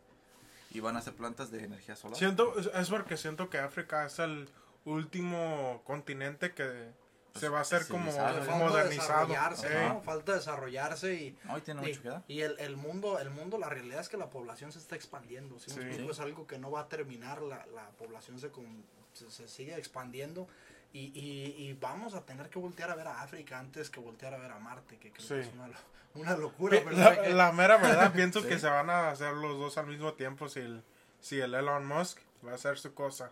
y 0.72 0.82
van 0.82 0.98
a 0.98 1.00
hacer 1.00 1.14
plantas 1.16 1.50
de 1.50 1.64
energía 1.64 1.96
solar. 1.96 2.18
Siento, 2.18 2.54
es 2.60 2.90
porque 2.90 3.16
siento 3.16 3.50
que 3.50 3.60
África 3.60 4.06
es 4.06 4.20
el 4.20 4.50
último 4.84 5.82
continente 5.86 6.54
que 6.54 6.92
se 7.36 7.50
va 7.50 7.60
a 7.60 7.62
hacer 7.62 7.88
como 7.88 8.12
falta 8.12 8.56
modernizado. 8.56 9.28
desarrollarse, 9.28 9.68
Eh, 9.68 9.90
¿no? 9.90 10.02
Falta 10.02 10.34
desarrollarse 10.34 11.14
y 11.14 11.38
No, 11.44 11.58
y 11.58 11.62
tiene 11.62 11.82
y, 11.84 11.88
mucho 11.90 12.02
que 12.02 12.10
dar. 12.10 12.24
y 12.28 12.42
el, 12.42 12.60
el 12.60 12.78
mundo, 12.78 13.20
el 13.20 13.30
mundo, 13.30 13.58
la 13.60 13.70
realidad 13.70 14.00
es 14.02 14.10
que 14.10 14.18
la 14.18 14.30
población 14.30 14.72
se 14.72 14.80
está 14.80 14.96
expandiendo, 14.96 15.60
¿sí 15.60 15.70
me 15.72 15.76
Sí. 15.82 15.88
explico? 15.88 16.12
Es 16.12 16.20
algo 16.20 16.48
que 16.48 16.58
no 16.58 16.72
va 16.72 16.82
a 16.82 16.88
terminar, 16.90 17.42
la, 17.42 17.66
la 17.68 17.90
población 17.92 18.40
se, 18.40 18.50
con- 18.50 18.84
se, 19.14 19.30
se 19.30 19.48
sigue 19.48 19.76
expandiendo 19.78 20.48
y, 20.94 21.12
y, 21.20 21.56
y 21.64 21.74
vamos 21.74 22.16
a 22.16 22.22
tener 22.26 22.50
que 22.50 22.58
voltear 22.60 22.90
a 22.90 22.96
ver 22.96 23.08
a 23.08 23.22
África 23.22 23.60
antes 23.60 23.90
que 23.90 24.00
voltear 24.00 24.34
a 24.34 24.38
ver 24.38 24.52
a 24.52 24.58
Marte, 24.60 24.98
que 24.98 25.12
creo 25.12 25.28
que 25.28 25.40
es 25.42 25.54
una, 25.54 25.68
lo- 25.68 25.74
una 26.16 26.36
locura. 26.38 26.80
Pero 26.84 26.92
La, 26.98 27.10
hay 27.10 27.18
que- 27.22 27.30
la 27.34 27.52
mera 27.52 27.78
verdad, 27.78 28.12
pienso 28.14 28.42
Sí. 28.42 28.48
que 28.48 28.58
se 28.58 28.68
van 28.68 28.90
a 28.90 29.12
hacer 29.12 29.34
los 29.34 29.60
dos 29.60 29.78
al 29.78 29.86
mismo 29.88 30.14
tiempo 30.14 30.50
si 30.50 30.62
el, 30.62 30.82
si 31.22 31.40
el 31.40 31.54
Elon 31.54 31.86
Musk 31.86 32.20
va 32.46 32.54
a 32.54 32.56
hacer 32.56 32.80
su 32.80 32.94
cosa. 32.96 33.32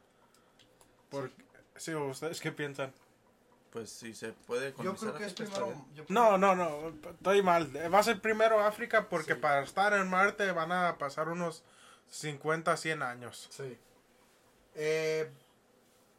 Por, 1.10 1.31
sí. 1.75 1.93
¿ustedes 1.95 2.39
qué 2.41 2.51
piensan? 2.51 2.93
Pues 3.75 3.89
si 3.89 4.13
se 4.13 4.31
puede 4.31 4.73
yo 4.81 4.95
creo 4.95 5.15
que 5.15 5.25
es 5.25 5.33
primero... 5.33 5.85
yo 5.93 6.05
No, 6.07 6.38
no, 6.38 6.55
no, 6.55 6.93
estoy 7.11 7.41
mal. 7.41 7.69
Va 7.93 7.99
a 7.99 8.03
ser 8.03 8.21
primero 8.21 8.61
África 8.61 9.09
porque 9.09 9.33
Sí. 9.33 9.39
para 9.41 9.63
estar 9.63 9.91
en 9.91 10.09
Marte 10.09 10.49
van 10.53 10.71
a 10.71 10.97
pasar 10.97 11.27
unos 11.27 11.61
50, 12.09 12.77
100 12.77 13.03
años. 13.03 13.49
Sí. 13.51 13.77
Eh, 14.75 15.29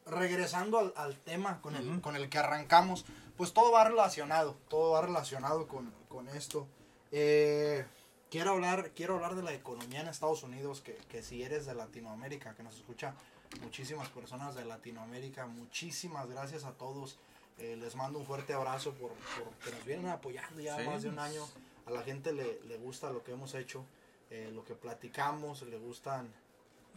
regresando 0.04 0.78
al, 0.80 0.92
al 0.96 1.16
tema 1.16 1.62
con 1.62 1.76
el, 1.76 2.02
con 2.02 2.14
el 2.14 2.28
que 2.28 2.36
arrancamos, 2.36 3.06
pues 3.38 3.54
todo 3.54 3.72
va 3.72 3.84
relacionado, 3.84 4.58
todo 4.68 4.90
va 4.90 5.00
relacionado 5.00 5.66
con, 5.66 5.90
con 6.10 6.28
esto. 6.28 6.68
Eh, 7.10 7.86
quiero, 8.30 8.50
hablar, 8.50 8.90
quiero 8.94 9.14
hablar 9.14 9.34
de 9.34 9.42
la 9.42 9.54
economía 9.54 10.02
en 10.02 10.08
Estados 10.08 10.42
Unidos, 10.42 10.82
que, 10.82 10.94
que 11.08 11.22
si 11.22 11.42
eres 11.42 11.64
de 11.64 11.74
Latinoamérica, 11.74 12.54
que 12.54 12.62
nos 12.62 12.74
escucha 12.76 13.14
muchísimas 13.62 14.10
personas 14.10 14.54
de 14.54 14.66
Latinoamérica, 14.66 15.46
muchísimas 15.46 16.28
gracias 16.28 16.64
a 16.64 16.72
todos. 16.72 17.18
Eh, 17.58 17.76
les 17.76 17.94
mando 17.96 18.18
un 18.18 18.26
fuerte 18.26 18.52
abrazo 18.52 18.92
por, 18.94 19.10
por 19.12 19.52
que 19.64 19.70
nos 19.70 19.84
vienen 19.84 20.08
apoyando 20.08 20.60
ya 20.60 20.76
Sí. 20.78 20.84
más 20.86 21.02
de 21.02 21.08
un 21.08 21.18
año. 21.18 21.42
A 21.86 21.90
la 21.90 22.02
gente 22.02 22.32
le, 22.32 22.60
le 22.68 22.76
gusta 22.78 23.10
lo 23.10 23.22
que 23.24 23.32
hemos 23.32 23.54
hecho, 23.54 23.84
eh, 24.30 24.50
lo 24.54 24.64
que 24.64 24.74
platicamos, 24.74 25.62
le 25.62 25.78
gustan 25.78 26.28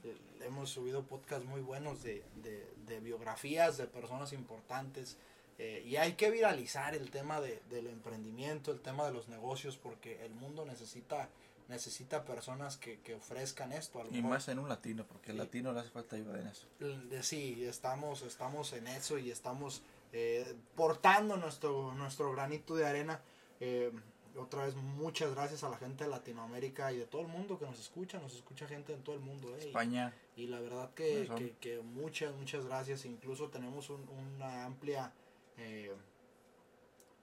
eh, 0.03 0.17
hemos 0.41 0.69
subido 0.69 1.03
podcasts 1.03 1.45
muy 1.45 1.61
buenos 1.61 2.01
de, 2.03 2.23
de- 2.43 2.67
de 2.87 2.99
biografías 3.01 3.77
de 3.77 3.85
personas 3.85 4.31
importantes 4.33 5.17
eh, 5.57 5.83
y 5.85 5.97
hay 5.97 6.13
que 6.13 6.31
viralizar 6.31 6.95
el 6.95 7.11
tema 7.11 7.39
de, 7.41 7.61
del 7.69 7.87
emprendimiento, 7.87 8.71
el 8.71 8.79
tema 8.79 9.05
de 9.05 9.11
los 9.13 9.27
negocios 9.27 9.75
porque 9.77 10.25
el 10.25 10.33
mundo 10.33 10.65
necesita 10.65 11.29
necesita 11.67 12.25
personas 12.25 12.77
que, 12.77 12.99
que 13.01 13.13
ofrezcan 13.13 13.71
esto. 13.73 13.99
A 13.99 14.03
lo 14.05 14.09
Y 14.09 14.13
mejor, 14.15 14.29
más 14.31 14.47
en 14.47 14.57
un 14.57 14.67
latino, 14.69 15.05
porque 15.05 15.29
al 15.31 15.37
latino 15.37 15.71
le 15.71 15.81
hace 15.81 15.91
falta 15.91 16.15
ayuda 16.15 16.39
en 16.39 16.47
eso. 16.47 16.65
sí, 17.21 17.63
estamos, 17.63 18.23
estamos 18.23 18.73
en 18.73 18.87
eso 18.87 19.19
y 19.19 19.29
estamos 19.29 19.83
eh, 20.11 20.55
portando 20.75 21.37
nuestro, 21.37 21.93
nuestro 21.93 22.31
granito 22.31 22.75
de 22.75 22.87
arena. 22.87 23.21
Eh, 23.59 23.91
otra 24.37 24.63
vez, 24.65 24.75
muchas 24.75 25.33
gracias 25.33 25.63
a 25.63 25.69
la 25.69 25.77
gente 25.77 26.03
de 26.05 26.09
Latinoamérica 26.09 26.91
y 26.93 26.97
de 26.97 27.05
todo 27.05 27.21
el 27.23 27.27
mundo 27.27 27.57
que 27.59 27.65
nos 27.65 27.79
escucha. 27.79 28.19
Nos 28.19 28.35
escucha 28.35 28.67
gente 28.67 28.93
en 28.93 29.03
todo 29.03 29.15
el 29.15 29.21
mundo. 29.21 29.55
eh, 29.55 29.59
y- 29.63 29.67
España, 29.67 30.13
y 30.35 30.47
la 30.47 30.59
verdad 30.61 30.93
que, 30.93 31.29
que, 31.35 31.55
que 31.59 31.79
muchas, 31.81 32.33
muchas 32.35 32.65
gracias. 32.65 33.05
Incluso 33.05 33.49
tenemos 33.49 33.89
un- 33.89 34.07
una 34.09 34.65
amplia... 34.65 35.11
Eh, 35.57 35.93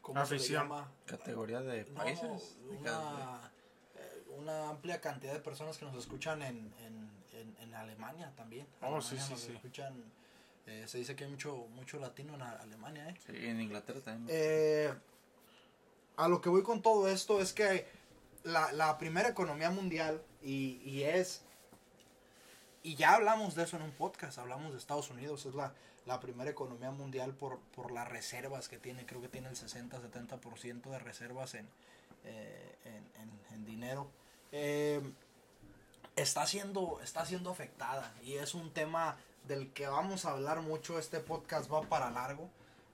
¿Cómo 0.02 0.24
se 0.24 0.34
le 0.34 0.36
Afición. 0.36 0.62
llama? 0.62 0.92
categoría 1.04 1.60
de 1.62 1.84
países. 1.86 2.56
una, 2.78 3.50
eh, 3.96 4.24
una 4.36 4.68
amplia 4.68 5.00
cantidad 5.00 5.32
de 5.32 5.40
personas 5.40 5.78
que 5.78 5.84
nos 5.84 5.96
escuchan 5.96 6.42
en, 6.42 6.72
en, 6.80 7.10
en, 7.32 7.56
en 7.60 7.74
Alemania 7.74 8.32
también. 8.36 8.66
Oh, 8.82 8.86
Alemania 8.86 9.08
sí, 9.08 9.18
sí, 9.18 9.30
nos 9.32 9.40
sí. 9.40 9.52
escuchan, 9.52 10.12
eh, 10.66 10.84
se 10.86 10.98
dice 10.98 11.14
que 11.16 11.24
hay 11.24 11.30
mucho, 11.30 11.56
mucho 11.74 11.98
latino 11.98 12.34
en 12.34 12.42
Alemania, 12.42 13.08
¿eh? 13.08 13.14
Sí, 13.26 13.32
en 13.36 13.60
Inglaterra 13.60 14.00
también. 14.00 14.28
Eh, 14.30 14.92
a 16.16 16.28
lo 16.28 16.40
que 16.40 16.48
voy 16.48 16.62
con 16.62 16.82
todo 16.82 17.08
esto 17.08 17.40
es 17.40 17.52
que 17.52 17.86
la, 18.44 18.72
la 18.72 18.96
primera 18.98 19.28
economía 19.28 19.70
mundial 19.70 20.22
y, 20.42 20.80
y 20.84 21.02
es 21.04 21.42
y 22.82 22.94
ya 22.94 23.14
hablamos 23.14 23.54
de 23.56 23.64
eso 23.64 23.76
en 23.76 23.82
un 23.82 23.90
podcast 23.92 24.38
hablamos 24.38 24.72
de 24.72 24.78
Estados 24.78 25.10
Unidos 25.10 25.44
es 25.46 25.54
la, 25.54 25.74
la 26.06 26.20
primera 26.20 26.48
economía 26.50 26.90
mundial 26.92 27.34
por, 27.34 27.58
por 27.74 27.90
las 27.90 28.08
reservas 28.08 28.68
que 28.68 28.78
tiene 28.78 29.04
creo 29.04 29.20
que 29.20 29.28
tiene 29.28 29.48
el 29.48 29.56
60-70% 29.56 30.82
de 30.90 30.98
reservas 31.00 31.54
en, 31.54 31.68
eh, 32.24 32.76
en, 32.84 33.22
en- 33.22 33.54
en 33.54 33.64
dinero 33.64 34.08
Eh, 34.52 35.02
está 36.14 36.46
siendo 36.46 37.00
está 37.02 37.26
siendo 37.26 37.50
afectada 37.50 38.14
y 38.22 38.34
es 38.34 38.54
un 38.54 38.70
tema 38.72 39.16
del 39.46 39.72
que 39.72 39.86
vamos 39.86 40.24
a 40.24 40.32
hablar 40.32 40.60
mucho 40.62 40.98
este 40.98 41.20
podcast 41.20 41.70
va 41.72 41.82
para 41.82 42.10
largo 42.10 42.50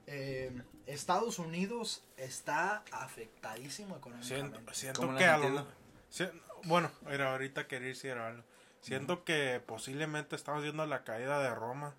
eh, 0.07 0.53
Estados 0.87 1.39
Unidos 1.39 2.03
está 2.17 2.83
afectadísimo 2.91 3.97
económicamente. 3.97 4.51
Siento, 4.57 4.75
siento 4.75 5.01
¿Cómo 5.01 5.13
la 5.13 5.19
que 5.19 5.25
a 5.27 5.35
entiendo? 5.37 5.61
lo, 5.61 5.67
si- 6.11 6.29
bueno, 6.65 6.91
era 7.09 7.33
ahorita 7.33 7.67
quería 7.69 7.89
decir 7.89 8.13
algo. 8.13 8.43
Siento 8.81 9.25
que 9.25 9.63
posiblemente 9.65 10.35
estamos 10.35 10.63
viendo 10.65 10.85
la 10.87 11.05
caída 11.05 11.41
de 11.41 11.55
Roma. 11.55 11.95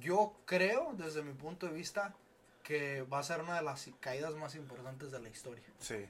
Yo 0.00 0.34
creo, 0.44 0.92
desde 0.94 1.22
mi 1.22 1.32
punto 1.32 1.66
de 1.66 1.72
vista, 1.72 2.14
que 2.62 3.02
va 3.02 3.18
a 3.18 3.22
ser 3.24 3.40
una 3.40 3.56
de 3.56 3.62
las 3.62 3.88
caídas 4.00 4.34
más 4.34 4.54
importantes 4.54 5.10
de 5.10 5.20
la 5.20 5.28
historia. 5.28 5.64
Sí. 5.80 6.06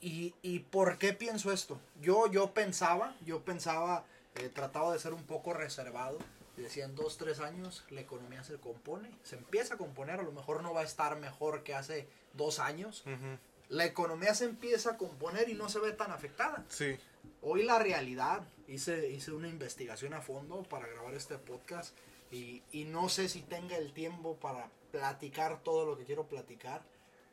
¿Y, 0.00 0.34
y 0.42 0.60
por 0.60 0.98
qué 0.98 1.12
pienso 1.14 1.50
esto? 1.52 1.80
Yo, 2.00 2.30
yo 2.30 2.52
pensaba, 2.52 3.14
yo 3.24 3.42
pensaba, 3.44 4.04
eh, 4.34 4.48
trataba 4.50 4.92
de 4.92 4.98
ser 4.98 5.12
un 5.14 5.24
poco 5.24 5.54
reservado. 5.54 6.18
Y 6.58 6.62
Decía, 6.62 6.84
en 6.84 6.94
dos, 6.94 7.16
tres 7.16 7.40
años 7.40 7.84
la 7.90 8.00
economía 8.00 8.42
se 8.42 8.58
compone, 8.58 9.10
se 9.22 9.36
empieza 9.36 9.74
a 9.74 9.78
componer, 9.78 10.20
a 10.20 10.24
lo 10.24 10.32
mejor 10.32 10.62
no 10.62 10.74
va 10.74 10.80
a 10.80 10.84
estar 10.84 11.18
mejor 11.18 11.62
que 11.62 11.74
hace 11.74 12.08
dos 12.34 12.58
años. 12.58 13.04
Ujú. 13.06 13.38
La 13.68 13.84
economía 13.84 14.34
se 14.34 14.44
empieza 14.44 14.92
a 14.92 14.96
componer 14.96 15.48
y 15.48 15.54
no 15.54 15.68
se 15.68 15.78
ve 15.78 15.92
tan 15.92 16.10
afectada. 16.10 16.64
Sí. 16.68 16.96
Hoy 17.42 17.62
la 17.62 17.78
realidad, 17.78 18.42
hice, 18.66 19.10
hice 19.10 19.30
una 19.32 19.48
investigación 19.48 20.14
a 20.14 20.20
fondo 20.20 20.62
para 20.64 20.86
grabar 20.86 21.14
este 21.14 21.38
podcast 21.38 21.96
y, 22.32 22.62
y 22.72 22.84
no 22.84 23.08
sé 23.08 23.28
si 23.28 23.42
tenga 23.42 23.76
el 23.76 23.92
tiempo 23.92 24.36
para 24.36 24.70
platicar 24.90 25.62
todo 25.62 25.86
lo 25.86 25.96
que 25.96 26.04
quiero 26.04 26.26
platicar, 26.26 26.82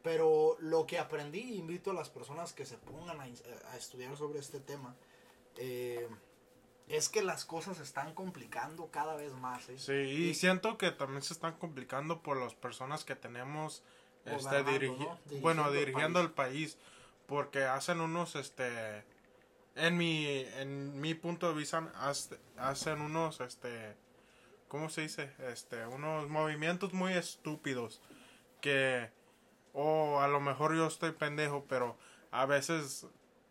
pero 0.03 0.57
lo 0.59 0.85
que 0.85 0.99
aprendí, 0.99 1.55
invito 1.55 1.91
a 1.91 1.93
las 1.93 2.09
personas 2.09 2.53
que 2.53 2.65
se 2.65 2.77
pongan 2.77 3.19
a, 3.19 3.23
a 3.23 3.77
estudiar 3.77 4.15
sobre 4.17 4.39
este 4.39 4.59
tema, 4.59 4.95
eh, 5.57 6.07
es 6.87 7.09
que 7.09 7.23
las 7.23 7.45
cosas 7.45 7.77
se 7.77 7.83
están 7.83 8.13
complicando 8.13 8.89
cada 8.91 9.15
vez 9.15 9.33
más. 9.33 9.67
¿eh? 9.69 9.77
Sí, 9.79 9.93
y 9.93 10.33
siento 10.35 10.77
que 10.77 10.91
también 10.91 11.21
se 11.21 11.33
están 11.33 11.53
complicando 11.57 12.21
por 12.21 12.37
las 12.37 12.53
personas 12.53 13.03
que 13.05 13.15
tenemos 13.15 13.83
este, 14.25 14.63
dirigi- 14.63 14.97
¿no? 14.97 15.17
Dirigiendo 15.25 15.41
bueno, 15.41 15.67
el 15.67 15.73
dirigiendo 15.79 16.19
el 16.21 16.31
país. 16.31 16.77
Porque 17.27 17.63
hacen 17.63 18.01
unos, 18.01 18.35
este, 18.35 19.03
en 19.75 19.97
mi, 19.97 20.27
en 20.57 20.99
mi 21.01 21.15
punto 21.15 21.47
de 21.47 21.55
vista, 21.55 21.91
hace- 21.95 22.37
hacen 22.57 23.01
unos, 23.01 23.41
este, 23.41 23.95
¿cómo 24.67 24.89
se 24.89 25.01
dice? 25.01 25.31
Este, 25.51 25.87
unos 25.87 26.29
movimientos 26.29 26.93
muy 26.93 27.13
estúpidos 27.13 27.99
que, 28.61 29.09
o 29.73 30.19
a 30.21 30.27
lo 30.27 30.39
mejor 30.39 30.75
yo 30.75 30.85
estoy 30.85 31.13
pendejo, 31.13 31.65
pero 31.67 31.97
a 32.31 32.45
veces 32.45 33.07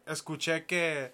escuché 0.06 0.66
que 0.66 1.12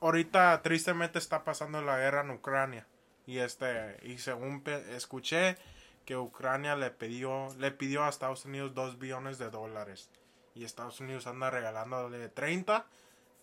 ahorita 0.00 0.60
tristemente 0.62 1.18
está 1.18 1.44
pasando 1.44 1.80
la 1.82 1.98
guerra 1.98 2.22
en 2.22 2.30
Ucrania 2.30 2.86
y 3.26 3.38
este, 3.38 3.98
y 4.02 4.18
según 4.18 4.62
escuché 4.90 5.56
que 6.04 6.16
Ucrania 6.16 6.76
le 6.76 6.90
pidió, 6.90 7.48
le 7.58 7.70
pidió 7.70 8.04
a 8.04 8.08
Estados 8.08 8.44
Unidos 8.44 8.74
2 8.74 8.98
billones 8.98 9.38
de 9.38 9.50
dólares 9.50 10.10
y 10.54 10.64
Estados 10.64 11.00
Unidos 11.00 11.26
anda 11.26 11.50
regalándole 11.50 12.28
30 12.28 12.86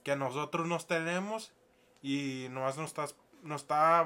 que 0.04 0.16
nosotros 0.16 0.68
nos 0.68 0.88
tenemos 0.88 1.52
y 2.02 2.48
nomás 2.52 2.78
nos 2.78 2.88
está, 2.88 3.08
nos 3.42 3.64
está 3.64 4.06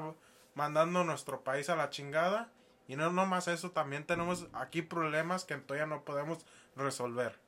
mandando 0.54 1.04
nuestro 1.04 1.42
país 1.42 1.68
a 1.68 1.76
la 1.76 1.90
chingada. 1.90 2.50
Y 2.88 2.96
no 2.96 3.10
nomás 3.12 3.46
eso, 3.46 3.70
también 3.70 4.04
tenemos 4.04 4.46
aquí 4.52 4.82
problemas 4.82 5.44
que 5.44 5.56
todavía 5.56 5.86
no 5.86 6.02
podemos 6.02 6.38
resolver. 6.74 7.38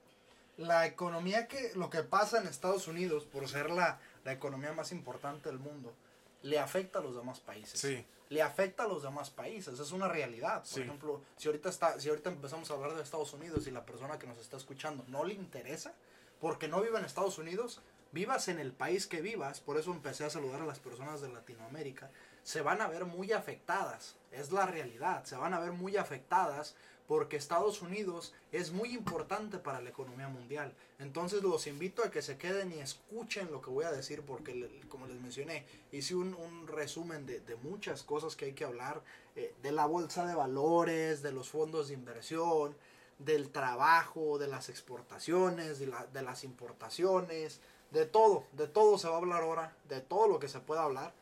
La 0.58 0.86
economía 0.86 1.48
que, 1.48 1.72
lo 1.74 1.90
que 1.90 2.02
pasa 2.02 2.38
en 2.38 2.46
Estados 2.46 2.86
Unidos, 2.86 3.24
por 3.24 3.48
ser 3.48 3.70
la, 3.70 3.98
la 4.24 4.32
economía 4.32 4.72
más 4.72 4.92
importante 4.92 5.48
del 5.48 5.58
mundo, 5.58 5.94
le 6.42 6.58
afecta 6.58 6.98
a 6.98 7.02
los 7.02 7.14
demás 7.16 7.40
países. 7.40 7.80
Sí. 7.80 8.04
Le 8.28 8.42
afecta 8.42 8.84
a 8.84 8.88
los 8.88 9.02
demás 9.02 9.30
países, 9.30 9.78
es 9.78 9.92
una 9.92 10.08
realidad. 10.08 10.64
Por 10.70 10.82
ejemplo, 10.82 11.22
si 11.36 11.48
ahorita, 11.48 11.68
está, 11.68 12.00
si 12.00 12.08
ahorita 12.08 12.30
empezamos 12.30 12.70
a 12.70 12.74
hablar 12.74 12.94
de 12.94 13.02
Estados 13.02 13.32
Unidos 13.34 13.66
y 13.66 13.70
la 13.70 13.84
persona 13.84 14.18
que 14.18 14.26
nos 14.26 14.38
está 14.38 14.56
escuchando 14.56 15.04
no 15.08 15.24
le 15.24 15.34
interesa, 15.34 15.92
porque 16.40 16.66
no 16.66 16.80
vive 16.80 16.98
en 16.98 17.04
Estados 17.04 17.38
Unidos, 17.38 17.82
vivas 18.10 18.48
en 18.48 18.58
el 18.58 18.72
país 18.72 19.06
que 19.06 19.20
vivas, 19.20 19.60
por 19.60 19.78
eso 19.78 19.90
empecé 19.90 20.24
a 20.24 20.30
saludar 20.30 20.62
a 20.62 20.66
las 20.66 20.78
personas 20.78 21.20
de 21.20 21.28
Latinoamérica, 21.28 22.10
se 22.42 22.62
van 22.62 22.80
a 22.80 22.88
ver 22.88 23.04
muy 23.04 23.32
afectadas, 23.32 24.16
es 24.30 24.50
la 24.50 24.66
realidad, 24.66 25.24
se 25.24 25.36
van 25.36 25.54
a 25.54 25.60
ver 25.60 25.72
muy 25.72 25.96
afectadas 25.96 26.74
porque 27.06 27.36
Estados 27.36 27.82
Unidos 27.82 28.32
es 28.52 28.72
muy 28.72 28.94
importante 28.94 29.58
para 29.58 29.80
la 29.80 29.90
economía 29.90 30.28
mundial. 30.28 30.72
Entonces 30.98 31.42
los 31.42 31.66
invito 31.66 32.04
a 32.04 32.10
que 32.10 32.22
se 32.22 32.38
queden 32.38 32.72
y 32.72 32.78
escuchen 32.78 33.50
lo 33.50 33.60
que 33.60 33.70
voy 33.70 33.84
a 33.84 33.92
decir 33.92 34.22
porque 34.22 34.82
como 34.88 35.06
les 35.06 35.20
mencioné, 35.20 35.64
hice 35.90 36.14
un, 36.14 36.66
resumen 36.66 37.26
de, 37.26 37.42
muchas 37.62 38.02
cosas 38.02 38.36
que 38.36 38.46
hay 38.46 38.52
que 38.52 38.64
hablar, 38.64 39.02
eh, 39.36 39.54
de 39.62 39.72
la 39.72 39.86
bolsa 39.86 40.26
de 40.26 40.34
valores, 40.34 41.22
de 41.22 41.32
los 41.32 41.48
fondos 41.48 41.88
de 41.88 41.94
inversión, 41.94 42.74
del 43.18 43.50
trabajo, 43.50 44.38
de 44.38 44.48
las 44.48 44.68
exportaciones, 44.68 45.78
de, 45.78 45.92
de 46.12 46.22
las 46.22 46.44
importaciones, 46.44 47.60
de 47.92 48.06
todo, 48.06 48.44
de 48.52 48.66
todo 48.66 48.98
se 48.98 49.08
va 49.08 49.14
a 49.14 49.18
hablar 49.18 49.42
ahora, 49.42 49.76
de 49.88 50.00
todo 50.00 50.26
lo 50.28 50.38
que 50.38 50.48
se 50.48 50.60
pueda 50.60 50.82
hablar. 50.82 51.12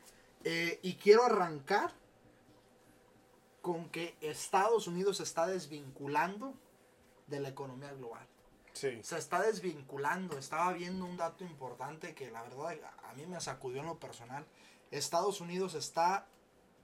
Eh, 0.45 0.79
y 0.83 0.95
quiero 0.95 1.25
arrancar 1.25 1.93
con 3.61 3.89
que 3.91 4.17
Estados 4.21 4.87
Unidos 4.87 5.19
se 5.19 5.25
está 5.25 5.47
desvinculando 5.47 6.55
de 7.27 7.41
la 7.41 7.49
economía 7.49 7.93
global. 7.93 8.27
Sí. 8.73 9.01
Se 9.03 9.19
está 9.19 9.43
desvinculando. 9.43 10.39
Estaba 10.39 10.73
viendo 10.73 11.05
un 11.05 11.17
dato 11.17 11.45
importante 11.45 12.15
que 12.15 12.31
la 12.31 12.43
verdad 12.43 12.77
a 13.05 13.13
mí 13.15 13.27
me 13.27 13.41
sacudió 13.41 13.81
en 13.81 13.87
lo 13.87 13.99
personal. 13.99 14.47
Estados 14.91 15.41
Unidos 15.41 15.75
está 15.75 16.27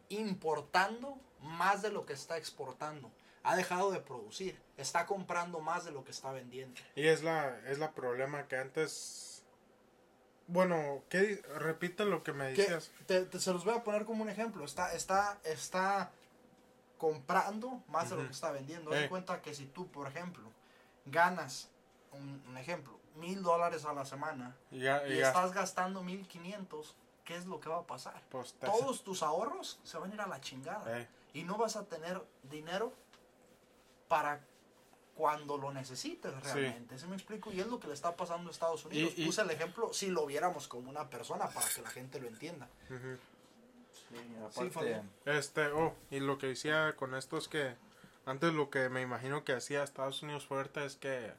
importando 0.09 1.18
más 1.41 1.83
de 1.83 1.91
lo 1.91 2.07
que 2.07 2.12
está 2.12 2.37
exportando. 2.37 3.11
Ha 3.43 3.57
dejado 3.57 3.91
de 3.91 4.01
producir. 4.01 4.61
Está 4.77 5.07
comprando 5.07 5.61
más 5.61 5.85
de 5.85 5.93
lo 5.93 6.05
que 6.05 6.11
está 6.11 6.33
vendiendo. 6.33 6.81
Y 6.95 7.07
es 7.07 7.22
la, 7.22 7.61
es 7.68 7.79
la 7.79 7.93
problema 7.93 8.49
que 8.49 8.57
antes 8.57 9.37
bueno, 10.49 11.03
¿qué? 11.09 11.43
Repite 11.57 12.05
lo 12.05 12.22
que 12.22 12.33
me 12.33 12.53
decías. 12.53 12.93
Te, 13.07 13.27
se 13.39 13.53
los 13.53 13.64
voy 13.64 13.74
a 13.74 13.83
poner 13.83 14.05
como 14.05 14.22
un 14.22 14.29
ejemplo. 14.29 14.64
Está, 14.64 14.95
está, 14.95 15.41
está 15.45 16.12
comprando 16.99 17.83
más 17.89 18.11
de 18.11 18.17
lo 18.17 18.25
que 18.25 18.33
está 18.33 18.51
vendiendo. 18.51 18.91
Ten 18.91 19.05
eh. 19.05 19.09
cuenta 19.09 19.43
que 19.43 19.55
si 19.55 19.67
tú, 19.67 19.87
por 19.89 20.07
ejemplo, 20.07 20.45
ganas, 21.07 21.69
un, 22.13 22.57
ejemplo, 22.57 22.99
mil 23.17 23.43
dólares 23.43 23.85
a 23.85 23.93
la 23.93 24.05
semana 24.05 24.57
y, 24.71 24.87
estás 24.87 25.53
gastando 25.53 26.03
mil 26.03 26.27
quinientos, 26.27 26.97
¿qué 27.25 27.37
es 27.37 27.47
lo 27.47 27.61
que 27.61 27.69
va 27.69 27.79
a 27.79 27.87
pasar? 27.87 28.23
Pues 28.31 28.55
Todos 28.55 29.05
tus 29.05 29.23
ahorros 29.23 29.81
se 29.85 29.99
van 29.99 30.13
a 30.13 30.15
ir 30.15 30.21
a 30.21 30.27
la 30.27 30.41
chingada. 30.41 31.01
Eh. 31.01 31.09
Y 31.35 31.45
no 31.45 31.59
vas 31.59 31.77
a 31.77 31.85
tener 31.85 32.23
dinero 32.45 32.93
para 34.09 34.41
cuando 35.17 35.57
lo 35.57 35.73
necesites 35.73 36.33
realmente. 36.43 36.99
¿Se 36.99 37.07
me 37.07 37.17
explico? 37.17 37.51
Y 37.51 37.61
es 37.61 37.67
lo 37.67 37.81
que 37.81 37.89
le 37.89 37.95
está 37.95 38.17
pasando 38.17 38.49
a 38.49 38.53
Estados 38.53 38.85
Unidos. 38.85 39.15
Puse 39.15 39.43
el 39.43 39.51
ejemplo 39.51 39.93
si 39.93 40.09
lo 40.09 40.27
viéramos 40.27 40.69
como 40.69 40.91
una 40.91 41.09
persona 41.09 41.49
para 41.49 41.67
que 41.69 41.83
la 41.83 41.91
gente 41.91 42.21
lo 42.21 42.29
entienda. 42.29 42.69
Sí, 44.51 44.71
este, 45.25 45.67
oh, 45.69 45.95
y 46.11 46.21
lo 46.21 46.39
que 46.39 46.49
decía 46.49 46.95
con 46.97 47.15
esto 47.15 47.39
es 47.39 47.49
que 47.49 47.75
antes 48.25 48.53
lo 48.53 48.71
que 48.71 48.89
me 48.89 49.03
imagino 49.03 49.45
que 49.45 49.53
hacía 49.53 49.83
Estados 49.83 50.23
Unidos 50.23 50.47
fuerte 50.47 50.85
es 50.85 50.97
que 50.97 51.33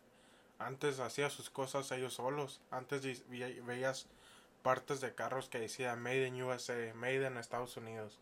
antes 0.59 0.99
hacía 0.99 1.30
sus 1.30 1.49
cosas 1.49 1.91
ellos 1.91 2.13
solos. 2.13 2.61
Antes 2.72 3.28
veías 3.30 4.07
partes 4.63 5.01
de 5.01 5.13
carros 5.13 5.49
que 5.49 5.59
decían 5.59 6.01
Made 6.01 6.28
in 6.28 6.41
USA, 6.41 6.93
Made 6.95 7.28
in 7.28 7.38
Estados 7.38 7.78
Unidos. 7.78 8.20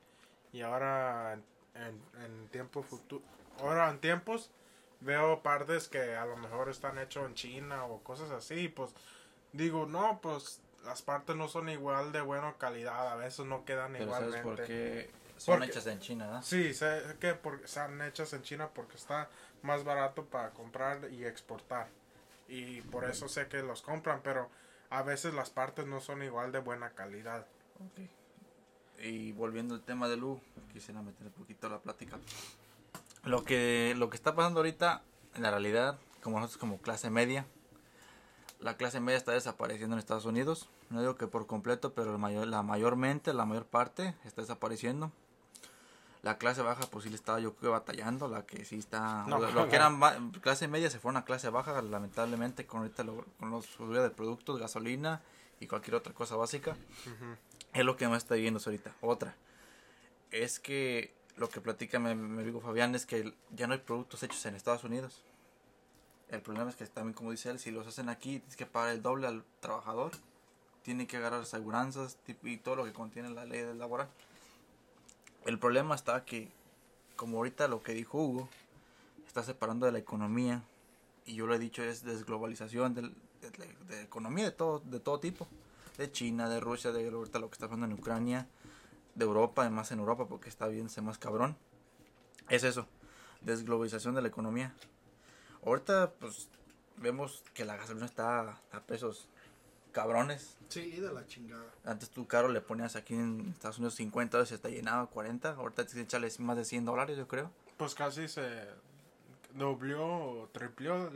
Y 0.51 0.61
ahora 0.61 1.33
en, 1.33 2.01
en 2.23 2.47
tiempo 2.49 2.83
futuro, 2.83 3.23
ahora 3.59 3.89
en 3.89 3.99
tiempos 3.99 4.49
veo 5.01 5.41
partes 5.41 5.87
que 5.87 6.15
a 6.15 6.25
lo 6.25 6.37
mejor 6.37 6.69
están 6.69 6.97
hechos 6.97 7.25
en 7.27 7.35
China 7.35 7.85
o 7.85 8.01
cosas 8.01 8.31
así, 8.31 8.67
pues 8.67 8.91
digo, 9.53 9.85
no, 9.85 10.19
pues 10.21 10.61
las 10.85 11.01
partes 11.01 11.35
no 11.35 11.47
son 11.47 11.69
igual 11.69 12.11
de 12.11 12.21
buena 12.21 12.53
calidad, 12.57 13.11
a 13.11 13.15
veces 13.15 13.45
no 13.45 13.65
quedan 13.65 13.93
Pero 13.93 14.05
igualmente. 14.05 14.41
¿sabes 14.41 14.57
por 14.57 14.65
qué 14.65 15.09
son 15.37 15.63
hechas 15.63 15.87
en 15.87 15.99
China, 15.99 16.27
¿no? 16.27 16.41
Sí, 16.41 16.73
sé 16.73 17.01
que 17.19 17.33
por, 17.33 17.61
están 17.63 18.01
hechas 18.01 18.33
en 18.33 18.41
China 18.43 18.69
porque 18.73 18.95
está 18.95 19.29
más 19.61 19.83
barato 19.83 20.25
para 20.25 20.51
comprar 20.51 21.11
y 21.11 21.25
exportar. 21.25 21.87
Y 22.47 22.81
por 22.81 23.05
eso 23.05 23.27
sé 23.27 23.47
que 23.47 23.63
los 23.63 23.81
compran, 23.81 24.21
pero 24.23 24.49
a 24.89 25.01
veces 25.01 25.33
las 25.33 25.49
partes 25.49 25.87
no 25.87 25.99
son 25.99 26.21
igual 26.23 26.51
de 26.51 26.59
buena 26.59 26.91
calidad. 26.91 27.47
Okay. 27.91 28.09
Y 28.99 29.31
volviendo 29.33 29.75
al 29.75 29.81
tema 29.81 30.07
de 30.07 30.15
Lu, 30.15 30.39
quisiera 30.71 31.01
meter 31.01 31.27
un 31.27 31.33
poquito 31.33 31.67
la 31.67 31.79
plática 31.79 32.17
lo 33.25 33.43
que, 33.43 33.93
lo 33.97 34.09
que 34.09 34.15
está 34.15 34.35
pasando 34.35 34.59
ahorita, 34.59 35.01
en 35.35 35.41
la 35.41 35.51
realidad, 35.51 35.97
como 36.21 36.39
nosotros 36.39 36.59
como 36.59 36.79
clase 36.79 37.09
media, 37.09 37.45
la 38.59 38.77
clase 38.77 38.99
media 38.99 39.17
está 39.17 39.31
desapareciendo 39.31 39.95
en 39.95 39.99
Estados 39.99 40.25
Unidos. 40.25 40.69
No 40.89 41.01
digo 41.01 41.15
que 41.15 41.27
por 41.27 41.47
completo, 41.47 41.93
pero 41.93 42.11
la, 42.11 42.17
mayor, 42.17 42.47
la 42.47 42.63
mayormente, 42.63 43.33
la 43.33 43.45
mayor 43.45 43.65
parte 43.65 44.15
está 44.23 44.41
desapareciendo. 44.41 45.11
La 46.21 46.39
clase 46.39 46.63
baja, 46.63 46.87
pues 46.89 47.03
sí 47.03 47.09
le 47.09 47.15
estaba 47.15 47.39
yo 47.39 47.53
creo 47.55 47.71
batallando. 47.71 48.27
La 48.27 48.45
que 48.45 48.65
sí 48.65 48.77
está. 48.77 49.25
lo, 49.27 49.69
que 49.69 49.75
eran 49.75 49.99
clase 50.41 50.67
media 50.67 50.89
se 50.89 50.99
fueron 50.99 51.17
a 51.17 51.25
clase 51.25 51.49
baja, 51.49 51.79
lamentablemente, 51.81 52.65
con 52.65 52.81
ahorita 52.81 53.05
con 53.39 53.51
los 53.51 53.65
subidas 53.65 54.03
de 54.03 54.09
productos, 54.09 54.59
gasolina 54.59 55.21
y 55.59 55.67
cualquier 55.67 55.95
otra 55.95 56.13
cosa 56.13 56.35
básica. 56.35 56.75
Es 57.73 57.85
lo 57.85 57.95
que 57.95 58.07
más 58.07 58.23
está 58.23 58.35
viendo 58.35 58.59
ahorita. 58.65 58.95
Otra. 59.01 59.35
Es 60.31 60.59
que 60.59 61.13
lo 61.37 61.49
que 61.49 61.61
platica 61.61 61.99
mi, 61.99 62.09
amigo 62.11 62.61
Fabián 62.61 62.95
es 62.95 63.05
que 63.05 63.33
ya 63.51 63.67
no 63.67 63.73
hay 63.73 63.79
productos 63.79 64.23
hechos 64.23 64.43
en 64.45 64.55
Estados 64.55 64.83
Unidos. 64.83 65.21
El 66.29 66.41
problema 66.41 66.69
es 66.69 66.75
que 66.75 66.85
también, 66.87 67.13
como 67.13 67.31
dice 67.31 67.49
él, 67.49 67.59
si 67.59 67.71
los 67.71 67.87
hacen 67.87 68.09
aquí, 68.09 68.39
tienes 68.39 68.55
que 68.55 68.65
pagar 68.65 68.93
el 68.93 69.01
doble 69.01 69.27
al 69.27 69.43
trabajador. 69.59 70.11
Tiene 70.83 71.07
que 71.07 71.17
agarrar 71.17 71.41
aseguranzas 71.41 72.17
y 72.43 72.57
todo 72.57 72.75
lo 72.75 72.85
que 72.85 72.93
contiene 72.93 73.29
la 73.29 73.45
ley 73.45 73.61
del 73.61 73.79
laboral. 73.79 74.07
El 75.45 75.59
problema 75.59 75.95
está 75.95 76.25
que, 76.25 76.51
como 77.15 77.37
ahorita 77.37 77.67
lo 77.67 77.81
que 77.81 77.93
dijo 77.93 78.19
Hugo, 78.19 78.49
está 79.27 79.43
separando 79.43 79.85
de 79.85 79.91
la 79.91 79.99
economía. 79.99 80.63
Y 81.25 81.35
yo 81.35 81.47
lo 81.47 81.55
he 81.55 81.59
dicho, 81.59 81.83
es 81.83 82.03
desglobalización 82.03 82.93
de, 82.93 83.01
de, 83.87 84.01
economía 84.01 84.45
de 84.45 84.51
todo, 84.51 84.79
de 84.79 84.99
todo 84.99 85.19
tipo. 85.19 85.47
De 85.97 86.11
China, 86.11 86.49
de 86.49 86.59
Rusia, 86.59 86.91
de 86.91 87.07
ahorita 87.07 87.39
lo 87.39 87.49
que 87.49 87.53
está 87.53 87.67
pasando 87.67 87.85
en 87.85 87.93
Ucrania 87.93 88.47
de 89.15 89.25
Europa, 89.25 89.61
además 89.61 89.91
en 89.91 89.99
Europa, 89.99 90.27
porque 90.27 90.49
está 90.49 90.67
bien, 90.67 90.87
más 91.01 91.17
cabrón. 91.17 91.55
Es 92.49 92.63
eso, 92.63 92.85
desglobalización 93.41 94.13
de 94.13 94.21
la 94.21 94.27
economía. 94.27 94.75
Ahorita, 95.65 96.11
pues, 96.19 96.47
vemos 96.97 97.43
que 97.53 97.65
la 97.65 97.75
gasolina 97.75 98.05
está 98.05 98.61
a 98.71 98.79
pesos 98.81 99.27
cabrones. 99.95 100.57
Sí, 100.67 100.91
de 100.91 101.11
la 101.11 101.25
chingada. 101.25 101.65
Antes 101.85 102.09
tú, 102.09 102.27
caro, 102.27 102.49
le 102.49 102.61
ponías 102.61 102.95
aquí 102.95 103.15
en 103.15 103.49
Estados 103.49 103.77
Unidos 103.77 103.95
50 103.95 104.37
dólares, 104.37 104.51
está 104.51 104.69
llenado 104.69 105.09
40. 105.09 105.51
Ahorita 105.51 105.85
tienes 105.85 105.93
que 105.93 106.01
echarle 106.01 106.31
más 106.39 106.57
de 106.57 106.65
100 106.65 106.85
dólares, 106.85 107.17
yo 107.17 107.27
creo. 107.27 107.49
Pues 107.77 107.95
casi 107.95 108.27
se 108.27 108.67
dobló 109.53 110.05
o 110.05 110.49
triplió 110.51 111.09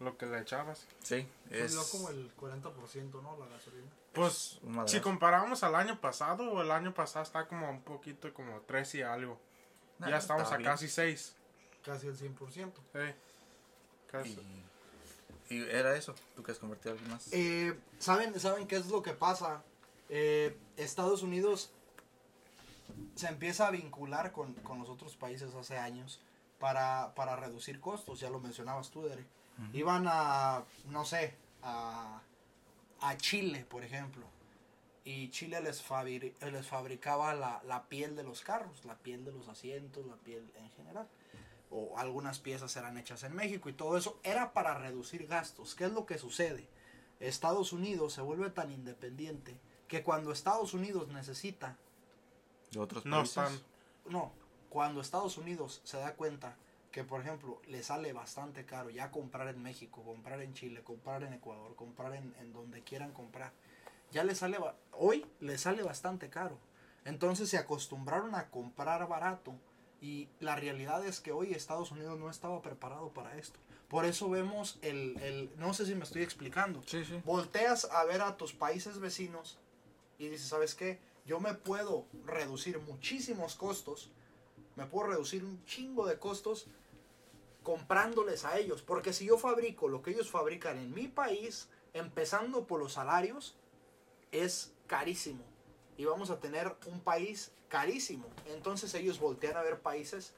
lo 0.00 0.16
que 0.18 0.26
le 0.26 0.40
echabas. 0.40 0.86
Sí, 1.02 1.26
es... 1.50 1.76
como 1.92 2.10
el 2.10 2.34
40%, 2.36 3.22
¿no? 3.22 3.36
La 3.38 3.46
gasolina. 3.46 3.88
Pues, 4.12 4.60
si 4.86 5.00
comparamos 5.00 5.62
al 5.62 5.74
año 5.74 6.00
pasado, 6.00 6.60
el 6.60 6.70
año 6.70 6.92
pasado 6.92 7.22
está 7.22 7.46
como 7.46 7.70
un 7.70 7.82
poquito 7.82 8.34
como 8.34 8.60
3 8.62 8.96
y 8.96 9.02
algo. 9.02 9.40
ya 10.00 10.18
estamos 10.18 10.50
a 10.50 10.58
casi 10.58 10.88
6. 10.88 11.36
Casi 11.84 12.08
el 12.08 12.18
100%. 12.18 12.72
Sí. 12.92 12.98
Y, 15.50 15.60
era 15.70 15.96
eso. 15.96 16.14
¿Tú 16.34 16.42
quieres 16.42 16.58
convertir 16.58 16.92
algo 16.92 17.06
más? 17.08 17.28
Eh, 17.32 17.78
¿saben, 17.98 18.38
¿Saben 18.40 18.66
qué 18.66 18.76
es 18.76 18.86
lo 18.86 19.02
que 19.02 19.12
pasa? 19.12 19.62
Eh, 20.08 20.56
Estados 20.76 21.22
Unidos 21.22 21.70
se 23.14 23.26
empieza 23.28 23.66
a 23.66 23.70
vincular 23.70 24.32
con, 24.32 24.54
con 24.54 24.78
los 24.78 24.88
otros 24.88 25.16
países 25.16 25.54
hace 25.54 25.76
años 25.78 26.20
para, 26.58 27.14
para 27.14 27.36
reducir 27.36 27.80
costos, 27.80 28.20
ya 28.20 28.30
lo 28.30 28.40
mencionabas 28.40 28.90
tú, 28.90 29.02
Derek. 29.02 29.26
Iban 29.74 30.06
a, 30.08 30.64
no 30.86 31.04
sé, 31.04 31.34
a, 31.62 32.20
a 33.00 33.16
Chile, 33.18 33.64
por 33.68 33.84
ejemplo, 33.84 34.26
y 35.04 35.30
Chile 35.30 35.60
les, 35.60 35.86
fabri- 35.86 36.34
les 36.50 36.66
fabricaba 36.66 37.34
la, 37.34 37.62
la 37.66 37.84
piel 37.84 38.16
de 38.16 38.22
los 38.24 38.40
carros, 38.40 38.84
la 38.84 38.96
piel 38.96 39.24
de 39.24 39.32
los 39.32 39.48
asientos, 39.48 40.06
la 40.06 40.16
piel 40.16 40.50
en 40.56 40.70
general. 40.70 41.06
O 41.74 41.96
algunas 41.98 42.38
piezas 42.38 42.76
eran 42.76 42.98
hechas 42.98 43.22
en 43.22 43.34
México 43.34 43.68
y 43.70 43.72
todo 43.72 43.96
eso 43.96 44.20
era 44.22 44.52
para 44.52 44.74
reducir 44.74 45.26
gastos. 45.26 45.74
¿Qué 45.74 45.84
es 45.86 45.92
lo 45.92 46.04
que 46.04 46.18
sucede? 46.18 46.68
Estados 47.18 47.72
Unidos 47.72 48.12
se 48.12 48.20
vuelve 48.20 48.50
tan 48.50 48.70
independiente 48.70 49.58
que 49.88 50.02
cuando 50.02 50.32
Estados 50.32 50.74
Unidos 50.74 51.08
necesita, 51.08 51.78
De 52.72 52.78
otros 52.80 53.06
No 53.06 53.16
países. 53.18 53.28
están. 53.38 53.60
no, 54.06 54.32
cuando 54.68 55.00
Estados 55.00 55.38
Unidos 55.38 55.80
se 55.84 55.96
da 55.98 56.14
cuenta 56.14 56.56
que 56.90 57.04
por 57.04 57.22
ejemplo 57.22 57.60
le 57.68 57.82
sale 57.82 58.12
bastante 58.12 58.66
caro 58.66 58.90
ya 58.90 59.10
comprar 59.10 59.48
en 59.48 59.62
México, 59.62 60.02
comprar 60.02 60.42
en 60.42 60.52
Chile, 60.52 60.82
comprar 60.82 61.22
en 61.22 61.32
Ecuador, 61.32 61.74
comprar 61.74 62.14
en, 62.14 62.34
en 62.38 62.52
donde 62.52 62.82
quieran 62.82 63.12
comprar, 63.12 63.52
ya 64.10 64.24
le 64.24 64.34
sale, 64.34 64.58
hoy 64.92 65.24
le 65.40 65.56
sale 65.56 65.82
bastante 65.82 66.28
caro. 66.28 66.58
Entonces 67.06 67.48
se 67.48 67.56
acostumbraron 67.56 68.34
a 68.34 68.50
comprar 68.50 69.08
barato 69.08 69.54
y 70.02 70.28
la 70.40 70.56
realidad 70.56 71.06
es 71.06 71.20
que 71.20 71.30
hoy 71.30 71.54
Estados 71.54 71.92
Unidos 71.92 72.18
no 72.18 72.28
estaba 72.28 72.60
preparado 72.60 73.10
para 73.10 73.38
esto. 73.38 73.60
Por 73.88 74.04
eso 74.04 74.28
vemos 74.28 74.78
el, 74.82 75.16
el 75.22 75.50
no 75.58 75.72
sé 75.74 75.86
si 75.86 75.94
me 75.94 76.02
estoy 76.02 76.22
explicando. 76.22 76.82
Sí, 76.86 77.04
sí. 77.04 77.22
Volteas 77.24 77.84
a 77.84 78.04
ver 78.04 78.20
a 78.20 78.36
tus 78.36 78.52
países 78.52 78.98
vecinos 78.98 79.58
y 80.18 80.28
dices, 80.28 80.48
¿sabes 80.48 80.74
qué? 80.74 80.98
Yo 81.24 81.38
me 81.38 81.54
puedo 81.54 82.04
reducir 82.26 82.80
muchísimos 82.80 83.54
costos, 83.54 84.10
me 84.74 84.86
puedo 84.86 85.06
reducir 85.06 85.44
un 85.44 85.64
chingo 85.66 86.04
de 86.04 86.18
costos 86.18 86.66
comprándoles 87.62 88.44
a 88.44 88.58
ellos. 88.58 88.82
Porque 88.82 89.12
si 89.12 89.26
yo 89.26 89.38
fabrico 89.38 89.86
lo 89.86 90.02
que 90.02 90.10
ellos 90.10 90.28
fabrican 90.28 90.78
en 90.78 90.92
mi 90.92 91.06
país, 91.06 91.68
empezando 91.94 92.66
por 92.66 92.80
los 92.80 92.94
salarios, 92.94 93.54
es 94.32 94.72
carísimo. 94.88 95.44
Y 96.02 96.04
vamos 96.04 96.30
a 96.30 96.40
tener 96.40 96.74
un 96.86 96.98
país 96.98 97.52
carísimo. 97.68 98.26
Entonces 98.46 98.92
ellos 98.94 99.20
voltean 99.20 99.56
a 99.56 99.62
ver 99.62 99.78
países 99.78 100.32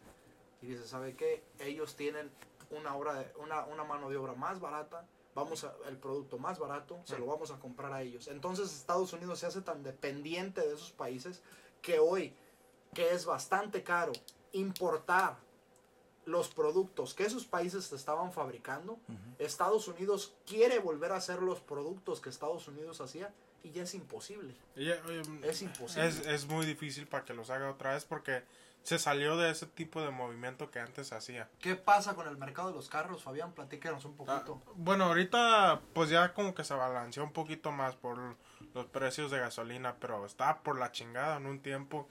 y 0.60 0.66
dicen, 0.66 0.86
¿sabe 0.86 1.16
qué? 1.16 1.42
Ellos 1.58 1.96
tienen 1.96 2.30
una, 2.68 2.94
obra 2.94 3.14
de, 3.14 3.32
una, 3.38 3.64
una 3.64 3.82
mano 3.82 4.10
de 4.10 4.18
obra 4.18 4.34
más 4.34 4.60
barata, 4.60 5.06
vamos 5.34 5.64
a, 5.64 5.74
el 5.88 5.96
producto 5.96 6.36
más 6.36 6.58
barato, 6.58 7.00
se 7.04 7.18
lo 7.18 7.24
vamos 7.24 7.50
a 7.50 7.58
comprar 7.58 7.94
a 7.94 8.02
ellos. 8.02 8.28
Entonces 8.28 8.74
Estados 8.74 9.14
Unidos 9.14 9.38
se 9.38 9.46
hace 9.46 9.62
tan 9.62 9.82
dependiente 9.82 10.60
de 10.60 10.74
esos 10.74 10.92
países 10.92 11.40
que 11.80 11.98
hoy, 11.98 12.34
que 12.92 13.14
es 13.14 13.24
bastante 13.24 13.82
caro 13.82 14.12
importar 14.52 15.38
los 16.26 16.48
productos 16.48 17.14
que 17.14 17.24
esos 17.24 17.46
países 17.46 17.90
estaban 17.90 18.34
fabricando, 18.34 18.98
Estados 19.38 19.88
Unidos 19.88 20.34
quiere 20.44 20.78
volver 20.78 21.12
a 21.12 21.16
hacer 21.16 21.40
los 21.40 21.60
productos 21.60 22.20
que 22.20 22.28
Estados 22.28 22.68
Unidos 22.68 23.00
hacía 23.00 23.32
y 23.64 23.72
ya 23.72 23.82
es 23.82 23.94
imposible. 23.94 24.54
Y, 24.76 24.88
eh, 24.90 25.00
Es 25.42 25.62
imposible. 25.62 26.06
Es, 26.06 26.24
es 26.26 26.46
muy 26.46 26.64
difícil 26.66 27.06
para 27.08 27.24
que 27.24 27.34
los 27.34 27.50
haga 27.50 27.70
otra 27.70 27.94
vez 27.94 28.04
porque 28.04 28.44
se 28.84 28.98
salió 28.98 29.36
de 29.38 29.50
ese 29.50 29.66
tipo 29.66 30.02
de 30.02 30.10
movimiento 30.10 30.70
que 30.70 30.78
antes 30.78 31.12
hacía. 31.12 31.48
¿Qué 31.58 31.74
pasa 31.74 32.14
con 32.14 32.28
el 32.28 32.36
mercado 32.36 32.68
de 32.68 32.74
los 32.74 32.88
carros, 32.90 33.22
Fabián? 33.22 33.52
Platícanos 33.52 34.04
un 34.04 34.12
Ah, 34.12 34.44
poquito. 34.44 34.62
bueno, 34.76 35.04
ahorita 35.06 35.80
pues 35.94 36.10
ya 36.10 36.34
como 36.34 36.54
que 36.54 36.64
se 36.64 36.74
balanceó 36.74 37.24
un 37.24 37.32
poquito 37.32 37.72
más 37.72 37.96
por 37.96 38.36
los 38.74 38.86
precios 38.86 39.30
de 39.30 39.38
gasolina, 39.38 39.96
pero 39.98 40.26
estaba 40.26 40.62
por 40.62 40.78
la 40.78 40.92
chingada 40.92 41.38
en 41.38 41.46
un 41.46 41.60
tiempo. 41.60 42.08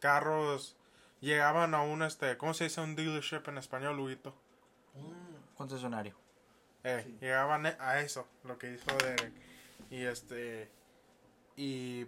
Carros 0.00 0.76
llegaban 1.20 1.74
a 1.74 1.82
un, 1.82 2.02
este, 2.02 2.36
¿cómo 2.36 2.54
se 2.54 2.64
dice 2.64 2.80
un 2.80 2.96
dealership 2.96 3.42
en 3.46 3.58
español, 3.58 3.96
Luito? 3.96 4.34
Un- 4.94 5.38
Concesionario. 5.56 6.14
Eh, 6.84 7.02
Sí. 7.04 7.18
Llegaban 7.20 7.66
a 7.66 8.00
eso, 8.00 8.26
lo 8.44 8.58
que 8.58 8.72
hizo 8.74 8.86
Derek. 8.98 9.32
Y 9.90 10.04
este. 10.04 10.70
Y. 11.58 12.06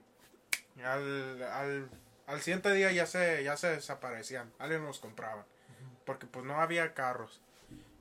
Al, 0.85 1.43
al, 1.43 1.91
al 2.27 2.41
siguiente 2.41 2.73
día 2.73 2.91
ya 2.93 3.05
se, 3.05 3.43
ya 3.45 3.57
se 3.57 3.69
desaparecían. 3.69 4.51
Alguien 4.59 4.85
los 4.85 5.01
compraba. 5.01 5.45
Porque 6.07 6.27
pues 6.27 6.45
no 6.47 6.61
había 6.61 6.95
carros. 6.95 7.41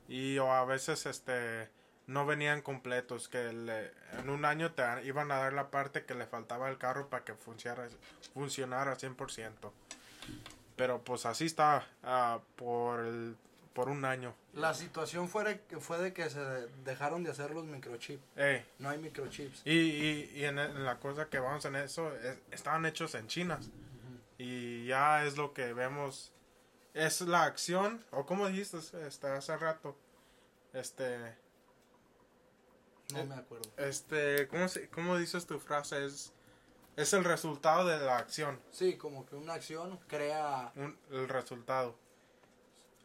Y 0.08 0.38
o 0.38 0.54
a 0.54 0.64
veces 0.66 1.06
este. 1.06 1.68
No 2.08 2.26
venían 2.26 2.62
completos. 2.62 3.28
Que 3.28 3.52
le- 3.52 3.92
en 4.20 4.30
un 4.30 4.46
año 4.46 4.72
te 4.74 4.84
iban 5.06 5.32
a 5.32 5.38
dar 5.38 5.54
la 5.54 5.72
parte 5.72 6.06
que 6.06 6.16
le 6.16 6.26
faltaba 6.26 6.68
al 6.68 6.78
carro 6.78 7.10
para 7.10 7.24
que 7.26 7.34
funcionara, 7.34 7.90
funcionara 8.34 8.96
100%. 8.96 9.72
Pero 10.76 11.04
pues 11.04 11.26
así 11.26 11.46
está 11.46 11.86
ah, 12.04 12.40
por, 12.56 13.02
el, 13.02 13.36
por 13.80 13.88
un 13.88 14.04
año. 14.04 14.36
La 14.56 14.74
situación 14.74 15.30
fue 15.30 15.46
de, 15.46 15.80
fue 15.80 15.98
de 16.00 16.12
que 16.12 16.30
se 16.30 16.42
dejaron 16.84 17.24
de 17.24 17.32
hacer 17.32 17.52
los 17.52 17.64
microchips. 17.64 18.22
Ey, 18.36 18.66
No 18.78 18.90
hay 18.90 18.98
microchips. 18.98 19.62
Y, 19.64 19.72
y, 19.72 20.32
y 20.36 20.44
en, 20.44 20.60
en 20.60 20.84
la 20.84 21.00
cosa 21.00 21.30
que 21.30 21.40
vamos 21.40 21.64
en 21.64 21.78
eso, 21.78 22.14
es- 22.18 22.40
estaban 22.52 22.86
hechos 22.86 23.16
en 23.16 23.28
China. 23.28 23.58
Y 24.38 24.86
ya 24.88 25.24
es 25.24 25.38
lo 25.38 25.54
que 25.54 25.72
vemos. 25.74 26.34
Es 26.94 27.22
la 27.22 27.46
acción, 27.46 28.04
o 28.12 28.26
como 28.26 28.48
dijiste 28.50 28.80
este, 29.08 29.28
hace 29.28 29.56
rato. 29.56 29.96
Este, 30.74 31.18
No 33.14 33.24
me 33.28 33.36
acuerdo. 33.36 33.70
este, 33.78 34.46
¿cómo, 34.50 34.66
cómo 34.94 35.18
dices 35.18 35.46
tu 35.48 35.58
frase? 35.58 36.06
Es, 36.06 36.34
es 36.98 37.14
el 37.14 37.24
resultado 37.24 37.88
de 37.88 37.98
la 38.00 38.18
acción. 38.18 38.60
Sí, 38.72 38.98
como 38.98 39.26
que 39.26 39.38
una 39.38 39.54
acción 39.54 39.98
crea 40.10 40.74
un- 40.76 40.98
el 41.12 41.30
resultado. 41.30 41.96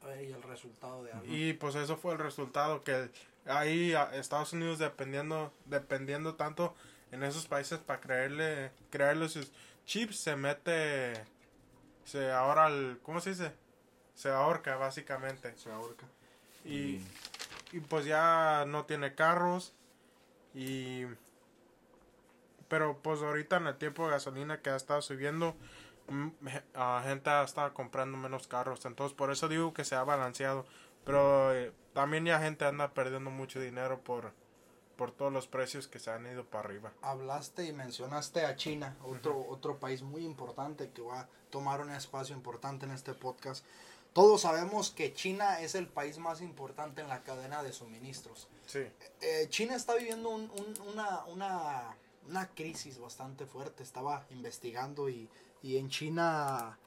Eh, 0.09 0.33
el 0.35 0.43
resultado 0.43 1.05
de 1.05 1.13
algo. 1.13 1.25
Y 1.27 1.53
pues 1.55 1.75
eso 1.75 1.97
fue 1.97 2.13
el 2.13 2.19
resultado 2.19 2.83
que 2.85 3.11
ahí 3.47 3.93
a 3.95 4.15
Estados 4.17 4.53
Unidos 4.53 4.79
dependiendo 4.79 5.53
dependiendo 5.67 6.35
tanto 6.35 6.75
en 7.13 7.23
esos 7.23 7.47
países 7.47 7.79
para 7.79 8.01
creerle 8.01 8.71
crearle 8.91 9.29
sus 9.29 9.53
chips 9.87 10.17
se 10.19 10.35
mete 10.37 11.13
se 12.05 12.31
ahora 12.33 12.69
el 12.69 12.99
¿cómo 13.03 13.21
se 13.21 13.31
dice? 13.31 13.53
Se 14.15 14.31
ahorca 14.31 14.77
básicamente 14.77 15.55
Se 15.57 15.71
ahorca. 15.71 16.07
y, 16.65 17.01
y 17.73 17.81
pues 17.81 18.05
ya 18.07 18.65
no 18.67 18.85
tiene 18.87 19.15
carros 19.15 19.75
y 20.55 21.05
pero 22.69 22.99
pues 23.03 23.21
ahorita 23.23 23.59
en 23.59 23.67
el 23.67 23.77
tiempo 23.77 24.05
de 24.07 24.13
gasolina 24.13 24.61
que 24.61 24.71
ha 24.71 24.77
estado 24.77 25.03
subiendo 25.03 25.55
ah, 26.75 27.03
gente 27.05 27.31
estado 27.45 27.73
comprando 27.75 28.17
menos 28.19 28.47
carros 28.47 28.85
entonces 28.85 29.17
por 29.17 29.31
eso 29.31 29.49
digo 29.49 29.73
que 29.73 29.85
se 29.85 29.95
ha 29.95 30.05
balanceado 30.05 30.65
pero 31.05 31.55
eh, 31.55 31.73
también 31.93 32.25
ya 32.25 32.41
gente 32.41 32.65
anda 32.65 32.93
perdiendo 32.93 33.31
mucho 33.31 33.61
dinero 33.61 34.01
por 34.01 34.33
por 34.97 35.11
todos 35.11 35.33
los 35.33 35.49
precios 35.49 35.89
que 35.89 35.99
se 35.99 36.11
han 36.11 36.25
ido 36.27 36.45
para 36.45 36.69
arriba 36.69 36.93
Hablaste 37.03 37.65
y 37.65 37.73
mencionaste 37.73 38.45
a 38.47 38.55
China, 38.55 38.97
otro, 39.05 39.45
otro 39.49 39.79
país 39.81 40.03
muy 40.03 40.25
importante 40.25 40.91
que 40.91 41.03
va 41.03 41.21
a 41.23 41.29
tomar 41.51 41.81
un 41.81 41.91
espacio 41.91 42.35
importante 42.37 42.87
en 42.87 42.93
este 42.93 43.13
podcast. 43.13 43.65
Todos 44.13 44.43
sabemos 44.43 44.93
que 44.93 45.13
China 45.13 45.61
es 45.61 45.75
el 45.75 45.89
país 45.89 46.19
más 46.19 46.41
importante 46.41 47.01
en 47.01 47.09
la 47.09 47.25
cadena 47.25 47.65
de 47.65 47.73
suministros. 47.73 48.47
sí 48.67 48.87
Eh, 49.21 49.47
China 49.49 49.75
está 49.75 49.97
viviendo 49.97 50.29
un- 50.29 50.49
un- 50.51 50.89
una, 50.93 51.25
una, 51.25 51.97
una 52.29 52.47
crisis 52.51 53.01
bastante 53.01 53.47
fuerte. 53.47 53.83
Estaba 53.83 54.25
investigando 54.31 55.09
y, 55.09 55.29
y 55.65 55.79
en 55.79 55.89
China 55.89 56.79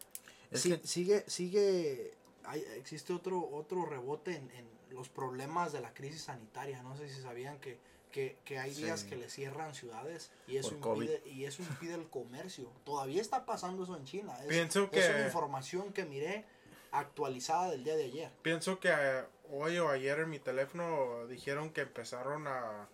Es 0.51 0.63
que- 0.63 0.80
sigue, 0.86 1.23
sigue, 1.28 2.13
hay, 2.45 2.61
existe 2.78 3.11
otro, 3.11 3.39
otro 3.51 3.86
rebote 3.86 4.36
en, 4.36 4.49
en 4.51 4.67
los 4.91 5.09
problemas 5.09 5.73
de 5.73 5.82
la 5.82 5.93
crisis 5.93 6.21
sanitaria. 6.23 6.82
No 6.84 6.95
sé 6.95 7.09
si 7.09 7.21
sabían 7.21 7.59
que, 7.59 7.80
que, 8.11 8.38
que 8.45 8.57
hay 8.59 8.73
Sí. 8.73 8.84
días 8.84 9.03
que 9.03 9.15
le 9.15 9.30
cierran 9.30 9.73
ciudades 9.75 10.32
y 10.47 10.57
eso, 10.57 10.69
Por 10.71 10.80
COVID. 10.80 11.09
impide, 11.09 11.30
y 11.30 11.45
eso 11.45 11.63
impide 11.63 11.95
el 11.95 12.07
comercio. 12.09 12.71
Todavía 12.86 13.19
está 13.21 13.45
pasando 13.45 13.84
eso 13.84 13.97
en 13.97 14.05
China. 14.05 14.38
Es, 14.41 14.47
Pienso 14.47 14.84
es 14.86 14.89
que- 14.91 15.09
una 15.15 15.25
información 15.25 15.91
que 15.91 16.05
miré 16.05 16.45
actualizada 16.91 17.71
del 17.71 17.84
día 17.84 17.95
de 17.97 18.05
ayer. 18.05 18.32
Pienso 18.43 18.80
que 18.80 18.89
eh, 18.91 19.23
hoy 19.51 19.78
o 19.80 19.89
ayer 19.89 20.19
en 20.19 20.30
mi 20.30 20.39
teléfono 20.39 21.28
dijeron 21.28 21.71
que 21.71 21.82
empezaron 21.82 22.47
a, 22.47 22.88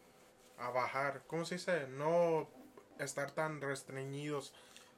a 0.57 0.69
bajar. 0.71 1.23
¿Cómo 1.27 1.45
se 1.45 1.55
dice? 1.55 1.87
No 1.89 2.49
estar 2.99 3.31
tan 3.31 3.61
restringidos 3.61 4.53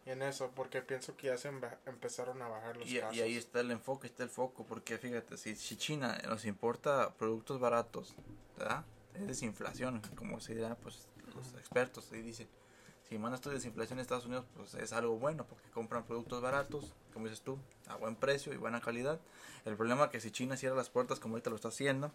en 0.05 0.21
eso, 0.21 0.51
porque 0.55 0.81
pienso 0.81 1.15
que 1.17 1.27
ya 1.27 1.37
se 1.37 1.51
empezaron 1.85 2.41
a 2.41 2.47
bajar 2.47 2.77
los 2.77 2.87
Y, 2.89 2.99
casos. 2.99 3.15
y 3.15 3.21
ahí 3.21 3.35
está 3.35 3.59
el 3.61 3.71
enfoque, 3.71 4.07
está 4.07 4.23
el 4.23 4.29
foco, 4.29 4.65
porque 4.65 4.97
fíjate, 4.97 5.37
si, 5.37 5.55
si 5.55 5.77
China 5.77 6.17
nos 6.27 6.45
importa 6.45 7.13
productos 7.15 7.59
baratos, 7.59 8.13
¿verdad? 8.57 8.85
Es 9.15 9.27
desinflación, 9.27 10.01
como 10.15 10.39
se 10.39 10.53
dirá, 10.55 10.75
pues 10.75 11.07
los 11.35 11.53
expertos 11.55 12.11
ahí 12.11 12.21
dicen. 12.21 12.47
Si 13.09 13.19
manda 13.19 13.35
esto 13.35 13.49
de 13.49 13.55
desinflación 13.55 13.99
en 13.99 14.01
Estados 14.01 14.25
Unidos, 14.25 14.45
pues 14.55 14.73
es 14.75 14.91
algo 14.91 15.17
bueno, 15.17 15.45
porque 15.45 15.69
compran 15.69 16.05
productos 16.05 16.41
baratos, 16.41 16.93
como 17.13 17.25
dices 17.27 17.41
tú, 17.43 17.59
a 17.87 17.95
buen 17.97 18.15
precio 18.15 18.51
y 18.51 18.57
buena 18.57 18.81
calidad. 18.81 19.19
El 19.63 19.75
problema 19.77 20.05
es 20.05 20.09
que 20.11 20.19
si 20.19 20.31
China 20.31 20.57
cierra 20.57 20.75
las 20.75 20.89
puertas 20.89 21.19
como 21.19 21.35
ahorita 21.35 21.51
lo 21.51 21.55
está 21.55 21.67
haciendo, 21.67 22.11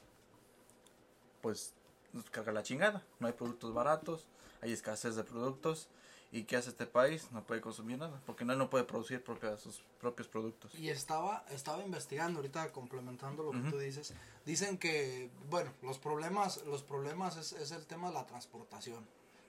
pues 1.42 1.74
nos 2.12 2.28
carga 2.30 2.52
la 2.52 2.62
chingada. 2.62 3.04
No 3.20 3.28
hay 3.28 3.32
productos 3.32 3.72
baratos, 3.72 4.26
hay 4.62 4.72
escasez 4.72 5.14
de 5.16 5.22
productos 5.24 5.88
¿Y 6.32 6.44
qué 6.44 6.56
hace 6.56 6.70
este 6.70 6.86
país? 6.86 7.26
No 7.32 7.44
puede 7.44 7.60
consumir 7.60 7.98
nada, 7.98 8.20
porque 8.24 8.44
no, 8.44 8.54
no 8.54 8.70
puede 8.70 8.84
producir 8.84 9.22
propia, 9.24 9.56
sus 9.58 9.82
propios 10.00 10.28
productos. 10.28 10.72
Y 10.76 10.88
estaba, 10.88 11.44
estaba 11.50 11.82
investigando 11.84 12.38
ahorita, 12.38 12.70
complementando 12.70 13.42
lo 13.42 13.50
que 13.50 13.58
Ujú. 13.58 13.70
tú 13.70 13.78
dices. 13.78 14.14
Dicen 14.46 14.78
que, 14.78 15.28
bueno, 15.48 15.72
los 15.82 15.98
problemas, 15.98 16.62
los 16.66 16.84
problemas 16.84 17.36
es, 17.36 17.52
es 17.52 17.72
el 17.72 17.84
tema 17.86 18.08
de 18.08 18.14
la 18.14 18.26
transportación. 18.26 19.04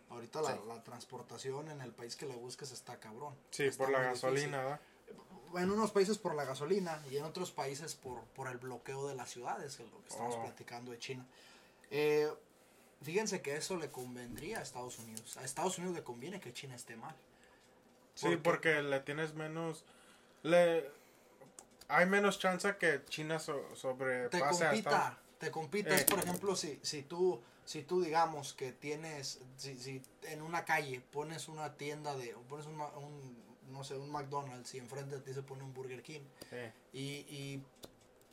Ahorita 0.10 0.42
la, 0.42 0.54
Sí. 0.56 0.60
la 0.68 0.84
transportación 0.84 1.70
en 1.70 1.82
el 1.82 1.92
país 1.94 2.16
que 2.16 2.26
le 2.26 2.36
busques 2.36 2.72
está 2.72 3.00
cabrón. 3.00 3.36
Sí, 3.52 3.64
Está 3.66 3.84
por 3.86 3.94
la 3.94 4.02
gasolina, 4.02 4.58
¿verdad? 4.58 4.82
En 5.56 5.70
unos 5.70 5.92
países 5.92 6.18
por 6.18 6.34
la 6.34 6.46
gasolina 6.46 7.02
y 7.12 7.18
en 7.18 7.26
otros 7.26 7.52
países 7.52 7.94
por, 7.96 8.22
por 8.36 8.48
el 8.48 8.58
bloqueo 8.58 9.08
de 9.08 9.16
las 9.16 9.30
ciudades, 9.30 9.76
que 9.78 9.84
es 9.84 9.92
lo 9.92 10.02
que 10.02 10.10
estamos 10.10 10.36
Oh. 10.36 10.42
platicando 10.44 10.92
de 10.92 10.98
China. 10.98 11.28
Eh, 11.92 12.28
fíjense 13.02 13.42
que 13.42 13.56
eso 13.56 13.78
le 13.78 13.90
convendría 13.90 14.60
a 14.60 14.62
Estados 14.62 15.00
Unidos. 15.00 15.38
A 15.38 15.44
Estados 15.44 15.78
Unidos 15.78 15.96
le 15.96 16.04
conviene 16.04 16.40
que 16.40 16.54
China 16.54 16.76
esté 16.76 16.96
mal. 16.96 17.16
Sí, 18.16 18.36
porque 18.38 18.82
le 18.82 19.00
tienes 19.02 19.34
menos... 19.34 19.84
Le, 20.44 20.90
hay 21.88 22.06
menos 22.06 22.40
chance 22.40 22.76
que 22.78 23.04
China 23.10 23.40
so- 23.40 23.62
te 23.70 23.76
sobrepase 23.76 24.66
a 24.66 24.70
compita, 24.70 24.74
Estados 24.74 25.18
te 25.40 25.52
compita. 25.52 25.96
Es 25.96 26.02
Eh. 26.02 26.06
por 26.10 26.20
ejemplo, 26.20 26.56
si, 26.56 26.80
si 26.82 27.04
tú, 27.04 27.42
si 27.66 27.84
tú 27.84 28.02
digamos 28.02 28.54
que 28.54 28.72
tienes, 28.72 29.40
si, 29.58 29.78
si 29.78 30.02
en 30.24 30.42
una 30.42 30.66
calle 30.66 31.02
pones 31.12 31.48
una 31.48 31.76
tienda 31.76 32.16
de, 32.16 32.34
o 32.36 32.42
pones 32.42 32.66
un, 32.66 32.80
un, 32.82 33.44
no 33.72 33.84
sé, 33.84 33.96
un 33.96 34.12
McDonald's 34.12 34.74
y 34.76 34.78
enfrente 34.80 35.16
de 35.16 35.22
ti 35.22 35.34
se 35.34 35.44
pone 35.44 35.64
un 35.64 35.74
Burger 35.74 36.02
King 36.02 36.22
Eh, 36.52 36.72
y, 36.94 37.02
y 37.30 37.64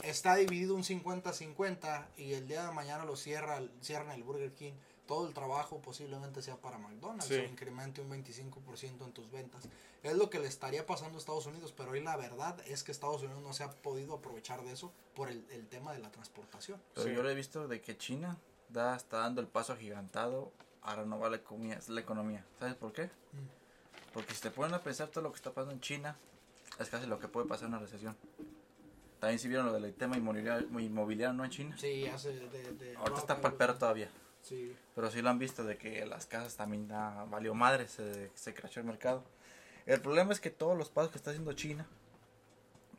está 0.05 0.37
dividido 0.37 0.75
un 0.75 0.85
50-50 0.85 2.07
y 2.17 2.33
el 2.35 2.47
día 2.49 2.65
de 2.67 2.73
mañana 2.73 3.05
lo 3.05 3.17
cierra, 3.17 3.61
cierran 3.83 4.11
el 4.13 4.23
Burger 4.23 4.53
King, 4.55 4.73
todo 5.07 5.27
el 5.27 5.35
trabajo 5.35 5.81
posiblemente 5.81 6.43
sea 6.43 6.57
para 6.57 6.79
McDonald's 6.79 7.27
Sí. 7.27 7.35
o 7.35 7.45
incremente 7.45 8.01
un 8.01 8.11
25% 8.11 9.05
en 9.05 9.13
tus 9.13 9.31
ventas. 9.31 9.65
Es 10.03 10.15
lo 10.17 10.31
que 10.31 10.39
le 10.39 10.47
estaría 10.47 10.87
pasando 10.87 11.17
a 11.17 11.19
Estados 11.19 11.47
Unidos, 11.47 11.73
pero 11.77 11.91
hoy 11.91 12.01
la 12.03 12.17
verdad 12.17 12.57
es 12.67 12.85
que 12.85 12.93
Estados 12.93 13.23
Unidos 13.23 13.43
no 13.43 13.53
se 13.53 13.65
ha 13.65 13.71
podido 13.71 14.15
aprovechar 14.15 14.63
de 14.63 14.73
eso 14.73 14.93
por 15.17 15.29
el, 15.29 15.45
el 15.51 15.67
tema 15.67 15.93
de 15.93 15.99
la 15.99 16.11
transportación. 16.13 16.81
Pero 16.95 17.09
Sí. 17.09 17.15
yo 17.15 17.23
lo 17.23 17.31
he 17.31 17.35
visto 17.35 17.67
de 17.67 17.81
que 17.81 17.97
China 17.97 18.37
da, 18.69 18.95
está 18.95 19.19
dando 19.19 19.41
el 19.41 19.49
paso 19.49 19.73
agigantado 19.73 20.53
a 20.83 20.95
renovar 20.95 21.31
la 21.33 21.39
economía, 21.39 21.81
la 21.89 22.01
economía. 22.01 22.45
¿Sabes 22.59 22.75
por 22.77 22.93
qué? 22.93 23.11
Porque 24.15 24.35
si 24.35 24.41
te 24.43 24.51
ponen 24.51 24.75
a 24.75 24.83
pensar 24.83 25.09
todo 25.09 25.23
lo 25.25 25.31
que 25.33 25.37
está 25.37 25.51
pasando 25.53 25.73
en 25.75 25.81
China, 25.81 26.17
es 26.79 26.89
casi 26.89 27.07
lo 27.07 27.19
que 27.19 27.27
puede 27.29 27.49
pasar 27.49 27.65
en 27.69 27.75
una 27.75 27.83
recesión. 27.83 28.17
También 29.21 29.39
si 29.39 29.49
vieron 29.49 29.67
lo 29.67 29.73
del 29.73 29.93
tema 29.95 30.17
inmobiliario, 30.17 30.69
inmobiliario 30.79 31.35
¿no? 31.35 31.45
En 31.45 31.51
China. 31.51 31.77
Sí, 31.79 32.07
hace 32.07 32.33
de... 32.33 32.73
de 32.75 32.97
Ahorita 32.97 33.19
está 33.19 33.37
para 33.37 33.49
el 33.49 33.55
perro 33.55 33.75
todavía. 33.77 34.11
Sí. 34.43 34.75
Pero 34.95 35.11
sí 35.11 35.21
lo 35.21 35.31
han 35.31 35.39
visto 35.39 35.65
de 35.65 35.77
que 35.77 36.07
las 36.07 36.27
casas 36.27 36.57
también 36.57 36.87
da, 36.89 37.25
valió 37.25 37.55
madre, 37.55 37.89
se, 37.89 38.31
se 38.35 38.55
crashó 38.55 38.81
el 38.81 38.87
mercado. 38.87 39.25
El 39.87 40.01
problema 40.01 40.33
es 40.33 40.41
que 40.41 40.51
todos 40.51 40.77
los 40.77 40.91
pasos 40.91 41.11
que 41.11 41.19
está 41.19 41.31
haciendo 41.31 41.53
China, 41.55 41.87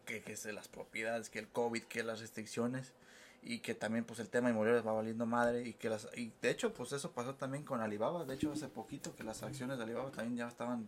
que, 0.06 0.22
que 0.22 0.36
se 0.36 0.52
las 0.52 0.68
propiedades, 0.68 1.30
que 1.30 1.40
el 1.40 1.48
COVID, 1.48 1.84
que 1.84 2.04
las 2.04 2.20
restricciones, 2.20 2.94
y 3.42 3.60
que 3.60 3.74
también 3.74 4.04
pues 4.04 4.20
el 4.20 4.28
tema 4.28 4.50
inmobiliario 4.50 4.84
va 4.84 4.92
valiendo 4.94 5.26
madre, 5.26 5.68
y 5.68 5.74
que 5.74 5.90
las, 5.90 6.08
y 6.18 6.34
de 6.42 6.50
hecho 6.50 6.74
pues 6.74 6.92
eso 6.92 7.12
pasó 7.12 7.36
también 7.36 7.64
con 7.64 7.80
Alibaba, 7.80 8.26
de 8.26 8.34
hecho 8.34 8.52
hace 8.52 8.68
poquito 8.68 9.16
que 9.16 9.24
las 9.24 9.44
acciones 9.44 9.78
de 9.78 9.84
Alibaba 9.84 10.12
también 10.12 10.36
ya 10.38 10.48
estaban 10.48 10.88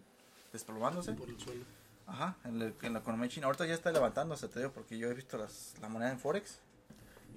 desplomándose. 0.51 1.13
Por 1.13 1.29
el 1.29 1.39
suelo. 1.39 1.63
Ajá, 2.07 2.35
en, 2.43 2.61
el- 2.61 2.75
en 2.81 2.93
la 2.93 2.99
economía 2.99 3.29
china. 3.29 3.45
Ahorita 3.47 3.65
ya 3.65 3.73
está 3.73 3.91
levantándose, 3.91 4.47
te 4.47 4.59
digo, 4.59 4.71
porque 4.71 4.97
yo 4.97 5.09
he 5.09 5.13
visto 5.13 5.37
las, 5.37 5.75
la 5.81 5.87
moneda 5.89 6.11
en 6.11 6.19
Forex 6.19 6.59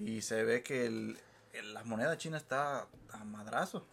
y 0.01 0.21
se 0.23 0.43
ve 0.45 0.63
que 0.63 0.87
el, 0.87 1.19
el- 1.53 1.75
la 1.75 1.85
moneda 1.85 2.17
china 2.19 2.37
está 2.37 2.87
a 3.13 3.25
madrazo. 3.25 3.87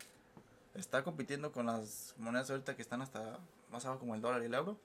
Está 0.74 1.04
compitiendo 1.04 1.52
con 1.52 1.66
las 1.68 2.16
monedas 2.18 2.50
ahorita 2.50 2.76
que 2.76 2.82
están 2.82 3.02
hasta 3.02 3.38
más 3.70 3.86
abajo 3.86 4.00
como 4.00 4.16
el 4.16 4.22
dólar 4.22 4.42
y 4.42 4.46
el 4.46 4.54
euro. 4.54 4.78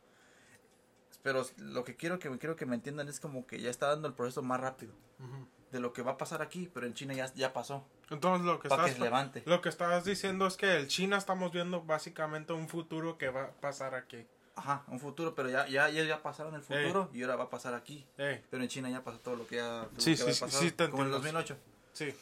Pero 1.23 1.45
lo 1.59 1.83
que 1.85 1.97
quiero 1.97 2.19
que, 2.19 2.29
quiero 2.39 2.57
que 2.57 2.67
me 2.67 2.75
entiendan 2.77 3.09
es 3.09 3.19
como 3.21 3.47
que 3.47 3.61
ya 3.61 3.71
está 3.71 3.89
dando 3.89 4.07
el 4.09 4.15
proceso 4.15 4.43
más 4.43 4.61
rápido 4.61 4.93
Ujú. 5.19 5.47
de 5.73 5.81
lo 5.81 5.93
que 5.93 6.03
va 6.03 6.13
a 6.13 6.19
pasar 6.19 6.41
aquí, 6.43 6.71
pero 6.73 6.87
en 6.87 6.95
China 6.95 7.15
ya, 7.15 7.33
ya 7.35 7.53
pasó. 7.53 7.85
Entonces 8.11 8.47
lo 8.47 8.61
que 8.61 8.69
que 8.69 8.75
estás 8.75 8.93
se 8.93 9.01
levante. 9.01 9.43
lo 9.47 9.61
que 9.61 9.69
estabas 9.69 10.05
diciendo 10.05 10.47
es 10.47 10.57
que 10.57 10.77
el 10.77 10.87
China 10.89 11.17
estamos 11.17 11.51
viendo 11.53 11.83
básicamente 11.83 12.53
un 12.53 12.69
futuro 12.69 13.19
que 13.19 13.29
va 13.29 13.45
a 13.45 13.51
pasar 13.53 13.95
aquí. 13.97 14.25
Ajá, 14.57 14.85
un 14.89 14.99
futuro, 14.99 15.35
pero 15.35 15.51
ya, 15.51 15.69
ya, 15.69 15.89
ya, 15.91 16.03
ya 16.05 16.23
pasaron 16.23 16.55
el 16.55 16.63
futuro 16.63 17.11
y 17.13 17.23
ahora 17.23 17.37
va 17.37 17.45
a 17.45 17.51
pasar 17.51 17.75
aquí. 17.75 18.07
Ey, 18.17 18.43
Pero 18.51 18.63
en 18.63 18.69
China 18.71 18.89
ya 18.89 19.05
pasó 19.05 19.19
todo 19.21 19.37
lo 19.37 19.47
que 19.47 19.57
ya 19.57 19.87
Sí, 19.99 20.13
que 20.13 20.17
sí, 20.17 20.33
sí, 20.33 20.41
pasado, 20.41 20.63
sí, 20.63 20.71
te 20.73 20.89
como 20.89 21.03
en 21.03 21.09
el 21.11 21.15
entiendo. 21.15 21.39
2008. 21.41 21.57
sí. 21.93 22.15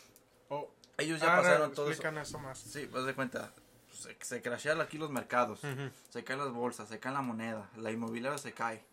Oh, 0.49 0.69
Ellos 0.99 1.21
ya 1.21 1.31
ahora 1.31 1.43
pasaron 1.43 1.73
todo 1.75 1.87
eso. 1.87 1.93
explican 1.93 2.19
eso 2.19 2.39
más. 2.41 2.59
Sí, 2.59 2.89
pues 2.91 3.05
de 3.05 3.15
cuenta, 3.15 3.53
se, 3.93 4.17
se 4.21 4.43
crashean 4.43 4.81
aquí 4.81 4.99
los 4.99 5.11
mercados, 5.11 5.63
Ujú. 5.65 5.91
se 6.11 6.25
caen 6.25 6.41
las 6.41 6.51
bolsas, 6.53 6.89
se 6.89 6.99
cae 6.99 7.13
la 7.13 7.23
moneda, 7.23 7.71
la 7.77 7.91
inmobiliaria 7.93 8.37
se 8.39 8.53
cae. 8.53 8.85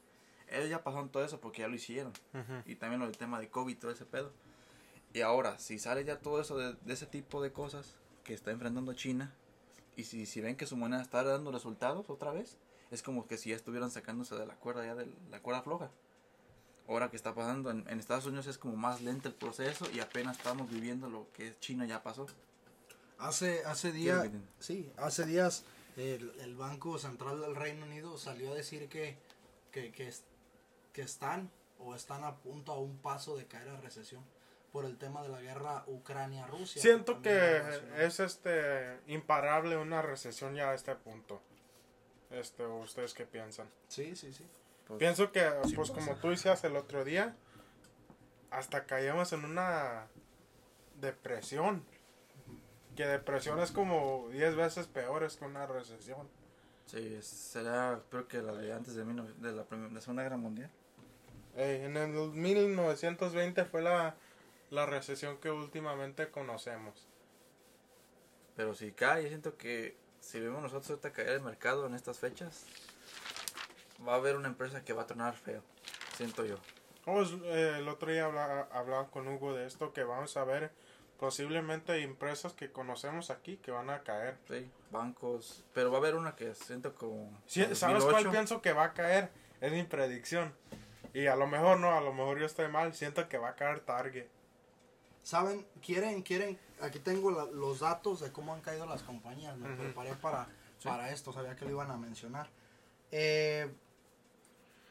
Ellos 0.47 0.69
ya 0.69 0.83
pasaron 0.83 1.09
todo 1.09 1.25
eso 1.25 1.39
porque 1.39 1.61
ya 1.61 1.67
lo 1.67 1.75
hicieron. 1.75 2.13
Ujú. 2.33 2.61
Y 2.65 2.75
también 2.75 2.99
lo 2.99 3.07
del 3.07 3.17
tema 3.17 3.39
de 3.39 3.49
COVID, 3.49 3.77
todo 3.79 3.89
ese 3.91 4.05
pedo. 4.05 4.31
Y 5.13 5.21
ahora, 5.21 5.57
si 5.59 5.79
sale 5.79 6.05
ya 6.05 6.19
todo 6.19 6.39
eso 6.39 6.57
de, 6.57 6.73
de 6.73 6.93
ese 6.93 7.05
tipo 7.07 7.41
de 7.41 7.51
cosas 7.51 7.95
que 8.23 8.33
está 8.35 8.51
enfrentando 8.51 8.93
China, 8.93 9.33
y 9.95 10.03
si, 10.05 10.25
si 10.25 10.41
ven 10.41 10.55
que 10.55 10.65
su 10.67 10.77
moneda 10.77 11.01
está 11.01 11.23
dando 11.23 11.51
resultados 11.51 12.09
otra 12.09 12.31
vez, 12.31 12.55
es 12.91 13.01
como 13.01 13.25
que 13.27 13.37
si 13.37 13.49
ya 13.49 13.55
estuvieran 13.55 13.89
sacándose 13.91 14.35
de 14.35 14.45
la 14.45 14.55
cuerda, 14.55 14.85
ya 14.85 14.95
de 14.95 15.07
la 15.29 15.39
cuerda 15.41 15.61
floja. 15.63 15.89
Ahora 16.87 17.09
que 17.09 17.15
está 17.15 17.33
pasando 17.33 17.71
en, 17.71 17.87
en 17.89 17.99
Estados 17.99 18.25
Unidos 18.25 18.47
es 18.47 18.57
como 18.57 18.75
más 18.75 19.01
lento 19.01 19.29
el 19.29 19.35
proceso 19.35 19.89
y 19.93 19.99
apenas 20.01 20.37
estamos 20.37 20.69
viviendo 20.69 21.09
lo 21.09 21.31
que 21.33 21.55
China 21.59 21.85
ya 21.85 22.03
pasó. 22.03 22.27
Hace, 23.17 23.63
hace 23.65 23.91
días, 23.91 24.27
que 24.29 24.37
sí, 24.59 24.91
hace 24.97 25.25
días 25.25 25.63
el, 25.95 26.33
el 26.41 26.55
Banco 26.55 26.97
Central 26.97 27.39
del 27.39 27.55
Reino 27.55 27.85
Unido 27.85 28.17
salió 28.17 28.51
a 28.51 28.55
decir 28.55 28.89
que, 28.89 29.17
que, 29.71 29.91
que, 29.91 30.07
es- 30.07 30.23
que 30.91 31.03
están 31.03 31.49
o 31.79 31.95
están 31.95 32.23
a 32.23 32.35
punto 32.37 32.71
a 32.73 32.79
un 32.79 32.97
paso 32.97 33.37
de 33.37 33.45
caer 33.45 33.69
a 33.69 33.79
recesión 33.79 34.23
por 34.71 34.85
el 34.85 34.97
tema 34.97 35.21
de 35.21 35.29
la 35.29 35.39
guerra 35.41 35.83
Ucrania-Rusia. 35.87 36.81
Siento 36.81 37.21
que 37.21 37.29
relacionado. 37.59 38.01
es 38.01 38.19
este 38.19 38.99
imparable 39.07 39.77
una 39.77 40.01
recesión 40.01 40.55
ya 40.55 40.71
a 40.71 40.73
este 40.73 40.95
punto. 40.95 41.41
Este, 42.31 42.65
¿ustedes 42.65 43.13
qué 43.13 43.25
piensan? 43.25 43.69
Sí, 43.87 44.15
sí, 44.15 44.31
sí. 44.33 44.45
Pues, 44.87 44.99
Pienso 44.99 45.31
que, 45.31 45.41
sí 45.65 45.75
pues 45.75 45.91
pasa. 45.91 46.01
como 46.05 46.17
tú 46.19 46.29
decías 46.29 46.63
el 46.63 46.75
otro 46.75 47.03
día, 47.03 47.35
hasta 48.49 48.85
caíamos 48.85 49.33
en 49.33 49.45
una 49.45 50.07
depresión. 50.99 51.83
Que 52.95 53.05
depresión 53.05 53.59
es 53.59 53.71
como 53.71 54.27
10 54.31 54.55
veces 54.55 54.87
peor 54.87 55.23
es 55.23 55.37
que 55.37 55.45
una 55.45 55.65
recesión. 55.65 56.29
Sí, 56.85 57.17
será, 57.21 58.01
creo 58.09 58.27
que 58.27 58.41
la 58.41 58.53
de 58.53 58.73
antes 58.73 58.95
de, 58.95 59.03
19 59.05 59.33
de 59.37 59.51
la, 59.53 59.63
prim- 59.63 59.93
la 59.93 60.01
Segunda 60.01 60.23
Guerra 60.23 60.37
Mundial. 60.37 60.69
Eh, 61.55 61.83
en 61.85 61.95
el 61.95 62.09
1920 62.09 63.63
fue 63.65 63.81
la, 63.81 64.15
la 64.71 64.85
recesión 64.85 65.37
que 65.37 65.51
últimamente 65.51 66.29
conocemos. 66.29 67.07
Pero 68.57 68.73
si 68.73 68.91
cae, 68.91 69.23
yo 69.23 69.29
siento 69.29 69.57
que 69.57 69.95
si 70.21 70.39
vemos 70.39 70.61
nosotros 70.61 70.89
ahorita 70.89 71.11
caer 71.11 71.29
el 71.29 71.41
mercado 71.41 71.85
en 71.85 71.93
estas 71.95 72.17
fechas, 72.19 72.63
va 74.07 74.13
a 74.13 74.15
haber 74.15 74.35
una 74.37 74.47
empresa 74.47 74.83
que 74.83 74.93
va 74.93 75.03
a 75.03 75.07
tronar 75.07 75.35
feo. 75.35 75.61
Siento 76.15 76.45
yo. 76.45 76.55
Oh, 77.05 77.21
eh, 77.23 77.75
el 77.79 77.87
otro 77.89 78.11
día 78.11 78.25
habla- 78.25 78.67
hablaba 78.71 79.09
con 79.09 79.27
Hugo 79.27 79.53
de 79.53 79.65
esto, 79.67 79.91
que 79.91 80.03
vamos 80.03 80.37
a 80.37 80.43
ver 80.45 80.71
posiblemente 81.19 82.01
empresas 82.01 82.53
que 82.53 82.71
conocemos 82.71 83.29
aquí 83.29 83.57
que 83.57 83.71
van 83.71 83.89
a 83.89 84.01
caer. 84.03 84.37
Sí, 84.47 84.69
bancos. 84.91 85.63
Pero 85.73 85.91
va 85.91 85.97
a 85.97 86.01
haber 86.01 86.15
una 86.15 86.35
que 86.35 86.53
siento 86.55 86.95
como. 86.95 87.31
Sí, 87.47 87.61
¿Sabes 87.75 87.79
2008. 88.03 88.09
cuál 88.11 88.29
pienso 88.31 88.61
que 88.61 88.73
va 88.73 88.85
a 88.85 88.93
caer? 88.93 89.29
Es 89.59 89.71
mi 89.71 89.83
predicción. 89.83 90.53
Y 91.13 91.27
a 91.27 91.35
lo 91.35 91.45
mejor 91.47 91.79
no, 91.79 91.95
a 91.97 92.01
lo 92.01 92.13
mejor 92.13 92.39
yo 92.39 92.45
estoy 92.45 92.67
mal. 92.69 92.93
Siento 92.93 93.27
que 93.27 93.37
va 93.37 93.49
a 93.49 93.55
caer 93.55 93.81
Target. 93.81 94.27
¿Saben? 95.23 95.67
¿Quieren, 95.85 96.21
quieren? 96.23 96.57
Aquí 96.81 96.99
tengo 96.99 97.31
la- 97.31 97.45
los 97.45 97.79
datos 97.79 98.19
de 98.19 98.31
cómo 98.31 98.53
han 98.53 98.61
caído 98.61 98.85
las 98.85 99.03
compañías. 99.03 99.57
Me 99.57 99.67
Ujú. 99.73 99.83
preparé 99.83 100.15
para, 100.15 100.45
Sí. 100.79 100.87
para 100.87 101.11
esto, 101.11 101.31
sabía 101.33 101.55
que 101.55 101.65
lo 101.65 101.71
iban 101.71 101.91
a 101.91 101.97
mencionar. 101.97 102.49
Eh, 103.11 103.71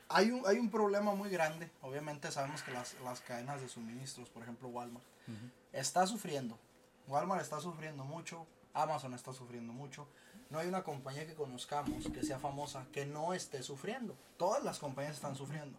hay, 0.08 0.30
un, 0.30 0.46
hay 0.46 0.58
un 0.58 0.70
problema 0.70 1.14
muy 1.14 1.30
grande. 1.30 1.70
Obviamente 1.82 2.30
sabemos 2.32 2.62
que 2.62 2.72
las, 2.72 2.94
las 3.02 3.20
cadenas 3.20 3.60
de 3.60 3.68
suministros, 3.68 4.28
por 4.28 4.42
ejemplo 4.42 4.68
Walmart, 4.68 5.04
Ujú. 5.28 5.50
está 5.72 6.06
sufriendo. 6.06 6.58
Walmart 7.06 7.42
está 7.42 7.60
sufriendo 7.60 8.04
mucho. 8.04 8.46
Amazon 8.72 9.14
está 9.14 9.32
sufriendo 9.32 9.72
mucho. 9.72 10.06
No 10.48 10.58
hay 10.58 10.68
una 10.68 10.82
compañía 10.84 11.26
que 11.26 11.34
conozcamos 11.34 12.08
que 12.12 12.22
sea 12.24 12.38
famosa 12.38 12.86
que 12.92 13.06
no 13.06 13.34
esté 13.34 13.62
sufriendo. 13.62 14.16
Todas 14.36 14.62
las 14.64 14.78
compañías 14.78 15.14
están 15.16 15.34
sufriendo. 15.36 15.78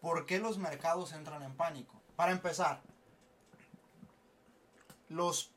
¿Por 0.00 0.26
qué 0.26 0.38
los 0.38 0.58
mercados 0.58 1.12
entran 1.12 1.42
en 1.42 1.54
pánico? 1.54 1.94
Para 2.16 2.32
empezar, 2.32 2.80
los, 5.12 5.50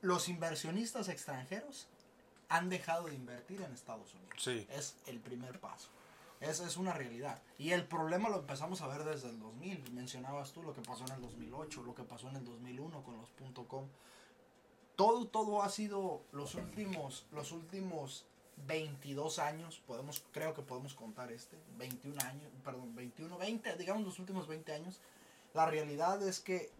los 0.00 0.28
inversionistas 0.28 1.08
extranjeros 1.08 1.88
han 2.48 2.68
dejado 2.68 3.06
de 3.06 3.14
invertir 3.14 3.62
en 3.62 3.72
Estados 3.72 4.14
Unidos. 4.14 4.34
Sí. 4.38 4.66
Es 4.70 4.96
el 5.06 5.20
primer 5.20 5.60
paso. 5.60 5.88
Esa 6.40 6.66
es 6.66 6.76
una 6.76 6.92
realidad. 6.92 7.42
Y 7.58 7.72
el 7.72 7.84
problema 7.84 8.28
lo 8.28 8.38
empezamos 8.38 8.80
a 8.80 8.88
ver 8.88 9.04
desde 9.04 9.28
el 9.28 9.38
2000. 9.38 9.92
Mencionabas 9.92 10.52
tú 10.52 10.62
lo 10.62 10.72
que 10.72 10.80
pasó 10.80 11.04
en 11.04 11.12
el 11.12 11.20
2008, 11.20 11.82
lo 11.82 11.94
que 11.94 12.02
pasó 12.02 12.28
en 12.28 12.36
el 12.36 12.44
2001 12.44 13.02
con 13.02 13.16
los 13.18 13.28
.com. 13.68 13.86
Todo, 14.96 15.26
todo 15.26 15.62
ha 15.62 15.68
sido 15.68 16.22
los 16.32 16.54
últimos, 16.54 17.26
los 17.30 17.52
últimos 17.52 18.26
22 18.66 19.38
años, 19.38 19.80
podemos, 19.86 20.22
creo 20.32 20.54
que 20.54 20.62
podemos 20.62 20.94
contar 20.94 21.32
este, 21.32 21.56
21 21.78 22.20
años, 22.22 22.50
perdón, 22.62 22.94
21, 22.94 23.38
20, 23.38 23.76
digamos 23.76 24.04
los 24.04 24.18
últimos 24.18 24.46
20 24.46 24.74
años, 24.74 25.00
la 25.54 25.66
realidad 25.66 26.22
es 26.22 26.40
que 26.40 26.70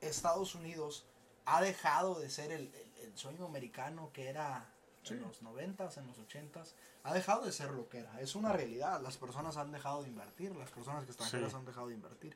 Estados 0.00 0.54
Unidos 0.54 1.04
ha 1.46 1.60
dejado 1.60 2.18
de 2.18 2.30
ser 2.30 2.52
el, 2.52 2.72
el, 3.02 3.16
sueño 3.16 3.44
americano 3.44 4.10
que 4.12 4.28
era 4.28 4.66
en 5.08 5.20
los 5.20 5.42
90 5.42 5.90
en 5.96 6.06
los 6.06 6.18
80 6.18 6.64
ha 7.04 7.12
dejado 7.14 7.44
de 7.44 7.52
ser 7.52 7.70
lo 7.70 7.88
que 7.88 7.98
era. 7.98 8.20
Es 8.20 8.34
una 8.34 8.52
realidad. 8.52 9.00
Las 9.02 9.18
personas 9.18 9.56
han 9.58 9.70
dejado 9.70 10.02
de 10.02 10.08
invertir, 10.08 10.56
las 10.56 10.70
personas 10.70 11.04
que 11.04 11.10
están 11.10 11.28
sí. 11.28 11.36
han 11.36 11.64
dejado 11.66 11.88
de 11.88 11.94
invertir. 11.94 12.34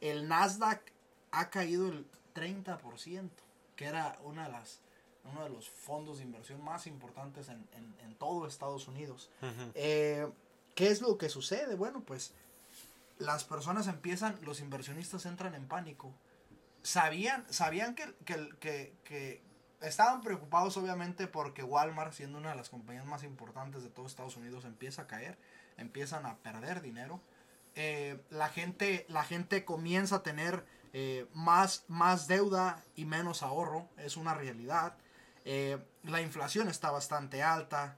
El 0.00 0.28
Nasdaq 0.28 0.80
ha 1.32 1.50
caído 1.50 1.88
el 1.88 2.06
30%, 2.34 3.30
que 3.74 3.84
era 3.86 4.18
una 4.22 4.44
de 4.44 4.52
las 4.52 4.80
uno 5.24 5.42
de 5.42 5.50
los 5.50 5.68
fondos 5.68 6.18
de 6.18 6.24
inversión 6.24 6.62
más 6.62 6.86
importantes 6.86 7.48
en, 7.48 7.66
en, 7.72 7.94
en 8.04 8.14
todo 8.16 8.46
Estados 8.46 8.86
Unidos. 8.88 9.30
Uh 9.40 9.46
-huh. 9.46 9.72
eh, 9.74 10.28
¿Qué 10.74 10.88
es 10.88 11.00
lo 11.00 11.16
que 11.16 11.28
sucede? 11.28 11.74
Bueno, 11.76 12.02
pues 12.02 12.34
las 13.18 13.44
personas 13.44 13.86
empiezan, 13.86 14.38
los 14.42 14.60
inversionistas 14.60 15.24
entran 15.26 15.54
en 15.54 15.66
pánico. 15.66 16.12
Sabían, 16.84 17.46
sabían 17.48 17.94
que, 17.94 18.14
que, 18.26 18.94
que, 19.04 19.42
estaban 19.80 20.20
preocupados 20.20 20.76
obviamente 20.76 21.26
porque 21.26 21.62
Walmart, 21.62 22.12
siendo 22.12 22.36
una 22.36 22.50
de 22.50 22.56
las 22.56 22.68
compañías 22.68 23.06
más 23.06 23.22
importantes 23.22 23.82
de 23.82 23.88
todo 23.88 24.06
Estados 24.06 24.36
Unidos, 24.36 24.66
empieza 24.66 25.02
a 25.02 25.06
caer, 25.06 25.38
empiezan 25.78 26.26
a 26.26 26.36
perder 26.36 26.82
dinero. 26.82 27.22
Eh, 27.74 28.20
la, 28.28 28.50
gente, 28.50 29.06
la 29.08 29.24
gente 29.24 29.64
comienza 29.64 30.16
a 30.16 30.22
tener 30.22 30.66
eh, 30.92 31.26
más, 31.32 31.86
más 31.88 32.28
deuda 32.28 32.84
y 32.96 33.06
menos 33.06 33.42
ahorro, 33.42 33.88
es 33.96 34.18
una 34.18 34.34
realidad. 34.34 34.94
Eh, 35.46 35.78
la 36.02 36.20
inflación 36.20 36.68
está 36.68 36.90
bastante 36.90 37.42
alta, 37.42 37.96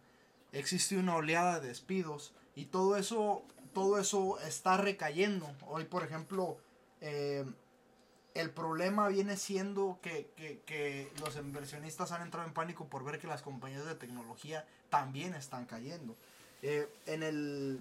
existe 0.52 0.96
una 0.96 1.16
oleada 1.16 1.58
de 1.58 1.68
despidos 1.68 2.36
y 2.54 2.66
todo 2.66 2.96
eso, 2.96 3.44
todo 3.74 3.98
eso 3.98 4.38
está 4.42 4.76
recayendo. 4.76 5.52
Hoy, 5.66 5.86
por 5.86 6.04
ejemplo, 6.04 6.58
el 8.36 8.50
problema 8.50 9.08
viene 9.08 9.36
siendo 9.36 9.98
que, 10.02 10.30
que, 10.36 10.60
que, 10.66 11.10
los 11.20 11.36
inversionistas 11.36 12.12
han 12.12 12.22
entrado 12.22 12.46
en 12.46 12.54
pánico 12.54 12.86
por 12.86 13.04
ver 13.04 13.18
que 13.18 13.26
las 13.26 13.42
compañías 13.42 13.84
de 13.86 13.94
tecnología 13.94 14.66
también 14.90 15.34
están 15.34 15.66
cayendo. 15.66 16.16
Eh, 16.62 16.88
en 17.06 17.22
el 17.22 17.80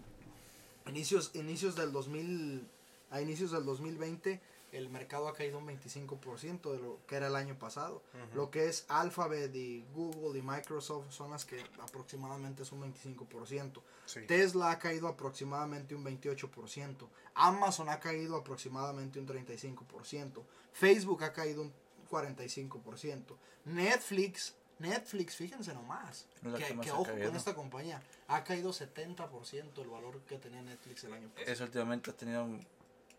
inicios, 0.87 1.31
inicios 1.33 1.75
del 1.75 1.91
2000, 1.91 2.67
a 3.11 3.21
inicios 3.21 3.51
del 3.51 3.65
2020, 3.65 4.41
el 4.77 4.89
mercado 4.89 5.27
ha 5.27 5.33
caído 5.33 5.57
un 5.57 5.67
25% 5.67 6.71
de 6.71 6.79
lo 6.79 6.99
que 7.07 7.15
era 7.15 7.27
el 7.27 7.35
año 7.35 7.57
pasado. 7.57 8.03
Uh 8.13 8.17
-huh. 8.17 8.35
Lo 8.35 8.51
que 8.51 8.67
es 8.67 8.85
Alphabet 8.89 9.55
y 9.55 9.85
Google 9.93 10.39
y 10.39 10.41
Microsoft 10.41 11.11
son 11.11 11.31
las 11.31 11.45
que 11.45 11.63
aproximadamente 11.79 12.63
es 12.63 12.71
un 12.71 12.81
25%. 12.81 13.81
Sí. 14.05 14.21
Tesla 14.27 14.71
ha 14.71 14.79
caído 14.79 15.07
aproximadamente 15.07 15.95
un 15.95 16.03
28%. 16.03 17.07
Amazon 17.35 17.89
ha 17.89 17.99
caído 17.99 18.35
aproximadamente 18.35 19.19
un 19.19 19.27
35%. 19.27 20.43
Facebook 20.73 21.23
ha 21.23 21.33
caído 21.33 21.61
un 21.61 21.73
45%. 22.09 23.37
Netflix, 23.65 24.55
Netflix, 24.79 25.35
fíjense 25.35 25.73
nomás, 25.73 26.27
que, 26.41 26.63
que, 26.63 26.79
que 26.81 26.91
ojo 26.91 27.05
con 27.05 27.35
esta 27.35 27.53
compañía, 27.53 28.01
ha 28.27 28.43
caído 28.43 28.71
70% 28.71 29.81
el 29.81 29.87
valor 29.87 30.19
que 30.21 30.37
tenía 30.37 30.61
Netflix 30.61 31.03
el 31.05 31.13
año 31.13 31.29
pasado. 31.29 31.51
Eso 31.51 31.63
últimamente 31.63 32.11
ha 32.11 32.13
tenido 32.13 32.47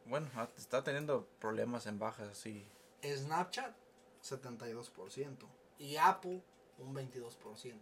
bueno, 0.08 0.28
está 0.56 0.82
teniendo 0.84 1.26
problemas 1.40 1.86
en 1.86 1.98
bajas, 1.98 2.36
sí. 2.36 2.66
Snapchat, 3.02 3.74
72%. 4.22 5.46
Y 5.78 5.96
Apple, 5.96 6.42
un 6.78 6.94
22%. 6.94 7.74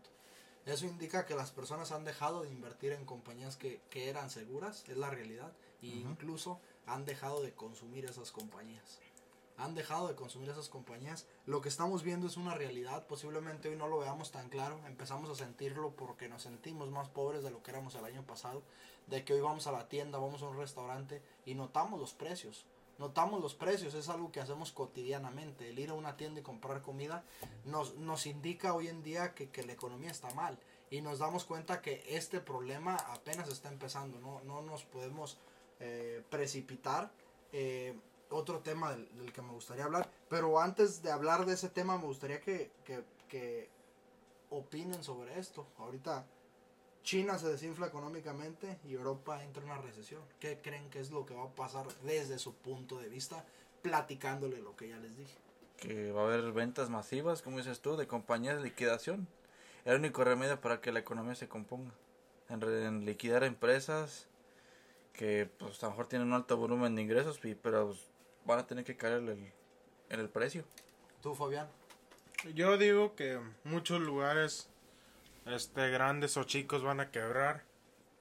Eso 0.66 0.86
indica 0.86 1.26
que 1.26 1.34
las 1.34 1.50
personas 1.50 1.92
han 1.92 2.04
dejado 2.04 2.42
de 2.42 2.50
invertir 2.50 2.92
en 2.92 3.04
compañías 3.04 3.56
que, 3.56 3.80
que 3.90 4.08
eran 4.08 4.30
seguras, 4.30 4.84
es 4.88 4.96
la 4.96 5.10
realidad. 5.10 5.52
E 5.82 5.88
uh 5.88 5.90
-huh. 5.90 6.10
incluso 6.10 6.60
han 6.86 7.04
dejado 7.04 7.42
de 7.42 7.52
consumir 7.52 8.06
esas 8.06 8.32
compañías. 8.32 8.98
Han 9.56 9.74
dejado 9.74 10.08
de 10.08 10.14
consumir 10.14 10.50
esas 10.50 10.68
compañías. 10.68 11.26
Lo 11.46 11.60
que 11.60 11.68
estamos 11.68 12.02
viendo 12.02 12.26
es 12.26 12.36
una 12.36 12.54
realidad. 12.54 13.06
Posiblemente 13.06 13.68
hoy 13.68 13.76
no 13.76 13.88
lo 13.88 13.98
veamos 13.98 14.32
tan 14.32 14.48
claro. 14.48 14.80
Empezamos 14.86 15.30
a 15.30 15.34
sentirlo 15.34 15.94
porque 15.94 16.28
nos 16.28 16.42
sentimos 16.42 16.90
más 16.90 17.08
pobres 17.08 17.42
de 17.42 17.50
lo 17.50 17.62
que 17.62 17.70
éramos 17.70 17.94
el 17.94 18.04
año 18.04 18.22
pasado 18.26 18.62
de 19.06 19.24
que 19.24 19.34
hoy 19.34 19.40
vamos 19.40 19.66
a 19.66 19.72
la 19.72 19.88
tienda, 19.88 20.18
vamos 20.18 20.42
a 20.42 20.48
un 20.48 20.56
restaurante 20.56 21.22
y 21.44 21.54
notamos 21.54 22.00
los 22.00 22.14
precios. 22.14 22.66
Notamos 22.98 23.40
los 23.40 23.54
precios, 23.54 23.94
es 23.94 24.08
algo 24.08 24.30
que 24.30 24.40
hacemos 24.40 24.70
cotidianamente. 24.70 25.68
El 25.68 25.78
ir 25.78 25.90
a 25.90 25.94
una 25.94 26.16
tienda 26.16 26.40
y 26.40 26.42
comprar 26.44 26.80
comida 26.80 27.24
nos, 27.64 27.96
nos 27.96 28.26
indica 28.26 28.72
hoy 28.72 28.88
en 28.88 29.02
día 29.02 29.34
que, 29.34 29.50
que 29.50 29.64
la 29.64 29.72
economía 29.72 30.10
está 30.10 30.32
mal 30.34 30.58
y 30.90 31.00
nos 31.00 31.18
damos 31.18 31.44
cuenta 31.44 31.82
que 31.82 32.04
este 32.08 32.40
problema 32.40 32.94
apenas 32.94 33.48
está 33.48 33.68
empezando. 33.68 34.20
No, 34.20 34.40
no 34.44 34.62
nos 34.62 34.84
podemos 34.84 35.38
eh, 35.80 36.22
precipitar. 36.30 37.10
Eh, 37.52 37.98
otro 38.30 38.60
tema 38.60 38.90
del, 38.90 39.08
del, 39.16 39.32
que 39.32 39.42
me 39.42 39.52
gustaría 39.52 39.84
hablar, 39.84 40.10
pero 40.28 40.60
antes 40.60 41.02
de 41.02 41.10
hablar 41.10 41.46
de 41.46 41.54
ese 41.54 41.68
tema 41.68 41.98
me 41.98 42.04
gustaría 42.04 42.40
que, 42.40 42.70
que, 42.84 43.04
que 43.28 43.68
opinen 44.50 45.02
sobre 45.02 45.38
esto. 45.38 45.66
Ahorita 45.78 46.26
China 47.02 47.38
se 47.38 47.48
desinfla 47.48 47.86
económicamente 47.86 48.78
y 48.84 48.94
Europa 48.94 49.42
entra 49.42 49.62
en 49.62 49.70
una 49.70 49.80
recesión. 49.80 50.22
¿Qué 50.40 50.58
creen 50.62 50.88
que 50.90 51.00
es 51.00 51.10
lo 51.10 51.26
que 51.26 51.34
va 51.34 51.44
a 51.44 51.54
pasar 51.54 51.86
desde 52.02 52.38
su 52.38 52.54
punto 52.54 52.98
de 52.98 53.08
vista? 53.08 53.44
Platicándole 53.82 54.60
lo 54.60 54.74
que 54.74 54.88
ya 54.88 54.96
les 54.96 55.16
dije. 55.16 55.36
Que 55.76 56.12
va 56.12 56.22
a 56.22 56.24
haber 56.24 56.52
ventas 56.52 56.88
masivas, 56.88 57.42
como 57.42 57.58
dices 57.58 57.80
tú, 57.80 57.96
de 57.96 58.06
compañías 58.06 58.56
de 58.56 58.62
liquidación. 58.62 59.28
El 59.84 59.96
único 59.96 60.24
remedio 60.24 60.60
para 60.60 60.80
que 60.80 60.92
la 60.92 61.00
economía 61.00 61.34
se 61.34 61.48
componga. 61.48 61.92
En, 62.48 62.62
en 62.62 63.04
liquidar 63.04 63.44
empresas 63.44 64.26
que 65.14 65.48
pues 65.58 65.82
a 65.82 65.86
lo 65.86 65.90
mejor 65.90 66.06
tienen 66.08 66.28
un 66.28 66.34
alto 66.34 66.56
volumen 66.56 66.94
de 66.94 67.02
ingresos, 67.02 67.38
pero 67.62 67.86
pues, 67.86 68.06
van 68.44 68.58
a 68.58 68.66
tener 68.66 68.84
que 68.84 68.96
caer 68.96 69.14
el, 69.14 69.28
el, 69.28 69.52
en 70.10 70.20
el 70.20 70.28
precio. 70.28 70.64
¿Tú, 71.22 71.34
Fabián? 71.34 71.68
Yo 72.54 72.76
digo 72.76 73.14
que 73.14 73.40
muchos 73.64 74.00
lugares 74.00 74.68
este 75.46 75.90
grandes 75.90 76.36
o 76.36 76.44
chicos 76.44 76.82
van 76.82 77.00
a 77.00 77.10
quebrar 77.10 77.64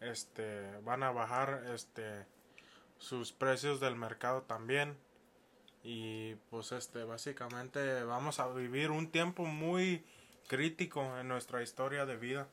este 0.01 0.79
van 0.81 1.03
a 1.03 1.11
bajar 1.11 1.63
este 1.73 2.25
sus 2.97 3.31
precios 3.31 3.79
del 3.79 3.95
mercado 3.95 4.41
también 4.43 4.97
y 5.83 6.35
pues 6.49 6.71
este 6.71 7.03
básicamente 7.03 8.03
vamos 8.03 8.39
a 8.39 8.47
vivir 8.49 8.91
un 8.91 9.09
tiempo 9.09 9.45
muy 9.45 10.03
crítico 10.47 11.17
en 11.17 11.27
nuestra 11.27 11.61
historia 11.63 12.05
de 12.05 12.17
vida 12.17 12.47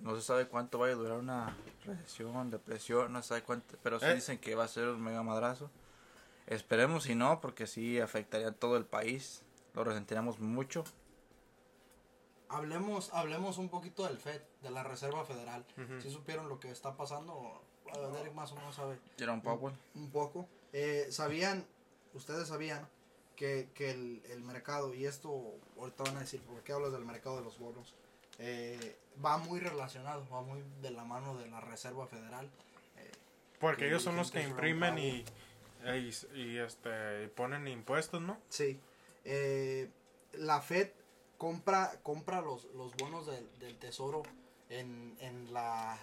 no 0.00 0.16
se 0.16 0.22
sabe 0.22 0.48
cuánto 0.48 0.78
vaya 0.78 0.94
a 0.94 0.96
durar 0.96 1.18
una 1.18 1.56
recesión 1.84 2.50
depresión 2.50 3.12
no 3.12 3.22
se 3.22 3.28
sabe 3.28 3.42
cuánto 3.42 3.76
pero 3.82 4.00
sí 4.00 4.06
eh. 4.06 4.14
dicen 4.14 4.38
que 4.38 4.54
va 4.56 4.64
a 4.64 4.68
ser 4.68 4.88
un 4.88 5.02
mega 5.02 5.22
madrazo 5.22 5.70
esperemos 6.46 7.04
si 7.04 7.14
no 7.14 7.40
porque 7.40 7.66
sí 7.66 8.00
afectaría 8.00 8.48
a 8.48 8.52
todo 8.52 8.76
el 8.76 8.84
país 8.84 9.42
lo 9.74 9.84
resentiremos 9.84 10.40
mucho 10.40 10.84
hablemos, 12.54 13.12
hablemos 13.12 13.58
un 13.58 13.68
poquito 13.68 14.06
del 14.06 14.18
FED, 14.18 14.40
de 14.62 14.70
la 14.70 14.82
Reserva 14.82 15.24
Federal. 15.24 15.64
Uh 15.76 15.80
-huh. 15.80 16.00
Si 16.00 16.10
supieron 16.10 16.48
lo 16.48 16.60
que 16.60 16.70
está 16.70 16.96
pasando, 16.96 17.62
Derek 18.12 18.34
más 18.34 18.52
o 18.52 18.56
menos 18.56 18.74
sabe. 18.74 18.98
Jerome 19.18 19.42
Powell. 19.42 19.74
Un, 19.94 20.02
un 20.02 20.10
poco. 20.10 20.48
Eh, 20.72 21.06
sabían, 21.10 21.64
ustedes 22.14 22.48
sabían 22.48 22.88
que, 23.36 23.68
que 23.74 23.90
el, 23.90 24.22
el, 24.30 24.42
mercado, 24.42 24.94
y 24.94 25.06
esto 25.06 25.54
ahorita 25.78 26.04
van 26.04 26.16
a 26.18 26.20
decir, 26.20 26.40
¿por 26.42 26.62
qué 26.62 26.72
hablas 26.72 26.92
del 26.92 27.04
mercado 27.04 27.36
de 27.36 27.42
los 27.42 27.58
bonos? 27.58 27.94
Eh, 28.38 28.96
va 29.24 29.38
muy 29.38 29.60
relacionado, 29.60 30.26
va 30.32 30.40
muy 30.42 30.62
de 30.82 30.90
la 30.90 31.04
mano 31.04 31.36
de 31.36 31.46
la 31.48 31.60
Reserva 31.60 32.06
Federal. 32.06 32.50
Eh, 32.96 33.10
Porque 33.60 33.86
ellos 33.86 34.02
son 34.02 34.16
los 34.16 34.30
que 34.30 34.42
imprimen 34.42 34.98
y, 34.98 35.24
y, 35.84 36.10
y, 36.34 36.58
este, 36.58 37.28
ponen 37.28 37.68
impuestos, 37.68 38.20
¿no? 38.22 38.38
Sí. 38.48 38.80
Eh, 39.24 39.90
la 40.32 40.60
FED 40.60 40.90
compra, 41.38 41.98
compra 42.02 42.40
los, 42.40 42.64
los 42.74 42.94
bonos 42.96 43.26
del, 43.26 43.46
del 43.58 43.76
tesoro 43.78 44.22
en, 44.70 45.16
en, 45.20 45.52
la, 45.52 45.98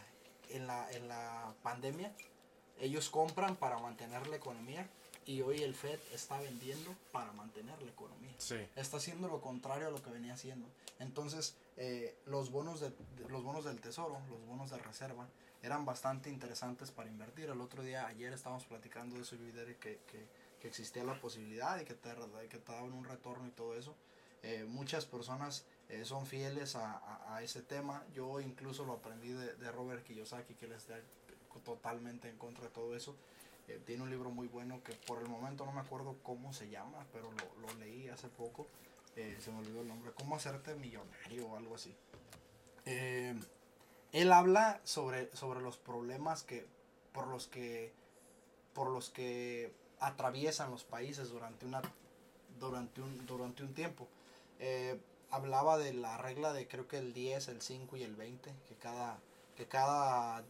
en, 0.50 0.68
la, 0.68 0.92
en 0.92 1.08
la 1.08 1.54
pandemia. 1.64 2.14
Ellos 2.80 3.10
compran 3.10 3.56
para 3.56 3.78
mantener 3.80 4.28
la 4.28 4.36
economía 4.36 4.88
y 5.26 5.42
hoy 5.42 5.62
el 5.62 5.76
Fed 5.76 6.00
está 6.14 6.40
vendiendo 6.40 6.96
para 7.12 7.32
mantener 7.34 7.82
la 7.82 7.92
economía. 7.92 8.34
Sí. 8.38 8.58
Está 8.76 8.98
haciendo 8.98 9.28
lo 9.28 9.42
contrario 9.42 9.88
a 9.88 9.92
lo 9.92 10.02
que 10.02 10.10
venía 10.10 10.34
haciendo. 10.34 10.68
Entonces, 11.00 11.56
eh, 11.78 12.16
los, 12.26 12.52
bonos 12.52 12.80
de, 12.80 12.90
de, 12.90 13.30
los 13.30 13.44
bonos 13.44 13.66
del 13.66 13.80
tesoro, 13.80 14.20
los 14.30 14.46
bonos 14.46 14.72
de 14.72 14.78
reserva, 14.80 15.28
eran 15.62 15.86
bastante 15.86 16.30
interesantes 16.30 16.92
para 16.92 17.10
invertir. 17.10 17.50
El 17.50 17.62
otro 17.62 17.84
día, 17.84 18.08
ayer 18.08 18.34
estábamos 18.34 18.66
platicando 18.66 19.16
de 19.16 19.22
eso 19.22 19.38
que, 19.38 20.00
que, 20.08 20.28
que 20.60 20.68
existía 20.68 21.04
la 21.04 21.20
posibilidad 21.20 21.80
y 21.80 21.86
que 21.86 21.94
te, 21.94 22.10
que 22.50 22.58
te 22.58 22.72
daban 22.72 22.94
un 22.94 23.06
retorno 23.06 23.48
y 23.48 23.52
todo 23.52 23.76
eso. 23.76 23.96
Eh, 24.44 24.66
muchas 24.68 25.06
personas 25.06 25.66
eh, 25.90 26.04
son 26.04 26.26
fieles 26.26 26.76
a, 26.76 26.98
a, 26.98 27.36
a, 27.36 27.44
ese 27.44 27.62
tema. 27.62 28.04
Yo 28.14 28.40
incluso 28.40 28.86
lo 28.86 28.94
aprendí 28.94 29.30
de, 29.30 29.56
de, 29.56 29.72
Robert 29.72 30.04
Kiyosaki, 30.04 30.56
que 30.56 30.66
él 30.66 30.72
está 30.72 31.00
totalmente 31.64 32.28
en 32.28 32.38
contra 32.38 32.64
de 32.66 32.70
todo 32.72 32.96
eso. 32.96 33.16
Eh, 33.68 33.80
tiene 33.86 34.02
un 34.04 34.10
libro 34.10 34.32
muy 34.32 34.48
bueno 34.48 34.82
que 34.84 34.94
por 34.94 35.22
el 35.22 35.30
momento 35.30 35.66
no 35.66 35.72
me 35.72 35.82
acuerdo 35.82 36.18
cómo 36.24 36.54
se 36.54 36.70
llama, 36.70 37.06
pero 37.14 37.32
lo, 37.32 37.68
lo 37.68 37.80
leí 37.80 38.08
hace 38.10 38.30
poco. 38.30 38.68
se 39.16 39.52
me 39.52 39.60
olvidó 39.60 39.82
el 39.82 39.88
nombre. 39.88 40.12
¿Cómo 40.14 40.36
hacerte 40.36 40.74
millonario 40.74 41.48
o 41.48 41.58
algo 41.58 41.76
así? 41.76 41.96
Él 44.12 44.32
habla 44.32 44.82
sobre, 44.84 45.34
sobre 45.36 45.62
los 45.62 45.78
problemas 45.78 46.44
que 46.44 46.68
por 47.14 47.28
los 47.28 47.48
que 47.48 47.94
por 48.74 48.90
los 48.90 49.10
que 49.10 49.74
atraviesan 50.00 50.72
los 50.72 50.84
países 50.84 51.30
durante 51.30 51.66
una 51.66 51.82
durante 52.60 53.02
un 53.02 53.26
durante 53.26 53.64
un 53.64 53.74
tiempo. 53.74 54.08
Eh, 54.60 55.00
hablaba 55.32 55.78
de 55.78 55.94
la 55.94 56.18
regla 56.18 56.54
de 56.54 56.68
creo 56.68 56.88
que 56.88 56.98
el 56.98 57.14
10 57.14 57.48
el 57.48 57.62
5 57.62 57.98
y 57.98 58.04
el 58.04 58.16
20 58.16 58.54
que 58.68 58.76
cada 58.76 59.18
que 59.56 59.68
cada 59.68 60.44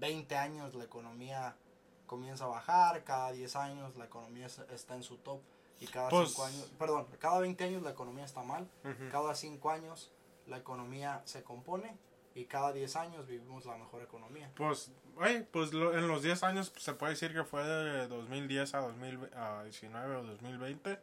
20 0.00 0.36
años 0.36 0.74
la 0.74 0.84
economía 0.84 1.54
comienza 2.06 2.44
a 2.44 2.48
bajar 2.48 3.04
cada 3.04 3.32
10 3.32 3.54
años 3.56 3.96
la 3.96 4.06
economía 4.06 4.46
es- 4.46 4.58
está 4.70 4.94
en 4.96 5.02
su 5.02 5.18
top 5.18 5.40
y 5.80 5.86
cada 5.86 6.08
Pues- 6.08 6.30
5 6.30 6.44
años 6.44 6.70
perdón 6.78 7.06
cada 7.18 7.40
20 7.40 7.64
años 7.64 7.82
la 7.82 7.90
economía 7.90 8.24
está 8.24 8.42
mal 8.42 8.66
cada 9.10 9.34
5 9.34 9.70
años 9.70 10.10
la 10.46 10.56
economía 10.58 11.22
se 11.26 11.42
compone 11.42 11.96
y 12.34 12.44
cada 12.46 12.72
10 12.72 12.96
años 12.96 13.26
vivimos 13.26 13.64
la 13.66 13.76
mejor 13.76 14.02
economía. 14.02 14.50
Pues, 14.56 14.90
oye, 15.16 15.42
pues 15.50 15.72
lo- 15.72 15.96
en 15.96 16.08
los 16.08 16.22
10 16.22 16.42
años 16.42 16.70
pues, 16.70 16.82
se 16.84 16.94
puede 16.94 17.12
decir 17.12 17.32
que 17.32 17.44
fue 17.44 17.62
de 17.64 18.08
2010 18.08 18.74
a 18.74 18.78
2019 18.80 20.16
o 20.16 20.22
2020. 20.24 20.98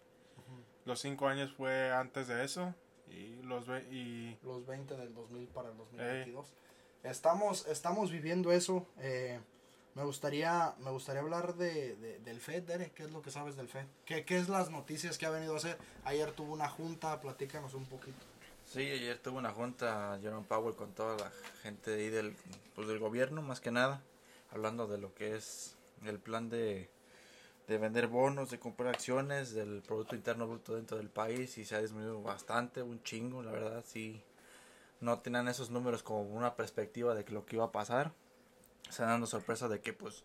Los 0.85 0.99
5 1.01 1.27
años 1.27 1.53
fue 1.53 1.91
antes 1.91 2.27
de 2.27 2.43
eso. 2.43 2.73
Y 3.11 3.41
los 3.43 3.67
ve- 3.67 3.87
y 3.91 4.37
Los 4.43 4.65
20 4.65 4.95
del 4.95 5.13
2000 5.13 5.47
para 5.49 5.69
el 5.69 5.77
2022. 5.77 6.53
Estamos, 7.03 7.67
estamos 7.67 8.11
viviendo 8.11 8.51
eso. 8.51 8.85
eh, 8.97 9.39
me 9.95 10.03
gustaría 10.05 10.75
me 10.79 10.91
gustaría 10.91 11.21
hablar 11.21 11.55
de, 11.55 11.95
de- 11.95 12.19
del 12.19 12.39
FED, 12.39 12.63
Derek. 12.63 12.93
¿Qué 12.93 13.03
es 13.03 13.11
lo 13.11 13.21
que 13.21 13.31
sabes 13.31 13.55
del 13.55 13.67
FED? 13.67 13.85
¿Qué, 14.05 14.23
¿Qué 14.25 14.37
es 14.37 14.47
las 14.47 14.69
noticias 14.69 15.17
que 15.17 15.25
ha 15.25 15.29
venido 15.31 15.53
a 15.55 15.57
hacer? 15.57 15.77
Ayer 16.05 16.31
tuvo 16.31 16.53
una 16.53 16.69
junta, 16.69 17.19
platícanos 17.19 17.73
un 17.73 17.85
poquito. 17.85 18.25
Sí, 18.71 18.81
ayer 18.81 19.17
tuve 19.17 19.39
una 19.39 19.49
junta 19.49 20.19
Jerome 20.21 20.45
Powell 20.47 20.75
con 20.75 20.93
toda 20.93 21.17
la 21.17 21.31
gente 21.63 21.89
de 21.89 22.03
ahí 22.03 22.09
del, 22.11 22.35
pues, 22.75 22.87
del 22.87 22.99
gobierno, 22.99 23.41
más 23.41 23.59
que 23.61 23.71
nada, 23.71 24.03
hablando 24.51 24.85
de 24.85 24.99
lo 24.99 25.11
que 25.15 25.35
es 25.35 25.75
el 26.05 26.19
plan 26.19 26.51
de, 26.51 26.87
de 27.67 27.77
vender 27.79 28.05
bonos, 28.05 28.51
de 28.51 28.59
comprar 28.59 28.93
acciones, 28.93 29.55
del 29.55 29.81
Producto 29.81 30.15
Interno 30.15 30.47
Bruto 30.47 30.75
dentro 30.75 30.97
del 30.97 31.09
país 31.09 31.57
y 31.57 31.65
se 31.65 31.77
ha 31.77 31.81
disminuido 31.81 32.21
bastante, 32.21 32.83
un 32.83 33.01
chingo, 33.01 33.41
la 33.41 33.49
verdad, 33.49 33.83
sí. 33.87 34.21
No 35.01 35.17
tenían 35.17 35.47
esos 35.47 35.71
números 35.71 36.03
como 36.03 36.21
una 36.21 36.55
perspectiva 36.55 37.15
de 37.15 37.27
lo 37.31 37.47
que 37.47 37.55
iba 37.55 37.65
a 37.65 37.71
pasar. 37.71 38.11
Se 38.83 38.91
están 38.91 39.07
dando 39.07 39.25
sorpresa 39.25 39.67
de 39.67 39.81
que, 39.81 39.93
pues, 39.93 40.23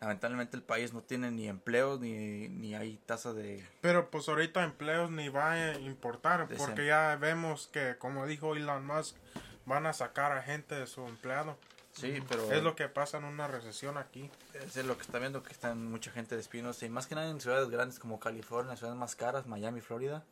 lamentablemente 0.00 0.56
el 0.56 0.62
país 0.62 0.92
no 0.92 1.02
tiene 1.02 1.30
ni 1.30 1.48
empleos 1.48 2.00
ni, 2.00 2.48
ni 2.48 2.74
hay 2.74 2.98
tasa 3.06 3.32
de 3.32 3.64
Pero 3.80 4.10
pues 4.10 4.28
ahorita 4.28 4.62
empleos 4.64 5.10
ni 5.10 5.28
va 5.28 5.52
a 5.52 5.74
importar, 5.78 6.48
porque 6.56 6.86
ya 6.86 7.16
vemos 7.16 7.68
que, 7.72 7.96
como 7.98 8.26
dijo 8.26 8.54
Elon 8.54 8.86
Musk, 8.86 9.16
van 9.64 9.86
a 9.86 9.92
sacar 9.92 10.32
a 10.32 10.42
gente 10.42 10.74
de 10.74 10.86
su 10.86 11.06
empleado. 11.06 11.56
Sí, 11.92 12.22
pero 12.28 12.52
Es 12.52 12.62
lo 12.62 12.76
que 12.76 12.88
pasa 12.88 13.16
en 13.16 13.24
una 13.24 13.48
recesión 13.48 13.96
aquí. 13.96 14.30
Es 14.52 14.76
lo 14.84 14.96
que 14.96 15.02
está 15.02 15.18
viendo 15.18 15.42
que 15.42 15.52
están 15.52 15.90
mucha 15.90 16.10
gente 16.10 16.36
despidiéndose 16.36 16.84
y 16.84 16.90
más 16.90 17.06
que 17.06 17.14
nada 17.14 17.30
en 17.30 17.40
ciudades 17.40 17.70
grandes 17.70 17.98
como 17.98 18.20
California, 18.20 18.76
ciudades 18.76 18.98
más 18.98 19.16
caras, 19.16 19.46
Miami, 19.46 19.80
Florida, 19.80 20.22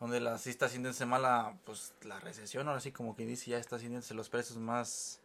donde 0.00 0.18
la 0.18 0.38
sí 0.38 0.50
está 0.50 0.66
haciéndose 0.66 1.06
mala, 1.06 1.56
pues 1.64 1.92
la 2.02 2.18
recesión, 2.18 2.66
ahora 2.66 2.80
sí 2.80 2.90
como 2.90 3.14
que 3.14 3.26
dice 3.26 3.52
ya 3.52 3.58
está 3.58 3.76
haciéndose 3.76 4.12
los 4.14 4.28
precios 4.28 4.58
más, 4.58 5.20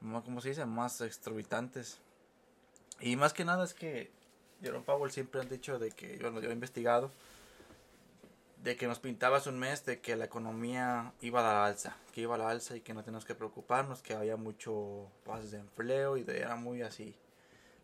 más 0.00 0.24
¿cómo 0.24 0.42
se 0.42 0.50
dice? 0.50 0.66
Más 0.66 1.00
exorbitantes. 1.00 1.98
Y 3.02 3.16
más 3.16 3.32
que 3.32 3.44
nada 3.44 3.64
es 3.64 3.74
que 3.74 4.10
Jerome 4.62 4.84
Powell 4.84 5.10
siempre 5.10 5.40
han 5.40 5.48
dicho 5.48 5.78
de 5.78 5.90
que, 5.90 6.18
yo, 6.18 6.40
yo 6.40 6.50
he 6.50 6.52
investigado, 6.52 7.10
de 8.62 8.76
que 8.76 8.86
nos 8.86 9.00
pintabas 9.00 9.48
un 9.48 9.58
mes 9.58 9.84
de 9.84 10.00
que 10.00 10.14
la 10.14 10.24
economía 10.24 11.12
iba 11.20 11.40
a 11.40 11.42
la 11.42 11.66
alza, 11.66 11.96
que 12.12 12.20
iba 12.20 12.36
a 12.36 12.38
la 12.38 12.48
alza 12.48 12.76
y 12.76 12.80
que 12.80 12.94
no 12.94 13.02
teníamos 13.02 13.24
que 13.24 13.34
preocuparnos, 13.34 14.02
que 14.02 14.14
había 14.14 14.36
mucho 14.36 15.08
pases 15.24 15.50
de 15.50 15.58
empleo 15.58 16.16
y 16.16 16.22
de, 16.22 16.38
era 16.38 16.54
muy 16.54 16.82
así. 16.82 17.14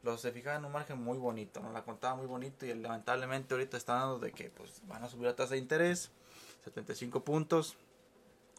Los 0.04 0.20
se 0.20 0.30
fijaban 0.30 0.60
en 0.60 0.66
un 0.66 0.72
margen 0.72 1.02
muy 1.02 1.18
bonito, 1.18 1.60
nos 1.60 1.72
la 1.72 1.82
contaba 1.82 2.14
muy 2.14 2.26
bonito 2.26 2.64
y 2.64 2.72
lamentablemente 2.74 3.54
ahorita 3.54 3.76
está 3.76 3.94
dando 3.94 4.20
de 4.20 4.30
que 4.30 4.50
pues 4.50 4.80
van 4.86 5.02
a 5.02 5.08
subir 5.08 5.26
la 5.26 5.34
tasa 5.34 5.54
de 5.54 5.58
interés, 5.60 6.12
75 6.62 7.24
puntos. 7.24 7.76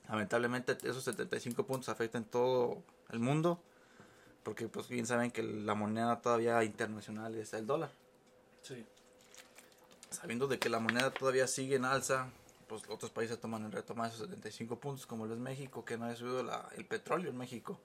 Lamentablemente 0.09 0.77
esos 0.83 1.05
75 1.05 1.65
puntos 1.65 1.87
afectan 1.87 2.25
todo 2.25 2.83
el 3.11 3.19
mundo, 3.19 3.61
porque 4.49 4.67
pues 4.67 4.87
bien 4.87 5.05
saben 5.05 5.29
que 5.29 5.43
la 5.43 5.75
moneda 5.75 6.21
todavía 6.21 6.63
internacional 6.63 7.35
es 7.35 7.53
el 7.53 7.67
dólar 7.67 7.91
Sí. 8.63 8.83
sabiendo 10.09 10.47
de 10.47 10.57
que 10.57 10.69
la 10.69 10.79
moneda 10.79 11.11
todavía 11.11 11.45
sigue 11.45 11.75
en 11.75 11.85
alza, 11.85 12.31
pues 12.67 12.81
otros 12.89 13.11
países 13.11 13.39
toman 13.39 13.63
en 13.65 13.71
retomar 13.71 14.07
esos 14.07 14.21
75 14.21 14.79
puntos, 14.79 15.05
como 15.05 15.27
lo 15.27 15.35
es 15.35 15.39
México, 15.39 15.85
que 15.85 15.99
no 15.99 16.05
ha 16.05 16.15
subido 16.15 16.41
la, 16.41 16.67
el 16.75 16.83
petróleo 16.83 17.29
en 17.29 17.37
México. 17.37 17.79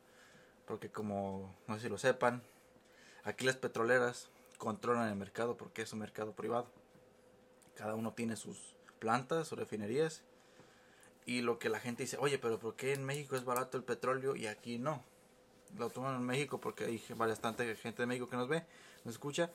Porque 0.66 0.88
como, 0.88 1.54
no 1.66 1.74
sé 1.74 1.82
si 1.82 1.88
lo 1.90 1.98
sepan, 1.98 2.42
aquí 3.24 3.44
las 3.44 3.56
petroleras 3.56 4.30
controlan 4.56 5.10
el 5.10 5.16
mercado 5.16 5.58
porque 5.58 5.82
es 5.82 5.92
un 5.92 5.98
mercado 5.98 6.32
privado. 6.32 6.66
Cada 7.76 7.94
uno 7.94 8.14
tiene 8.14 8.36
sus 8.36 8.74
plantas, 9.00 9.48
sus 9.48 9.58
refinerías. 9.58 10.22
Y 11.26 11.42
lo 11.42 11.58
que 11.58 11.68
la 11.68 11.78
gente 11.78 12.04
dice, 12.04 12.16
oye, 12.18 12.38
pero 12.38 12.58
¿por 12.58 12.74
qué 12.74 12.94
en 12.94 13.04
México 13.04 13.36
es 13.36 13.44
barato 13.44 13.76
el 13.76 13.84
petróleo 13.84 14.34
y 14.34 14.46
aquí 14.46 14.78
no? 14.78 15.04
Lo 15.78 15.90
toman 15.90 16.16
en 16.16 16.22
México 16.22 16.60
porque 16.60 16.84
hay 16.84 17.02
bastante 17.16 17.74
gente 17.76 18.02
de 18.02 18.06
México 18.06 18.28
que 18.28 18.36
nos 18.36 18.48
ve, 18.48 18.64
nos 19.04 19.14
escucha. 19.14 19.50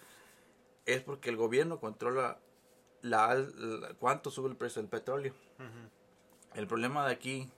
Es 0.86 1.02
porque 1.02 1.30
el 1.30 1.38
gobierno 1.38 1.80
controla 1.80 2.38
la, 3.02 3.26
al- 3.30 3.82
la- 3.82 3.94
cuánto 3.94 4.32
sube 4.32 4.50
el 4.50 4.56
precio 4.58 4.82
del 4.82 4.90
petróleo. 4.90 5.34
El 6.56 6.68
problema 6.68 7.06
de 7.08 7.14
aquí, 7.14 7.50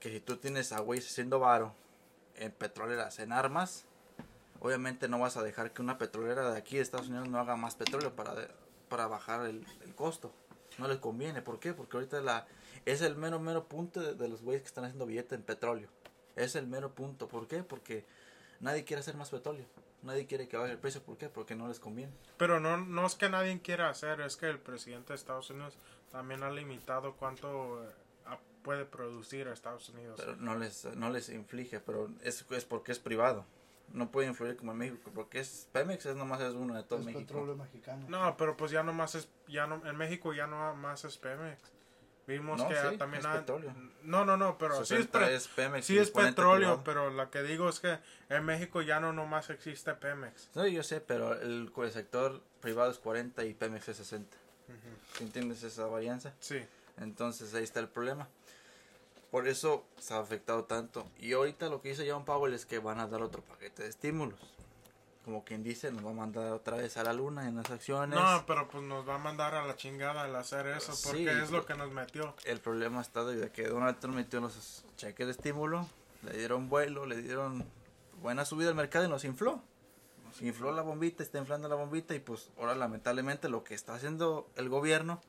que 0.00 0.10
si 0.10 0.20
tú 0.20 0.36
tienes 0.36 0.72
a 0.72 0.80
güeyes 0.80 1.06
haciendo 1.06 1.38
varo 1.38 1.74
en 2.36 2.52
petroleras, 2.52 3.18
en 3.20 3.32
armas, 3.32 3.84
obviamente 4.60 5.08
no 5.08 5.18
vas 5.18 5.36
a 5.36 5.42
dejar 5.42 5.72
que 5.72 5.82
una 5.82 5.98
petrolera 5.98 6.50
de 6.50 6.58
aquí 6.58 6.76
de 6.76 6.82
Estados 6.82 7.08
Unidos 7.08 7.28
no 7.28 7.38
haga 7.38 7.56
más 7.56 7.74
petróleo 7.76 8.14
para, 8.14 8.34
de- 8.34 8.48
para 8.88 9.06
bajar 9.06 9.46
el, 9.46 9.64
el 9.84 9.94
costo. 9.94 10.32
No 10.78 10.88
les 10.88 10.98
conviene. 10.98 11.42
¿Por 11.42 11.58
qué? 11.58 11.72
Porque 11.74 11.96
ahorita 11.96 12.20
la, 12.20 12.46
es 12.84 13.00
el 13.02 13.16
mero, 13.16 13.38
mero 13.40 13.64
punto 13.66 14.00
de, 14.00 14.14
de 14.14 14.28
los 14.28 14.42
güeyes 14.42 14.62
que 14.62 14.68
están 14.68 14.84
haciendo 14.84 15.06
billete 15.06 15.34
en 15.34 15.42
petróleo. 15.42 15.88
Es 16.38 16.56
el 16.56 16.66
mero 16.66 16.94
punto. 16.94 17.28
¿Por 17.28 17.46
qué? 17.46 17.62
Porque 17.62 18.04
nadie 18.60 18.84
quiere 18.84 19.00
hacer 19.00 19.16
más 19.16 19.30
petróleo. 19.30 19.64
Nadie 20.02 20.26
quiere 20.26 20.48
que 20.48 20.56
baje 20.56 20.72
el 20.72 20.78
precio. 20.78 21.02
¿Por 21.02 21.18
qué? 21.18 21.28
Porque 21.28 21.54
no 21.56 21.68
les 21.68 21.80
conviene. 21.80 22.12
Pero 22.36 22.60
no, 22.60 22.76
no 22.76 23.06
es 23.06 23.14
que 23.16 23.28
nadie 23.28 23.60
quiera 23.60 23.90
hacer, 23.90 24.20
es 24.20 24.36
que 24.36 24.46
el 24.46 24.58
presidente 24.58 25.12
de 25.12 25.16
Estados 25.16 25.50
Unidos 25.50 25.76
también 26.12 26.42
ha 26.42 26.50
limitado 26.50 27.14
cuánto 27.16 27.84
eh, 27.84 27.88
puede 28.62 28.84
producir 28.84 29.48
a 29.48 29.52
Estados 29.52 29.88
Unidos. 29.88 30.16
pero 30.18 30.36
no 30.36 30.56
les 30.56 30.84
no 30.96 31.10
les 31.10 31.28
inflige 31.28 31.80
pero 31.80 32.10
es, 32.22 32.44
es 32.50 32.64
porque 32.64 32.92
es 32.92 32.98
privado 32.98 33.44
no 33.92 34.10
puede 34.10 34.28
influir 34.28 34.56
como 34.56 34.72
en 34.72 34.78
México 34.78 35.10
porque 35.14 35.40
es 35.40 35.68
Pemex 35.72 36.06
es 36.06 36.16
nomás 36.16 36.40
es 36.40 36.54
uno 36.54 36.74
de 36.74 36.82
todo 36.82 36.98
Es 36.98 37.06
México 37.06 37.20
petróleo 37.26 37.56
mexicano. 37.56 38.04
No, 38.08 38.36
pero 38.36 38.56
pues 38.56 38.70
ya 38.70 38.82
nomás 38.82 39.14
es, 39.14 39.28
ya 39.46 39.66
no, 39.66 39.84
en 39.86 39.96
México 39.96 40.34
ya 40.34 40.46
no 40.46 40.74
más 40.74 41.04
es 41.04 41.16
Pemex. 41.16 41.58
Vimos 42.28 42.58
No, 42.60 42.68
que 42.68 42.76
sí, 42.76 42.96
también 42.98 43.20
es 43.20 43.26
ha- 43.26 43.40
petróleo. 43.40 43.72
No, 44.02 44.24
no, 44.24 44.36
no, 44.36 44.56
pero 44.58 44.76
sí 44.76 44.82
es, 44.94 45.00
60 45.06 45.18
pre- 45.18 45.34
es 45.34 45.48
Pemex 45.48 45.84
sí 45.86 45.98
es 45.98 46.10
40 46.10 46.36
petróleo, 46.36 46.82
privado. 46.82 46.84
pero 46.84 47.10
lo 47.10 47.30
que 47.30 47.42
digo 47.42 47.68
es 47.70 47.80
que 47.80 47.98
en 48.28 48.44
México 48.44 48.82
ya 48.82 49.00
no 49.00 49.12
nomás 49.14 49.48
existe 49.50 49.94
Pemex. 49.94 50.50
no 50.54 50.66
yo 50.66 50.82
sé 50.82 51.00
pero 51.00 51.32
el, 51.40 51.72
el 51.74 51.90
sector 51.92 52.40
privado 52.60 52.90
es 52.90 52.98
40 52.98 53.44
y 53.44 53.54
Pemex 53.54 53.88
es 53.88 53.96
60 53.96 54.36
¿Sí 55.16 55.24
¿entiendes 55.24 55.62
esa 55.62 55.86
varianza? 55.86 56.34
Sí. 56.40 56.62
entonces 57.00 57.54
ahí 57.54 57.64
está 57.64 57.80
el 57.80 57.88
problema 57.88 58.28
por 59.30 59.48
eso 59.48 59.86
se 59.98 60.12
ha 60.14 60.18
afectado 60.18 60.64
tanto 60.64 61.06
y 61.18 61.32
ahorita 61.32 61.68
lo 61.70 61.80
que 61.80 61.88
dice 61.90 62.10
John 62.10 62.24
Powell 62.26 62.52
es 62.54 62.66
que 62.66 62.78
van 62.78 63.00
a 63.00 63.06
dar 63.06 63.22
otro 63.22 63.42
paquete 63.42 63.82
de 63.84 63.88
estímulos 63.88 64.38
como 65.28 65.44
quien 65.44 65.62
dice 65.62 65.92
nos 65.92 66.06
va 66.06 66.10
a 66.10 66.14
mandar 66.14 66.52
otra 66.52 66.78
vez 66.78 66.96
a 66.96 67.04
la 67.04 67.12
luna 67.12 67.46
en 67.46 67.56
las 67.56 67.70
acciones 67.70 68.18
No, 68.18 68.44
pero 68.46 68.66
pues 68.66 68.82
nos 68.82 69.06
va 69.06 69.16
a 69.16 69.18
mandar 69.18 69.54
a 69.54 69.66
la 69.66 69.76
chingada 69.76 70.26
el 70.26 70.34
hacer 70.34 70.66
eso, 70.68 70.94
Sí, 70.94 71.02
porque 71.06 71.42
es 71.42 71.50
lo 71.50 71.66
que 71.66 71.74
nos 71.74 71.92
metió. 71.92 72.34
el 72.46 72.60
problema 72.60 73.02
está 73.02 73.24
de 73.24 73.50
que 73.50 73.68
Donald 73.68 73.98
Trump 73.98 74.16
metió 74.16 74.40
los 74.40 74.86
cheques 74.96 75.26
de 75.26 75.32
estímulo, 75.32 75.86
le 76.22 76.32
dieron 76.32 76.70
vuelo, 76.70 77.04
le 77.04 77.20
dieron 77.20 77.62
buena 78.22 78.46
subida 78.46 78.70
al 78.70 78.74
mercado 78.74 79.04
y 79.04 79.10
nos 79.10 79.24
infló. 79.26 79.60
Nos 80.24 80.40
infló 80.40 80.72
la 80.72 80.80
bombita, 80.80 81.22
está 81.22 81.36
inflando 81.36 81.68
la 81.68 81.74
bombita 81.74 82.14
y 82.14 82.20
pues 82.20 82.48
ahora 82.58 82.74
lamentablemente 82.74 83.50
lo 83.50 83.64
que 83.64 83.74
está 83.74 83.96
haciendo 83.96 84.48
el 84.56 84.70
gobierno, 84.70 85.20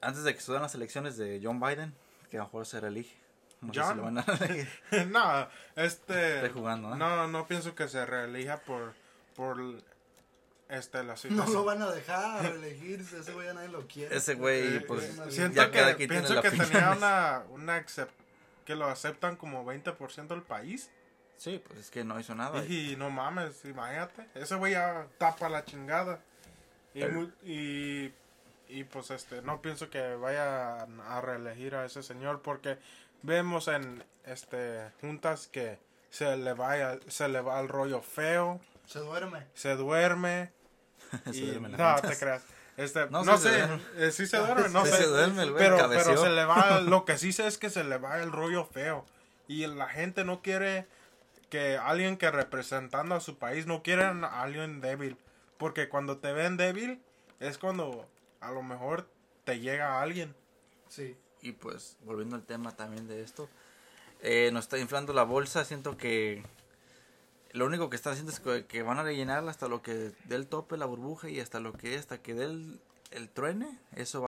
antes 0.00 0.22
de 0.22 0.32
que 0.32 0.40
sucedan 0.40 0.62
las 0.62 0.76
elecciones 0.76 1.16
de 1.16 1.40
John 1.42 1.58
Biden, 1.58 1.92
que 2.30 2.36
a 2.36 2.40
lo 2.42 2.46
mejor 2.46 2.66
se 2.66 2.78
reelige. 2.80 3.16
No 3.66 3.72
sé 3.74 3.80
si 3.80 3.86
John. 3.86 3.96
lo 3.96 4.02
van 4.04 4.18
a 4.18 5.04
no, 5.06 5.48
este... 5.82 6.34
Estoy 6.36 6.50
jugando, 6.50 6.90
¿no? 6.90 6.96
No, 6.96 7.28
no 7.28 7.46
pienso 7.46 7.74
que 7.74 7.88
se 7.88 8.04
reelija 8.06 8.58
por, 8.58 8.94
por 9.36 9.56
este, 10.68 10.98
la 10.98 11.12
No 11.12 11.16
situación. 11.16 11.52
lo 11.54 11.64
van 11.64 11.82
a 11.82 11.90
dejar 11.90 12.46
elegirse, 12.46 13.18
ese 13.20 13.32
güey 13.32 13.46
ya 13.46 13.54
nadie 13.54 13.68
lo 13.68 13.86
quiere. 13.86 14.16
Ese 14.16 14.34
güey, 14.34 14.76
Eh, 14.76 14.80
pues 14.86 15.04
eh, 15.04 15.12
ya 15.16 15.30
siento 15.30 15.56
ya 15.56 15.70
cada 15.70 15.90
que, 15.96 16.06
quien 16.06 16.10
tiene 16.10 16.26
pienso 16.26 16.42
que 16.42 16.50
tenía 16.50 16.90
una, 16.92 17.42
una 17.50 17.78
acep- 17.84 18.08
que 18.64 18.74
lo 18.74 18.86
aceptan 18.86 19.36
como 19.36 19.64
20% 19.64 20.26
del 20.28 20.42
país. 20.42 20.90
Sí, 21.36 21.62
pues 21.66 21.80
es 21.80 21.90
que 21.90 22.04
no 22.04 22.18
hizo 22.18 22.34
nada. 22.34 22.64
Y 22.64 22.94
no 22.96 23.10
mames, 23.10 23.64
imagínate. 23.64 24.26
Ese 24.34 24.54
güey 24.54 24.72
ya 24.72 25.06
tapa 25.18 25.48
la 25.48 25.64
chingada. 25.64 26.20
Y, 26.94 27.02
El- 27.02 27.34
y, 27.42 28.12
y, 28.68 28.84
pues 28.84 29.10
este, 29.10 29.42
no 29.42 29.60
pienso 29.60 29.90
que 29.90 30.14
vaya 30.14 30.82
a 30.84 31.20
reelegir 31.20 31.74
a 31.74 31.84
ese 31.84 32.02
señor 32.02 32.40
porque 32.40 32.78
vemos 33.24 33.68
en 33.68 34.04
este 34.24 34.90
juntas 35.00 35.48
que 35.48 35.78
se 36.10 36.36
le 36.36 36.52
va 36.54 36.98
se 37.08 37.28
le 37.28 37.40
va 37.40 37.58
el 37.60 37.68
rollo 37.68 38.00
feo, 38.02 38.60
Se 38.86 38.98
duerme. 39.00 39.46
se 39.54 39.74
duerme 39.76 40.52
Se 41.32 41.36
y 41.38 41.46
duerme 41.46 41.68
la 41.70 41.96
no 41.96 42.08
te 42.08 42.16
creas. 42.16 42.44
Este, 42.76 43.06
No, 43.08 43.24
no, 43.24 43.36
sí 43.36 43.44
se 43.44 43.50
sé, 43.50 43.58
duerme. 43.66 43.82
eh, 43.96 44.10
sí 44.10 44.26
se 44.26 44.36
duerme, 44.38 44.68
no 44.72 44.84
Sí 44.84 44.90
sé. 44.92 44.96
se 44.98 45.06
duerme 45.06 45.42
el 45.44 45.52
güey, 45.52 45.62
pero, 45.64 45.76
cabeció. 45.76 46.04
pero 46.12 46.22
se 46.22 46.30
le 46.30 46.44
va, 46.44 46.80
lo 46.80 47.04
que 47.04 47.18
sí 47.18 47.32
sé 47.32 47.46
es 47.46 47.58
que 47.58 47.70
se 47.70 47.84
le 47.84 47.98
va 47.98 48.20
el 48.20 48.32
rollo 48.32 48.64
feo. 48.64 49.04
Y 49.46 49.66
la 49.66 49.88
gente 49.88 50.24
no 50.24 50.40
quiere 50.42 50.86
que 51.50 51.76
alguien 51.76 52.16
que 52.16 52.30
representando 52.30 53.14
a 53.14 53.20
su 53.20 53.38
país 53.38 53.66
no 53.66 53.82
quieren 53.82 54.24
a 54.24 54.42
alguien 54.42 54.80
débil. 54.80 55.18
Porque 55.58 55.88
cuando 55.88 56.18
te 56.18 56.32
ven 56.32 56.56
débil 56.56 57.00
es 57.40 57.58
cuando 57.58 58.08
a 58.40 58.50
lo 58.50 58.62
mejor 58.62 59.08
te 59.44 59.60
llega 59.60 60.00
alguien. 60.00 60.34
Sí. 60.88 61.16
Y 61.44 61.52
pues, 61.52 61.98
volviendo 62.06 62.36
al 62.36 62.42
tema 62.42 62.74
también 62.74 63.06
de 63.06 63.22
esto, 63.22 63.50
eh, 64.22 64.48
nos 64.50 64.64
está 64.64 64.78
inflando 64.78 65.12
la 65.12 65.24
bolsa. 65.24 65.62
Siento 65.66 65.98
que 65.98 66.42
lo 67.52 67.66
único 67.66 67.90
que 67.90 67.96
están 67.96 68.14
haciendo 68.14 68.32
es 68.32 68.40
que, 68.64 68.82
van 68.82 68.98
a 68.98 69.02
rellenarla 69.02 69.50
hasta 69.50 69.68
lo 69.68 69.82
que 69.82 70.12
dé 70.24 70.36
el 70.36 70.46
tope 70.46 70.78
la 70.78 70.86
burbuja 70.86 71.28
y 71.28 71.40
hasta 71.40 71.60
lo 71.60 71.74
que 71.74 71.96
hasta 71.96 72.22
que 72.22 72.32
dé 72.32 72.46
el, 72.46 72.80
el 73.10 73.28
truene. 73.28 73.78
Eso 73.94 74.22
va 74.22 74.22